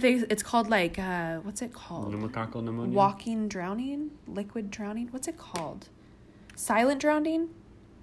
they, 0.00 0.14
it's 0.14 0.42
called 0.42 0.68
like, 0.68 0.98
uh, 0.98 1.36
what's 1.42 1.62
it 1.62 1.72
called? 1.72 2.12
Pneumococcal 2.12 2.64
pneumonia. 2.64 2.92
Walking 2.92 3.46
drowning? 3.46 4.10
Liquid 4.26 4.68
drowning? 4.72 5.10
What's 5.12 5.28
it 5.28 5.38
called? 5.38 5.90
Silent 6.56 7.00
drowning? 7.00 7.50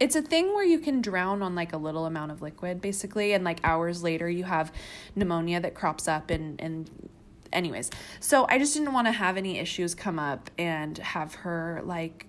It's 0.01 0.15
a 0.15 0.21
thing 0.21 0.47
where 0.55 0.63
you 0.63 0.79
can 0.79 0.99
drown 0.99 1.43
on 1.43 1.53
like 1.53 1.73
a 1.73 1.77
little 1.77 2.07
amount 2.07 2.31
of 2.31 2.41
liquid 2.41 2.81
basically 2.81 3.33
and 3.33 3.43
like 3.43 3.59
hours 3.63 4.01
later 4.01 4.27
you 4.27 4.43
have 4.43 4.73
pneumonia 5.15 5.59
that 5.59 5.75
crops 5.75 6.07
up 6.07 6.31
and 6.31 6.59
and 6.59 6.89
anyways 7.53 7.91
so 8.19 8.47
i 8.49 8.57
just 8.57 8.73
didn't 8.73 8.93
want 8.93 9.05
to 9.05 9.11
have 9.11 9.37
any 9.37 9.59
issues 9.59 9.93
come 9.93 10.17
up 10.17 10.49
and 10.57 10.97
have 10.97 11.35
her 11.35 11.81
like 11.85 12.25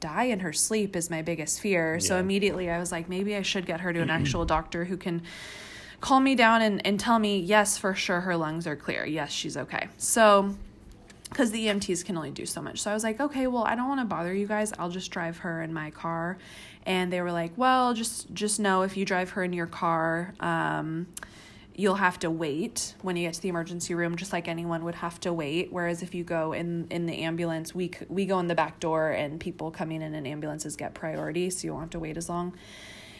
die 0.00 0.24
in 0.24 0.40
her 0.40 0.52
sleep 0.52 0.94
is 0.94 1.08
my 1.08 1.22
biggest 1.22 1.60
fear 1.60 1.98
so 1.98 2.18
immediately 2.18 2.68
i 2.68 2.78
was 2.78 2.92
like 2.92 3.08
maybe 3.08 3.34
i 3.34 3.40
should 3.40 3.64
get 3.64 3.80
her 3.80 3.90
to 3.90 4.00
an 4.00 4.10
actual 4.20 4.44
doctor 4.44 4.84
who 4.84 4.96
can 4.96 5.22
calm 6.02 6.22
me 6.24 6.34
down 6.34 6.60
and, 6.60 6.86
and 6.86 7.00
tell 7.00 7.18
me 7.18 7.38
yes 7.38 7.78
for 7.78 7.94
sure 7.94 8.20
her 8.20 8.36
lungs 8.36 8.66
are 8.66 8.76
clear 8.76 9.06
yes 9.06 9.32
she's 9.32 9.56
okay 9.56 9.88
so 9.96 10.54
because 11.34 11.50
the 11.50 11.66
EMTs 11.66 12.04
can 12.04 12.16
only 12.16 12.30
do 12.30 12.46
so 12.46 12.62
much. 12.62 12.80
So 12.80 12.92
I 12.92 12.94
was 12.94 13.02
like, 13.02 13.18
okay, 13.20 13.48
well, 13.48 13.64
I 13.64 13.74
don't 13.74 13.88
want 13.88 14.00
to 14.00 14.04
bother 14.04 14.32
you 14.32 14.46
guys. 14.46 14.72
I'll 14.78 14.88
just 14.88 15.10
drive 15.10 15.38
her 15.38 15.62
in 15.62 15.74
my 15.74 15.90
car. 15.90 16.38
And 16.86 17.12
they 17.12 17.20
were 17.20 17.32
like, 17.32 17.52
well, 17.56 17.94
just 17.94 18.32
just 18.34 18.60
know 18.60 18.82
if 18.82 18.96
you 18.96 19.04
drive 19.04 19.30
her 19.30 19.42
in 19.42 19.52
your 19.52 19.66
car, 19.66 20.34
um, 20.40 21.06
you'll 21.74 21.96
have 21.96 22.18
to 22.20 22.30
wait 22.30 22.94
when 23.02 23.16
you 23.16 23.26
get 23.26 23.34
to 23.34 23.40
the 23.40 23.48
emergency 23.48 23.94
room, 23.94 24.16
just 24.16 24.32
like 24.32 24.48
anyone 24.48 24.84
would 24.84 24.94
have 24.96 25.18
to 25.20 25.32
wait. 25.32 25.72
Whereas 25.72 26.02
if 26.02 26.14
you 26.14 26.24
go 26.24 26.52
in 26.52 26.86
in 26.90 27.06
the 27.06 27.22
ambulance, 27.22 27.74
we 27.74 27.90
we 28.08 28.26
go 28.26 28.38
in 28.38 28.48
the 28.48 28.54
back 28.54 28.80
door, 28.80 29.10
and 29.10 29.40
people 29.40 29.70
coming 29.70 30.02
in 30.02 30.14
in 30.14 30.26
ambulances 30.26 30.76
get 30.76 30.94
priority, 30.94 31.50
so 31.50 31.66
you 31.66 31.72
won't 31.72 31.84
have 31.84 31.90
to 31.90 31.98
wait 31.98 32.16
as 32.16 32.28
long. 32.28 32.54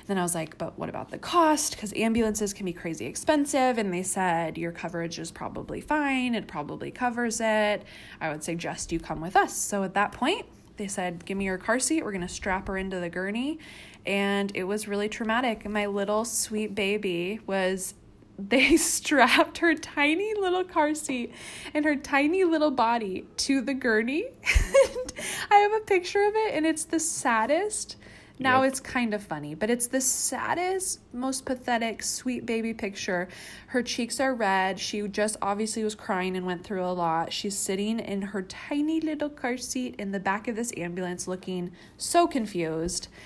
Then 0.07 0.19
I 0.19 0.23
was 0.23 0.35
like, 0.35 0.59
but 0.59 0.79
what 0.79 0.91
about 0.91 1.11
the 1.11 1.19
cost? 1.19 1.75
Because 1.75 1.93
ambulances 1.95 2.53
can 2.53 2.67
be 2.67 2.75
crazy 2.75 3.07
expensive. 3.07 3.79
And 3.79 3.93
they 3.93 4.03
said, 4.03 4.59
your 4.59 4.71
coverage 4.71 5.19
is 5.19 5.31
probably 5.31 5.81
fine. 5.81 6.35
It 6.35 6.47
probably 6.47 6.91
covers 6.91 7.41
it. 7.41 7.83
I 8.21 8.29
would 8.29 8.45
suggest 8.45 8.93
you 8.93 9.01
come 9.01 9.23
with 9.23 9.35
us. 9.35 9.57
So 9.57 9.83
at 9.83 9.95
that 9.95 10.12
point, 10.12 10.45
they 10.77 10.89
said, 10.89 11.25
give 11.25 11.39
me 11.39 11.45
your 11.45 11.59
car 11.59 11.79
seat. 11.79 12.05
We're 12.05 12.12
going 12.12 12.27
to 12.27 12.33
strap 12.33 12.68
her 12.68 12.77
into 12.77 13.01
the 13.01 13.09
gurney. 13.09 13.59
And 14.07 14.51
it 14.55 14.64
was 14.64 14.89
really 14.89 15.09
traumatic. 15.09 15.68
My 15.68 15.87
little 15.87 16.25
sweet 16.25 16.75
baby 16.75 17.41
was 17.47 17.95
they 18.39 18.77
strapped 18.77 19.59
her 19.59 19.75
tiny 19.75 20.35
little 20.35 20.64
car 20.64 20.95
seat 20.95 21.33
and 21.72 21.85
her 21.85 21.95
tiny 21.95 22.45
little 22.45 22.72
body 22.72 23.27
to 23.39 23.61
the 23.61 23.75
gurney. 23.75 24.27
And 24.85 25.12
I 25.51 25.57
have 25.57 25.72
a 25.72 25.85
picture 25.85 26.25
of 26.27 26.35
it, 26.35 26.55
and 26.55 26.66
it's 26.66 26.85
the 26.85 26.99
saddest. 26.99 27.97
Now 28.39 28.62
Yep. 28.62 28.68
it's 28.72 28.80
kind 28.80 29.14
of 29.14 29.22
funny, 29.22 29.55
but 29.55 29.70
it's 29.70 29.87
the 29.87 30.01
saddest, 30.01 30.99
most 31.12 31.45
pathetic, 31.45 32.03
sweet 32.03 32.45
baby 32.45 32.74
picture. 32.74 33.28
Her 33.68 33.80
cheeks 33.82 34.18
are 34.18 34.35
red. 34.35 34.80
She 34.80 35.07
just 35.07 35.37
obviously 35.41 35.85
was 35.85 35.95
crying 35.95 36.37
and 36.37 36.45
went 36.45 36.64
through 36.64 36.85
a 36.85 36.91
lot. 36.93 37.32
She's 37.32 37.57
sitting 37.57 38.01
in 38.01 38.22
her 38.22 38.43
tiny 38.43 39.01
little 39.01 39.28
car 39.30 39.57
seat 39.57 39.95
in 39.99 40.11
the 40.11 40.18
back 40.18 40.49
of 40.49 40.57
this 40.57 40.72
ambulance 40.76 41.28
looking 41.28 41.70
so 41.97 42.26
confused. 42.26 43.09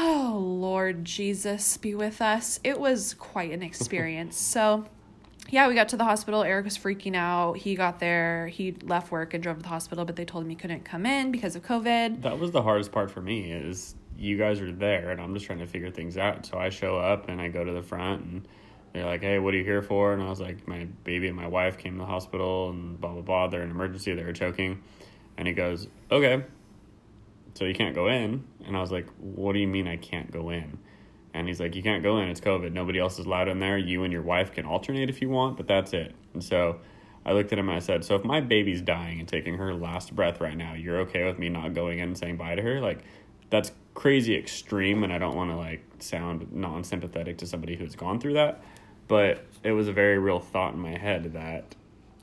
Oh, 0.00 0.36
Lord 0.40 1.04
Jesus, 1.04 1.76
be 1.76 1.94
with 1.94 2.20
us. 2.20 2.58
It 2.64 2.80
was 2.80 3.14
quite 3.14 3.52
an 3.52 3.62
experience. 3.62 4.36
so, 4.36 4.86
yeah, 5.50 5.68
we 5.68 5.74
got 5.74 5.88
to 5.90 5.96
the 5.96 6.04
hospital. 6.04 6.42
Eric 6.42 6.64
was 6.64 6.78
freaking 6.78 7.16
out. 7.16 7.58
He 7.58 7.74
got 7.74 7.98
there. 7.98 8.48
He 8.48 8.72
left 8.82 9.10
work 9.10 9.34
and 9.34 9.42
drove 9.42 9.56
to 9.56 9.62
the 9.62 9.68
hospital, 9.68 10.04
but 10.04 10.16
they 10.16 10.24
told 10.24 10.44
him 10.44 10.50
he 10.50 10.56
couldn't 10.56 10.84
come 10.84 11.04
in 11.04 11.32
because 11.32 11.56
of 11.56 11.62
COVID. 11.62 12.22
That 12.22 12.38
was 12.38 12.52
the 12.52 12.62
hardest 12.62 12.92
part 12.92 13.10
for 13.10 13.20
me 13.20 13.50
is 13.50 13.96
you 14.16 14.36
guys 14.36 14.60
are 14.60 14.70
there 14.70 15.10
and 15.10 15.20
I'm 15.20 15.34
just 15.34 15.46
trying 15.46 15.58
to 15.58 15.66
figure 15.66 15.90
things 15.90 16.16
out. 16.16 16.46
So 16.46 16.58
I 16.58 16.68
show 16.68 16.98
up 16.98 17.28
and 17.28 17.40
I 17.40 17.48
go 17.48 17.64
to 17.64 17.72
the 17.72 17.82
front 17.82 18.24
and 18.24 18.48
they're 18.92 19.06
like, 19.06 19.22
"Hey, 19.22 19.38
what 19.38 19.54
are 19.54 19.56
you 19.56 19.64
here 19.64 19.82
for?" 19.82 20.12
And 20.12 20.22
I 20.22 20.28
was 20.28 20.40
like, 20.40 20.68
"My 20.68 20.86
baby 21.04 21.26
and 21.26 21.36
my 21.36 21.46
wife 21.46 21.78
came 21.78 21.94
to 21.94 22.00
the 22.00 22.06
hospital 22.06 22.70
and 22.70 23.00
blah 23.00 23.12
blah 23.12 23.22
blah. 23.22 23.48
They're 23.48 23.62
in 23.62 23.70
emergency. 23.70 24.14
They 24.14 24.24
were 24.24 24.32
choking." 24.32 24.82
And 25.36 25.48
he 25.48 25.54
goes, 25.54 25.88
"Okay, 26.10 26.44
so 27.54 27.64
you 27.64 27.74
can't 27.74 27.94
go 27.94 28.08
in." 28.08 28.44
And 28.66 28.76
I 28.76 28.80
was 28.80 28.92
like, 28.92 29.08
"What 29.18 29.54
do 29.54 29.58
you 29.58 29.68
mean 29.68 29.88
I 29.88 29.96
can't 29.96 30.30
go 30.30 30.50
in?" 30.50 30.78
And 31.32 31.46
he's 31.46 31.60
like, 31.60 31.74
"You 31.76 31.82
can't 31.82 32.02
go 32.02 32.18
in. 32.18 32.28
It's 32.28 32.40
COVID. 32.40 32.72
Nobody 32.72 32.98
else 32.98 33.18
is 33.18 33.26
allowed 33.26 33.48
in 33.48 33.58
there. 33.60 33.78
You 33.78 34.04
and 34.04 34.12
your 34.12 34.22
wife 34.22 34.52
can 34.52 34.66
alternate 34.66 35.08
if 35.08 35.22
you 35.22 35.28
want, 35.28 35.56
but 35.56 35.66
that's 35.68 35.92
it." 35.92 36.14
And 36.34 36.42
so 36.42 36.80
I 37.24 37.32
looked 37.32 37.52
at 37.52 37.58
him 37.58 37.68
and 37.68 37.76
I 37.76 37.80
said, 37.80 38.04
"So 38.04 38.14
if 38.16 38.24
my 38.24 38.40
baby's 38.40 38.80
dying 38.80 39.20
and 39.20 39.28
taking 39.28 39.58
her 39.58 39.72
last 39.74 40.14
breath 40.14 40.40
right 40.40 40.56
now, 40.56 40.74
you're 40.74 40.98
okay 41.00 41.24
with 41.24 41.38
me 41.38 41.48
not 41.48 41.74
going 41.74 41.98
in 41.98 42.08
and 42.08 42.18
saying 42.18 42.36
bye 42.36 42.54
to 42.54 42.62
her? 42.62 42.80
Like, 42.80 43.00
that's 43.50 43.72
crazy 43.94 44.36
extreme, 44.36 45.04
and 45.04 45.12
I 45.12 45.18
don't 45.18 45.36
want 45.36 45.50
to 45.50 45.56
like 45.56 45.84
sound 45.98 46.52
non-sympathetic 46.52 47.38
to 47.38 47.46
somebody 47.46 47.76
who's 47.76 47.94
gone 47.94 48.18
through 48.20 48.34
that, 48.34 48.62
but 49.08 49.44
it 49.62 49.72
was 49.72 49.88
a 49.88 49.92
very 49.92 50.18
real 50.18 50.40
thought 50.40 50.72
in 50.72 50.80
my 50.80 50.96
head 50.96 51.32
that 51.34 51.74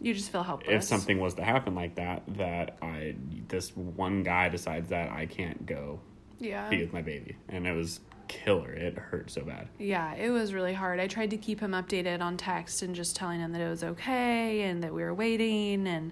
You 0.01 0.14
just 0.14 0.32
feel 0.32 0.43
helpless. 0.43 0.74
if 0.74 0.84
something 0.84 1.20
was 1.20 1.36
to 1.36 1.43
happen 1.43 1.76
like 1.76 1.95
that, 1.95 2.24
that 2.38 2.78
I 2.82 3.16
this 3.47 3.76
one 3.76 4.24
guy 4.24 4.49
decides 4.49 4.89
that 4.89 5.12
I 5.12 5.26
can't 5.28 5.66
go 5.66 5.99
yeah. 6.39 6.70
be 6.70 6.80
with 6.80 6.93
my 6.93 7.01
baby, 7.01 7.36
and 7.49 7.68
it 7.68 7.74
was 7.74 7.99
killer. 8.28 8.71
It 8.71 8.97
hurt 8.97 9.32
so 9.32 9.41
bad. 9.41 9.67
Yeah, 9.78 10.13
it 10.15 10.30
was 10.30 10.53
really 10.53 10.73
hard. 10.73 10.99
I 10.99 11.07
tried 11.07 11.32
to 11.32 11.38
keep 11.38 11.59
him 11.59 11.71
updated 11.71 12.21
on 12.21 12.38
text 12.38 12.82
and 12.82 12.95
just 12.95 13.15
telling 13.15 13.39
him 13.39 13.51
that 13.53 13.61
it 13.61 13.69
was 13.69 13.84
okay 13.84 14.63
and 14.63 14.84
that 14.84 14.93
we 14.93 15.01
were 15.01 15.13
waiting 15.13 15.88
and 15.88 16.11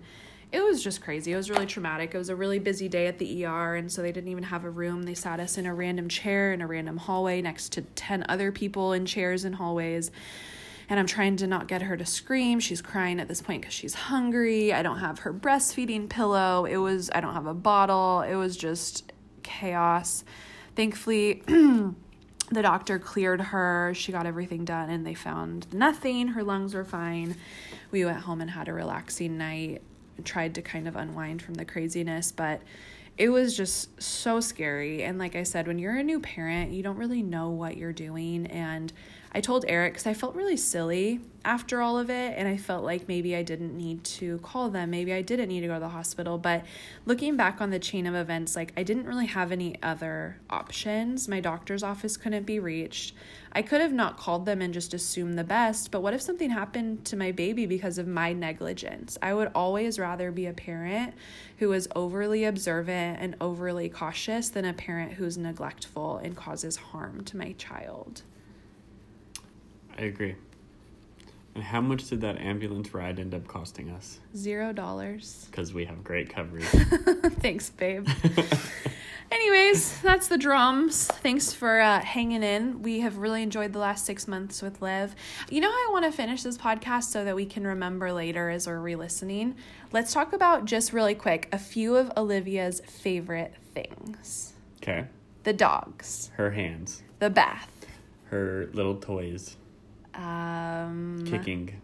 it 0.51 0.63
was 0.63 0.83
just 0.83 1.01
crazy. 1.01 1.33
It 1.33 1.35
was 1.35 1.49
really 1.49 1.65
traumatic. 1.65 2.13
It 2.13 2.17
was 2.17 2.29
a 2.29 2.35
really 2.35 2.59
busy 2.59 2.87
day 2.87 3.07
at 3.07 3.19
the 3.19 3.45
ER 3.45 3.75
and 3.75 3.91
so 3.91 4.01
they 4.01 4.11
didn't 4.11 4.29
even 4.29 4.43
have 4.43 4.63
a 4.63 4.69
room. 4.69 5.03
They 5.03 5.13
sat 5.13 5.39
us 5.39 5.57
in 5.57 5.65
a 5.65 5.73
random 5.73 6.07
chair 6.07 6.53
in 6.53 6.61
a 6.61 6.67
random 6.67 6.97
hallway 6.97 7.41
next 7.41 7.71
to 7.73 7.81
10 7.81 8.25
other 8.29 8.51
people 8.51 8.93
in 8.93 9.05
chairs 9.05 9.43
and 9.43 9.55
hallways. 9.55 10.11
And 10.87 10.99
I'm 10.99 11.07
trying 11.07 11.35
to 11.37 11.47
not 11.47 11.67
get 11.67 11.81
her 11.81 11.97
to 11.97 12.05
scream. 12.05 12.59
She's 12.59 12.81
crying 12.81 13.19
at 13.19 13.27
this 13.27 13.41
point 13.41 13.63
because 13.63 13.73
she's 13.73 13.95
hungry. 13.95 14.71
I 14.71 14.83
don't 14.83 14.99
have 14.99 15.19
her 15.19 15.33
breastfeeding 15.33 16.09
pillow. 16.09 16.65
It 16.65 16.77
was, 16.77 17.09
I 17.13 17.21
don't 17.21 17.33
have 17.33 17.47
a 17.47 17.55
bottle. 17.55 18.21
It 18.21 18.35
was 18.35 18.55
just 18.55 19.11
chaos. 19.41 20.23
Thankfully, 20.75 21.41
the 22.51 22.61
doctor 22.61 22.99
cleared 22.99 23.41
her. 23.41 23.93
She 23.95 24.11
got 24.11 24.25
everything 24.25 24.65
done 24.65 24.89
and 24.89 25.05
they 25.05 25.13
found 25.13 25.71
nothing. 25.73 26.29
Her 26.29 26.43
lungs 26.43 26.73
were 26.73 26.85
fine. 26.85 27.35
We 27.91 28.05
went 28.05 28.19
home 28.19 28.41
and 28.41 28.51
had 28.51 28.67
a 28.67 28.73
relaxing 28.73 29.37
night. 29.37 29.81
Tried 30.23 30.55
to 30.55 30.61
kind 30.61 30.87
of 30.87 30.95
unwind 30.95 31.41
from 31.41 31.55
the 31.55 31.65
craziness, 31.65 32.31
but 32.31 32.61
it 33.17 33.29
was 33.29 33.55
just 33.55 34.01
so 34.01 34.39
scary. 34.39 35.03
And 35.03 35.17
like 35.17 35.35
I 35.35 35.43
said, 35.43 35.67
when 35.67 35.79
you're 35.79 35.97
a 35.97 36.03
new 36.03 36.19
parent, 36.19 36.71
you 36.71 36.83
don't 36.83 36.97
really 36.97 37.21
know 37.21 37.49
what 37.49 37.77
you're 37.77 37.93
doing. 37.93 38.47
And 38.47 38.93
I 39.35 39.41
told 39.41 39.65
Eric 39.67 39.91
because 39.91 40.07
I 40.07 40.13
felt 40.13 40.33
really 40.33 40.55
silly 40.55 41.19
after 41.43 41.81
all 41.81 41.99
of 41.99 42.09
it. 42.09 42.35
And 42.37 42.47
I 42.47 42.55
felt 42.55 42.85
like 42.85 43.09
maybe 43.09 43.35
I 43.35 43.43
didn't 43.43 43.75
need 43.75 44.05
to 44.05 44.37
call 44.37 44.69
them. 44.69 44.91
Maybe 44.91 45.11
I 45.11 45.21
didn't 45.21 45.49
need 45.49 45.59
to 45.59 45.67
go 45.67 45.73
to 45.73 45.79
the 45.81 45.89
hospital. 45.89 46.37
But 46.37 46.63
looking 47.05 47.35
back 47.35 47.59
on 47.59 47.69
the 47.69 47.77
chain 47.77 48.07
of 48.07 48.15
events, 48.15 48.55
like 48.55 48.71
I 48.77 48.83
didn't 48.83 49.05
really 49.05 49.25
have 49.25 49.51
any 49.51 49.75
other 49.83 50.37
options. 50.49 51.27
My 51.27 51.41
doctor's 51.41 51.83
office 51.83 52.15
couldn't 52.15 52.45
be 52.45 52.59
reached. 52.59 53.13
I 53.51 53.61
could 53.61 53.81
have 53.81 53.91
not 53.91 54.15
called 54.15 54.45
them 54.45 54.61
and 54.61 54.73
just 54.73 54.93
assumed 54.93 55.37
the 55.37 55.43
best. 55.43 55.91
But 55.91 56.01
what 56.01 56.13
if 56.13 56.21
something 56.21 56.51
happened 56.51 57.03
to 57.03 57.17
my 57.17 57.33
baby 57.33 57.65
because 57.65 57.97
of 57.97 58.07
my 58.07 58.31
negligence? 58.31 59.17
I 59.21 59.33
would 59.33 59.51
always 59.53 59.99
rather 59.99 60.31
be 60.31 60.45
a 60.45 60.53
parent 60.53 61.13
who 61.57 61.73
is 61.73 61.89
overly 61.93 62.45
observant 62.45 63.19
and 63.19 63.35
overly 63.41 63.89
cautious 63.89 64.47
than 64.47 64.63
a 64.63 64.71
parent 64.71 65.11
who's 65.11 65.37
neglectful 65.37 66.19
and 66.19 66.37
causes 66.37 66.77
harm 66.77 67.25
to 67.25 67.35
my 67.35 67.51
child. 67.57 68.21
I 69.97 70.03
agree. 70.03 70.35
And 71.53 71.63
how 71.63 71.79
much 71.79 72.09
did 72.09 72.21
that 72.21 72.37
ambulance 72.39 72.93
ride 72.93 73.19
end 73.19 73.33
up 73.33 73.47
costing 73.47 73.89
us? 73.89 74.19
Zero 74.35 74.73
dollars. 74.73 75.47
Because 75.49 75.73
we 75.73 75.85
have 75.85 76.03
great 76.03 76.29
coverage. 76.29 76.65
Thanks, 77.39 77.69
babe. 77.69 78.07
Anyways, 79.31 80.01
that's 80.01 80.27
the 80.27 80.37
drums. 80.37 81.07
Thanks 81.07 81.51
for 81.51 81.79
uh, 81.79 81.99
hanging 82.01 82.43
in. 82.43 82.81
We 82.83 82.99
have 82.99 83.17
really 83.17 83.41
enjoyed 83.41 83.73
the 83.73 83.79
last 83.79 84.05
six 84.05 84.27
months 84.27 84.61
with 84.61 84.81
Liv. 84.81 85.15
You 85.49 85.61
know 85.61 85.69
I 85.69 85.89
want 85.91 86.05
to 86.05 86.11
finish 86.11 86.43
this 86.43 86.57
podcast 86.57 87.05
so 87.05 87.23
that 87.23 87.35
we 87.35 87.45
can 87.45 87.65
remember 87.65 88.13
later 88.13 88.49
as 88.49 88.67
we're 88.67 88.79
re 88.79 88.95
listening? 88.95 89.55
Let's 89.91 90.13
talk 90.13 90.33
about 90.33 90.65
just 90.65 90.93
really 90.93 91.15
quick 91.15 91.49
a 91.51 91.57
few 91.57 91.95
of 91.95 92.11
Olivia's 92.17 92.81
favorite 92.81 93.55
things 93.73 94.53
okay. 94.81 95.07
the 95.43 95.53
dogs, 95.53 96.31
Her 96.35 96.51
hands, 96.51 97.01
the 97.19 97.29
bath, 97.29 97.85
her 98.29 98.69
little 98.73 98.95
toys. 98.95 99.57
Um, 100.17 101.23
Kicking, 101.25 101.81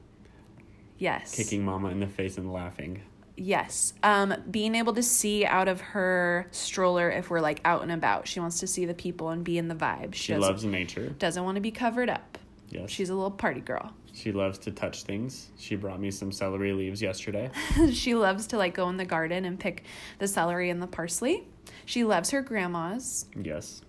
Yes. 0.97 1.36
kicking 1.36 1.63
mama 1.65 1.89
in 1.89 1.99
the 1.99 2.07
face 2.07 2.38
and 2.38 2.51
laughing. 2.51 3.01
Yes. 3.38 3.93
Um, 4.03 4.36
being 4.51 4.75
able 4.75 4.93
to 4.93 5.01
see 5.03 5.45
out 5.45 5.67
of 5.67 5.82
her 5.82 6.47
stroller 6.51 7.09
if 7.09 7.29
we're 7.29 7.39
like 7.41 7.59
out 7.65 7.82
and 7.82 7.91
about. 7.91 8.27
She 8.27 8.39
wants 8.39 8.59
to 8.59 8.67
see 8.67 8.86
the 8.86 8.93
people 8.93 9.29
and 9.29 9.43
be 9.43 9.57
in 9.57 9.67
the 9.67 9.75
vibe. 9.75 10.13
She 10.13 10.34
doesn't- 10.34 10.41
loves 10.47 10.63
nature. 10.65 11.09
doesn't 11.17 11.43
want 11.43 11.55
to 11.55 11.61
be 11.61 11.71
covered 11.71 12.09
up. 12.09 12.38
Yes. 12.69 12.89
She's 12.89 13.09
a 13.09 13.15
little 13.15 13.32
party 13.32 13.61
girl. 13.61 13.93
She 14.13 14.32
loves 14.32 14.57
to 14.59 14.71
touch 14.71 15.03
things. 15.03 15.49
She 15.57 15.75
brought 15.75 15.99
me 15.99 16.11
some 16.11 16.32
celery 16.32 16.73
leaves 16.73 17.01
yesterday. 17.01 17.49
she 17.91 18.13
loves 18.13 18.47
to 18.47 18.57
like 18.57 18.73
go 18.73 18.88
in 18.89 18.97
the 18.97 19.05
garden 19.05 19.45
and 19.45 19.59
pick 19.59 19.84
the 20.19 20.27
celery 20.27 20.69
and 20.69 20.82
the 20.82 20.88
parsley. 20.88 21.43
She 21.86 22.03
loves 22.03 22.29
her 22.32 22.41
grandmas. 22.41 23.25
Yes. 23.41 23.82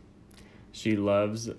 She 0.70 0.97
loves 0.97 1.51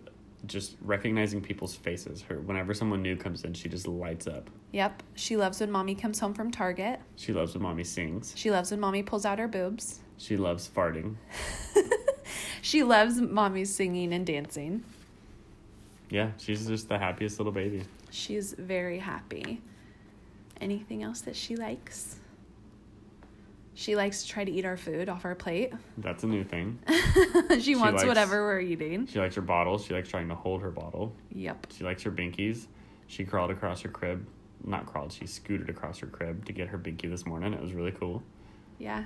just 0.45 0.75
recognizing 0.81 1.41
people's 1.41 1.75
faces. 1.75 2.21
Her 2.23 2.39
whenever 2.39 2.73
someone 2.73 3.01
new 3.01 3.15
comes 3.15 3.43
in, 3.43 3.53
she 3.53 3.69
just 3.69 3.87
lights 3.87 4.27
up. 4.27 4.49
Yep. 4.71 5.03
She 5.15 5.37
loves 5.37 5.59
when 5.59 5.71
mommy 5.71 5.95
comes 5.95 6.19
home 6.19 6.33
from 6.33 6.51
Target. 6.51 6.99
She 7.15 7.33
loves 7.33 7.53
when 7.53 7.63
mommy 7.63 7.83
sings. 7.83 8.33
She 8.35 8.51
loves 8.51 8.71
when 8.71 8.79
mommy 8.79 9.03
pulls 9.03 9.25
out 9.25 9.39
her 9.39 9.47
boobs. 9.47 9.99
She 10.17 10.37
loves 10.37 10.69
farting. 10.69 11.15
She 12.63 12.81
loves 12.81 13.19
mommy 13.19 13.65
singing 13.65 14.13
and 14.13 14.25
dancing. 14.25 14.85
Yeah, 16.09 16.31
she's 16.37 16.65
just 16.65 16.87
the 16.87 16.97
happiest 16.97 17.37
little 17.37 17.51
baby. 17.51 17.83
She's 18.09 18.53
very 18.53 18.99
happy. 18.99 19.61
Anything 20.61 21.03
else 21.03 21.19
that 21.21 21.35
she 21.35 21.57
likes? 21.57 22.19
She 23.75 23.95
likes 23.95 24.23
to 24.23 24.29
try 24.29 24.43
to 24.43 24.51
eat 24.51 24.65
our 24.65 24.77
food 24.77 25.09
off 25.09 25.25
our 25.25 25.33
plate. 25.35 25.73
That's 25.97 26.23
a 26.23 26.27
new 26.27 26.43
thing. 26.43 26.79
she 27.59 27.75
wants 27.75 27.97
likes- 27.97 28.05
whatever 28.07 28.43
we're 28.43 28.59
eating. 28.61 29.07
She 29.07 29.19
likes 29.19 29.35
her 29.35 29.41
bottle. 29.41 29.77
She 29.79 29.93
likes 29.93 30.09
trying 30.09 30.27
to 30.29 30.35
hold 30.35 30.61
her 30.61 30.69
bottle. 30.71 31.15
Yep. 31.33 31.67
She 31.75 31.83
likes 31.83 32.03
her 32.03 32.11
binkies. 32.11 32.67
She 33.07 33.25
crawled 33.25 33.51
across 33.51 33.81
her 33.81 33.89
crib. 33.89 34.25
Not 34.65 34.85
crawled, 34.85 35.11
she 35.11 35.27
scooted 35.27 35.69
across 35.69 35.99
her 35.99 36.07
crib 36.07 36.45
to 36.45 36.53
get 36.53 36.69
her 36.69 36.77
binky 36.77 37.09
this 37.09 37.25
morning. 37.25 37.53
It 37.53 37.61
was 37.61 37.73
really 37.73 37.91
cool. 37.91 38.23
Yeah. 38.79 39.03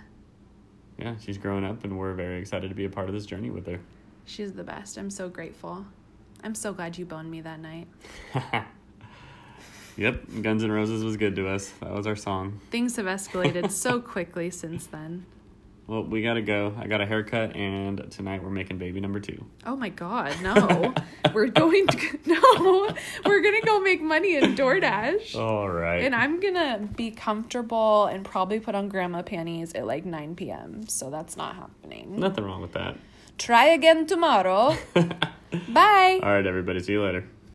Yeah, 0.99 1.15
she's 1.19 1.37
growing 1.37 1.63
up 1.65 1.83
and 1.83 1.97
we're 1.97 2.13
very 2.13 2.39
excited 2.39 2.69
to 2.69 2.75
be 2.75 2.85
a 2.85 2.89
part 2.89 3.07
of 3.07 3.15
this 3.15 3.25
journey 3.25 3.49
with 3.49 3.65
her. 3.67 3.79
She's 4.25 4.51
the 4.53 4.63
best. 4.63 4.97
I'm 4.97 5.09
so 5.09 5.29
grateful. 5.29 5.85
I'm 6.43 6.53
so 6.53 6.73
glad 6.73 6.97
you 6.97 7.05
boned 7.05 7.31
me 7.31 7.41
that 7.41 7.59
night. 7.59 7.87
Yep, 9.97 10.43
Guns 10.43 10.63
N' 10.63 10.71
Roses 10.71 11.03
was 11.03 11.17
good 11.17 11.35
to 11.37 11.49
us. 11.49 11.69
That 11.81 11.91
was 11.91 12.05
our 12.05 12.15
song. 12.15 12.61
Things 12.69 12.95
have 12.97 13.07
escalated 13.07 13.71
so 13.71 13.99
quickly 13.99 14.51
since 14.51 14.85
then. 14.85 15.25
Well, 15.87 16.03
we 16.03 16.21
gotta 16.21 16.41
go. 16.41 16.75
I 16.77 16.87
got 16.87 17.01
a 17.01 17.05
haircut, 17.05 17.55
and 17.55 18.11
tonight 18.11 18.43
we're 18.43 18.49
making 18.49 18.77
baby 18.77 18.99
number 18.99 19.19
two. 19.19 19.45
Oh 19.65 19.75
my 19.75 19.89
god, 19.89 20.35
no. 20.41 20.93
we're 21.33 21.47
going 21.47 21.87
to 21.87 22.19
no. 22.25 22.95
We're 23.25 23.41
to 23.41 23.65
go 23.65 23.79
make 23.79 24.01
money 24.01 24.35
in 24.35 24.55
DoorDash. 24.55 25.35
All 25.35 25.69
right. 25.69 26.03
And 26.03 26.13
I'm 26.13 26.39
gonna 26.39 26.87
be 26.95 27.11
comfortable 27.11 28.05
and 28.05 28.23
probably 28.23 28.59
put 28.59 28.75
on 28.75 28.89
grandma 28.89 29.21
panties 29.21 29.73
at 29.73 29.87
like 29.87 30.05
9 30.05 30.35
p.m. 30.35 30.87
So 30.87 31.09
that's 31.09 31.37
not 31.37 31.55
happening. 31.55 32.19
Nothing 32.19 32.43
wrong 32.43 32.61
with 32.61 32.73
that. 32.73 32.97
Try 33.37 33.67
again 33.67 34.07
tomorrow. 34.07 34.75
Bye. 34.93 36.19
All 36.21 36.29
right, 36.29 36.45
everybody. 36.45 36.81
See 36.81 36.93
you 36.93 37.03
later. 37.03 37.27